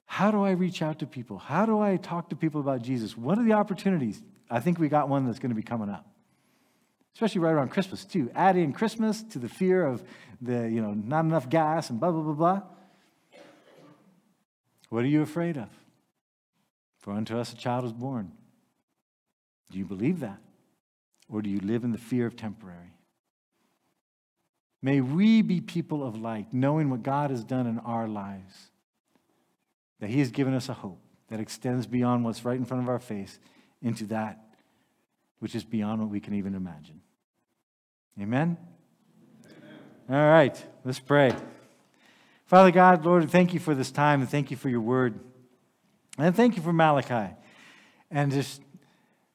How 0.05 0.33
do 0.33 0.43
I 0.43 0.51
reach 0.51 0.83
out 0.83 0.99
to 0.99 1.07
people? 1.07 1.39
How 1.39 1.64
do 1.64 1.78
I 1.78 1.99
talk 1.99 2.30
to 2.30 2.37
people 2.37 2.61
about 2.61 2.83
Jesus? 2.83 3.16
What 3.16 3.39
are 3.39 3.45
the 3.45 3.53
opportunities? 3.53 4.20
I 4.51 4.59
think 4.59 4.80
we 4.80 4.89
got 4.89 5.09
one 5.09 5.24
that's 5.24 5.39
going 5.39 5.51
to 5.51 5.55
be 5.55 5.62
coming 5.62 5.89
up 5.89 6.12
especially 7.15 7.41
right 7.41 7.53
around 7.53 7.71
Christmas 7.71 8.05
too. 8.05 8.31
Add 8.35 8.57
in 8.57 8.73
Christmas 8.73 9.23
to 9.25 9.39
the 9.39 9.49
fear 9.49 9.85
of 9.85 10.03
the, 10.41 10.69
you 10.69 10.81
know, 10.81 10.93
not 10.93 11.25
enough 11.25 11.49
gas 11.49 11.91
and 11.91 12.01
blah, 12.01 12.11
blah, 12.11 12.23
blah, 12.23 12.33
blah. 12.35 12.63
What 14.89 15.05
are 15.05 15.09
you 15.09 15.23
afraid 15.23 15.57
of? 15.57 15.69
For 16.99 17.13
unto 17.13 17.37
us 17.37 17.53
a 17.53 17.57
child 17.57 17.85
is 17.85 17.93
born. 17.93 18.33
Do 19.71 19.79
you 19.79 19.85
believe 19.85 20.21
that? 20.21 20.39
Or 21.29 21.41
do 21.43 21.49
you 21.49 21.61
live 21.61 21.85
in 21.85 21.93
the 21.93 21.99
fear 21.99 22.27
of 22.27 22.37
temporary? 22.37 22.93
May 24.83 25.01
we 25.01 25.43
be 25.43 25.61
people 25.61 26.07
of 26.07 26.19
light, 26.19 26.53
knowing 26.53 26.91
what 26.91 27.03
God 27.03 27.31
has 27.31 27.45
done 27.45 27.67
in 27.67 27.79
our 27.79 28.09
lives, 28.09 28.71
that 30.01 30.11
He 30.11 30.19
has 30.19 30.31
given 30.31 30.55
us 30.55 30.69
a 30.69 30.75
hope 30.75 31.01
that 31.29 31.41
extends 31.41 31.87
beyond 31.87 32.25
what's 32.25 32.45
right 32.45 32.59
in 32.59 32.65
front 32.65 32.83
of 32.83 32.89
our 32.89 32.99
face 32.99 33.39
into 33.81 34.05
that 34.07 34.52
which 35.43 35.57
is 35.57 35.64
beyond 35.64 36.01
what 36.01 36.09
we 36.09 36.20
can 36.20 36.34
even 36.34 36.55
imagine. 36.55 37.01
Amen? 38.16 38.57
Amen? 39.45 40.16
All 40.22 40.30
right, 40.30 40.64
let's 40.84 41.01
pray. 41.01 41.34
Father 42.47 42.70
God, 42.70 43.05
Lord, 43.05 43.28
thank 43.28 43.53
you 43.53 43.59
for 43.59 43.74
this 43.74 43.90
time 43.90 44.20
and 44.20 44.30
thank 44.30 44.53
you 44.53 44.57
for 44.57 44.68
your 44.68 44.80
word. 44.80 45.18
And 46.16 46.36
thank 46.36 46.55
you 46.55 46.62
for 46.62 46.72
Malachi 46.72 47.34
and 48.09 48.30
just 48.30 48.62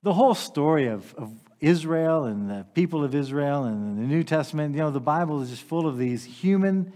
the 0.01 0.13
whole 0.13 0.33
story 0.33 0.87
of, 0.87 1.13
of 1.15 1.29
Israel 1.59 2.23
and 2.23 2.49
the 2.49 2.65
people 2.73 3.03
of 3.03 3.13
Israel 3.13 3.65
and 3.65 3.97
the 3.97 4.03
New 4.03 4.23
Testament. 4.23 4.75
You 4.75 4.83
know, 4.83 4.91
the 4.91 5.01
Bible 5.01 5.41
is 5.41 5.49
just 5.49 5.63
full 5.63 5.87
of 5.87 5.97
these 5.97 6.23
human 6.23 6.93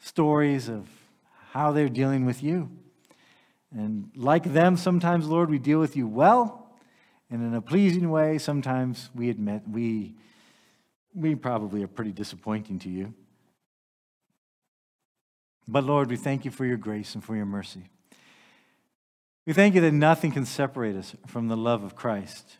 stories 0.00 0.68
of 0.68 0.88
how 1.52 1.70
they're 1.70 1.88
dealing 1.88 2.26
with 2.26 2.42
you. 2.42 2.70
And 3.72 4.10
like 4.16 4.52
them, 4.52 4.76
sometimes, 4.76 5.28
Lord, 5.28 5.48
we 5.48 5.60
deal 5.60 5.78
with 5.78 5.96
you 5.96 6.08
well, 6.08 6.67
and 7.30 7.42
in 7.42 7.54
a 7.54 7.60
pleasing 7.60 8.10
way, 8.10 8.38
sometimes 8.38 9.10
we 9.14 9.28
admit 9.28 9.62
we, 9.68 10.14
we 11.14 11.34
probably 11.34 11.82
are 11.82 11.88
pretty 11.88 12.12
disappointing 12.12 12.78
to 12.80 12.88
you. 12.88 13.12
But 15.66 15.84
Lord, 15.84 16.08
we 16.08 16.16
thank 16.16 16.46
you 16.46 16.50
for 16.50 16.64
your 16.64 16.78
grace 16.78 17.14
and 17.14 17.22
for 17.22 17.36
your 17.36 17.44
mercy. 17.44 17.90
We 19.46 19.52
thank 19.52 19.74
you 19.74 19.82
that 19.82 19.92
nothing 19.92 20.32
can 20.32 20.46
separate 20.46 20.96
us 20.96 21.14
from 21.26 21.48
the 21.48 21.56
love 21.56 21.82
of 21.82 21.94
Christ. 21.94 22.56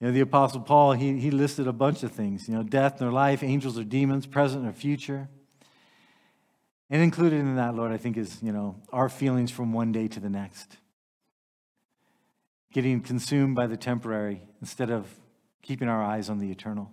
You 0.00 0.06
know, 0.06 0.12
the 0.12 0.20
Apostle 0.20 0.60
Paul, 0.60 0.92
he, 0.92 1.18
he 1.18 1.30
listed 1.30 1.66
a 1.66 1.72
bunch 1.72 2.02
of 2.02 2.12
things, 2.12 2.48
you 2.48 2.54
know, 2.54 2.62
death 2.62 3.00
nor 3.00 3.10
life, 3.10 3.42
angels 3.42 3.78
or 3.78 3.84
demons, 3.84 4.26
present 4.26 4.66
or 4.66 4.72
future. 4.72 5.28
And 6.88 7.02
included 7.02 7.40
in 7.40 7.56
that, 7.56 7.74
Lord, 7.74 7.92
I 7.92 7.98
think 7.98 8.16
is, 8.16 8.42
you 8.42 8.52
know, 8.52 8.76
our 8.92 9.10
feelings 9.10 9.50
from 9.50 9.72
one 9.74 9.92
day 9.92 10.08
to 10.08 10.20
the 10.20 10.30
next 10.30 10.78
getting 12.78 13.00
consumed 13.00 13.56
by 13.56 13.66
the 13.66 13.76
temporary 13.76 14.40
instead 14.60 14.88
of 14.88 15.12
keeping 15.62 15.88
our 15.88 16.00
eyes 16.00 16.30
on 16.30 16.38
the 16.38 16.48
eternal. 16.48 16.88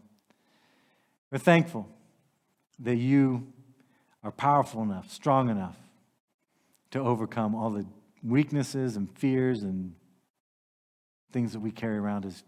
We're 1.32 1.38
thankful 1.38 1.88
that 2.80 2.96
you 2.96 3.54
are 4.24 4.32
powerful 4.32 4.82
enough, 4.82 5.12
strong 5.12 5.48
enough 5.48 5.76
to 6.90 6.98
overcome 6.98 7.54
all 7.54 7.70
the 7.70 7.86
weaknesses 8.24 8.96
and 8.96 9.16
fears 9.16 9.62
and 9.62 9.94
things 11.32 11.54
that 11.54 11.60
we 11.60 11.70
carry 11.70 12.00
around 12.00 12.26
as 12.26 12.44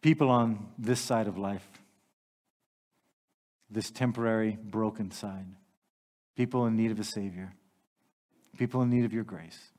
people 0.00 0.30
on 0.30 0.70
this 0.78 1.00
side 1.00 1.28
of 1.28 1.36
life, 1.36 1.68
this 3.68 3.90
temporary, 3.90 4.56
broken 4.64 5.10
side, 5.10 5.44
people 6.34 6.64
in 6.64 6.76
need 6.76 6.92
of 6.92 6.98
a 6.98 7.04
Savior, 7.04 7.52
people 8.56 8.80
in 8.80 8.88
need 8.88 9.04
of 9.04 9.12
your 9.12 9.24
grace. 9.24 9.72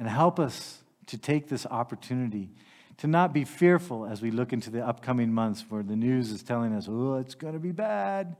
And 0.00 0.08
help 0.08 0.40
us 0.40 0.82
to 1.06 1.16
take 1.16 1.48
this 1.48 1.66
opportunity 1.66 2.50
to 2.96 3.06
not 3.06 3.32
be 3.32 3.44
fearful 3.44 4.04
as 4.04 4.20
we 4.20 4.30
look 4.30 4.52
into 4.52 4.70
the 4.70 4.84
upcoming 4.84 5.32
months 5.32 5.64
where 5.68 5.82
the 5.82 5.94
news 5.94 6.32
is 6.32 6.42
telling 6.42 6.74
us, 6.74 6.86
oh, 6.88 7.14
it's 7.14 7.34
going 7.34 7.54
to 7.54 7.60
be 7.60 7.70
bad. 7.70 8.36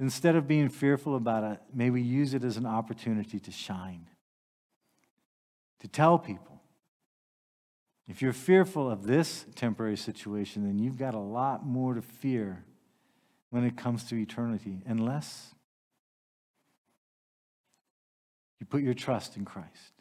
Instead 0.00 0.36
of 0.36 0.48
being 0.48 0.68
fearful 0.68 1.16
about 1.16 1.44
it, 1.44 1.60
may 1.74 1.90
we 1.90 2.00
use 2.00 2.32
it 2.32 2.44
as 2.44 2.56
an 2.56 2.66
opportunity 2.66 3.38
to 3.38 3.50
shine, 3.50 4.08
to 5.80 5.88
tell 5.88 6.18
people. 6.18 6.60
If 8.08 8.22
you're 8.22 8.32
fearful 8.32 8.90
of 8.90 9.06
this 9.06 9.46
temporary 9.56 9.96
situation, 9.96 10.64
then 10.64 10.78
you've 10.78 10.96
got 10.96 11.14
a 11.14 11.18
lot 11.18 11.66
more 11.66 11.94
to 11.94 12.02
fear 12.02 12.64
when 13.50 13.64
it 13.64 13.76
comes 13.76 14.04
to 14.04 14.16
eternity, 14.16 14.82
unless 14.86 15.54
you 18.60 18.66
put 18.66 18.82
your 18.82 18.94
trust 18.94 19.36
in 19.36 19.44
Christ, 19.44 19.95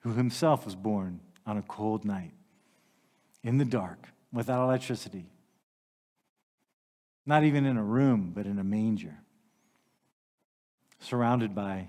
who 0.00 0.14
himself 0.14 0.64
was 0.64 0.74
born 0.74 1.20
on 1.46 1.56
a 1.56 1.62
cold 1.62 2.04
night, 2.04 2.32
in 3.42 3.58
the 3.58 3.64
dark, 3.64 4.08
without 4.32 4.64
electricity. 4.64 5.26
Not 7.26 7.44
even 7.44 7.66
in 7.66 7.76
a 7.76 7.82
room, 7.82 8.32
but 8.34 8.46
in 8.46 8.58
a 8.58 8.64
manger, 8.64 9.16
surrounded 10.98 11.54
by 11.54 11.88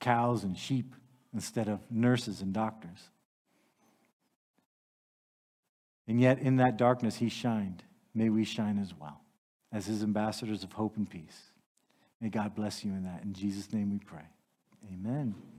cows 0.00 0.44
and 0.44 0.56
sheep 0.56 0.94
instead 1.34 1.68
of 1.68 1.80
nurses 1.90 2.40
and 2.40 2.52
doctors. 2.52 3.10
And 6.06 6.20
yet, 6.20 6.38
in 6.38 6.56
that 6.56 6.76
darkness, 6.76 7.16
he 7.16 7.28
shined. 7.28 7.82
May 8.14 8.30
we 8.30 8.44
shine 8.44 8.78
as 8.78 8.94
well 8.98 9.20
as 9.70 9.86
his 9.86 10.02
ambassadors 10.02 10.64
of 10.64 10.72
hope 10.72 10.96
and 10.96 11.08
peace. 11.08 11.52
May 12.20 12.30
God 12.30 12.54
bless 12.54 12.84
you 12.84 12.92
in 12.92 13.04
that. 13.04 13.22
In 13.22 13.34
Jesus' 13.34 13.72
name 13.72 13.90
we 13.90 13.98
pray. 13.98 14.26
Amen. 14.92 15.34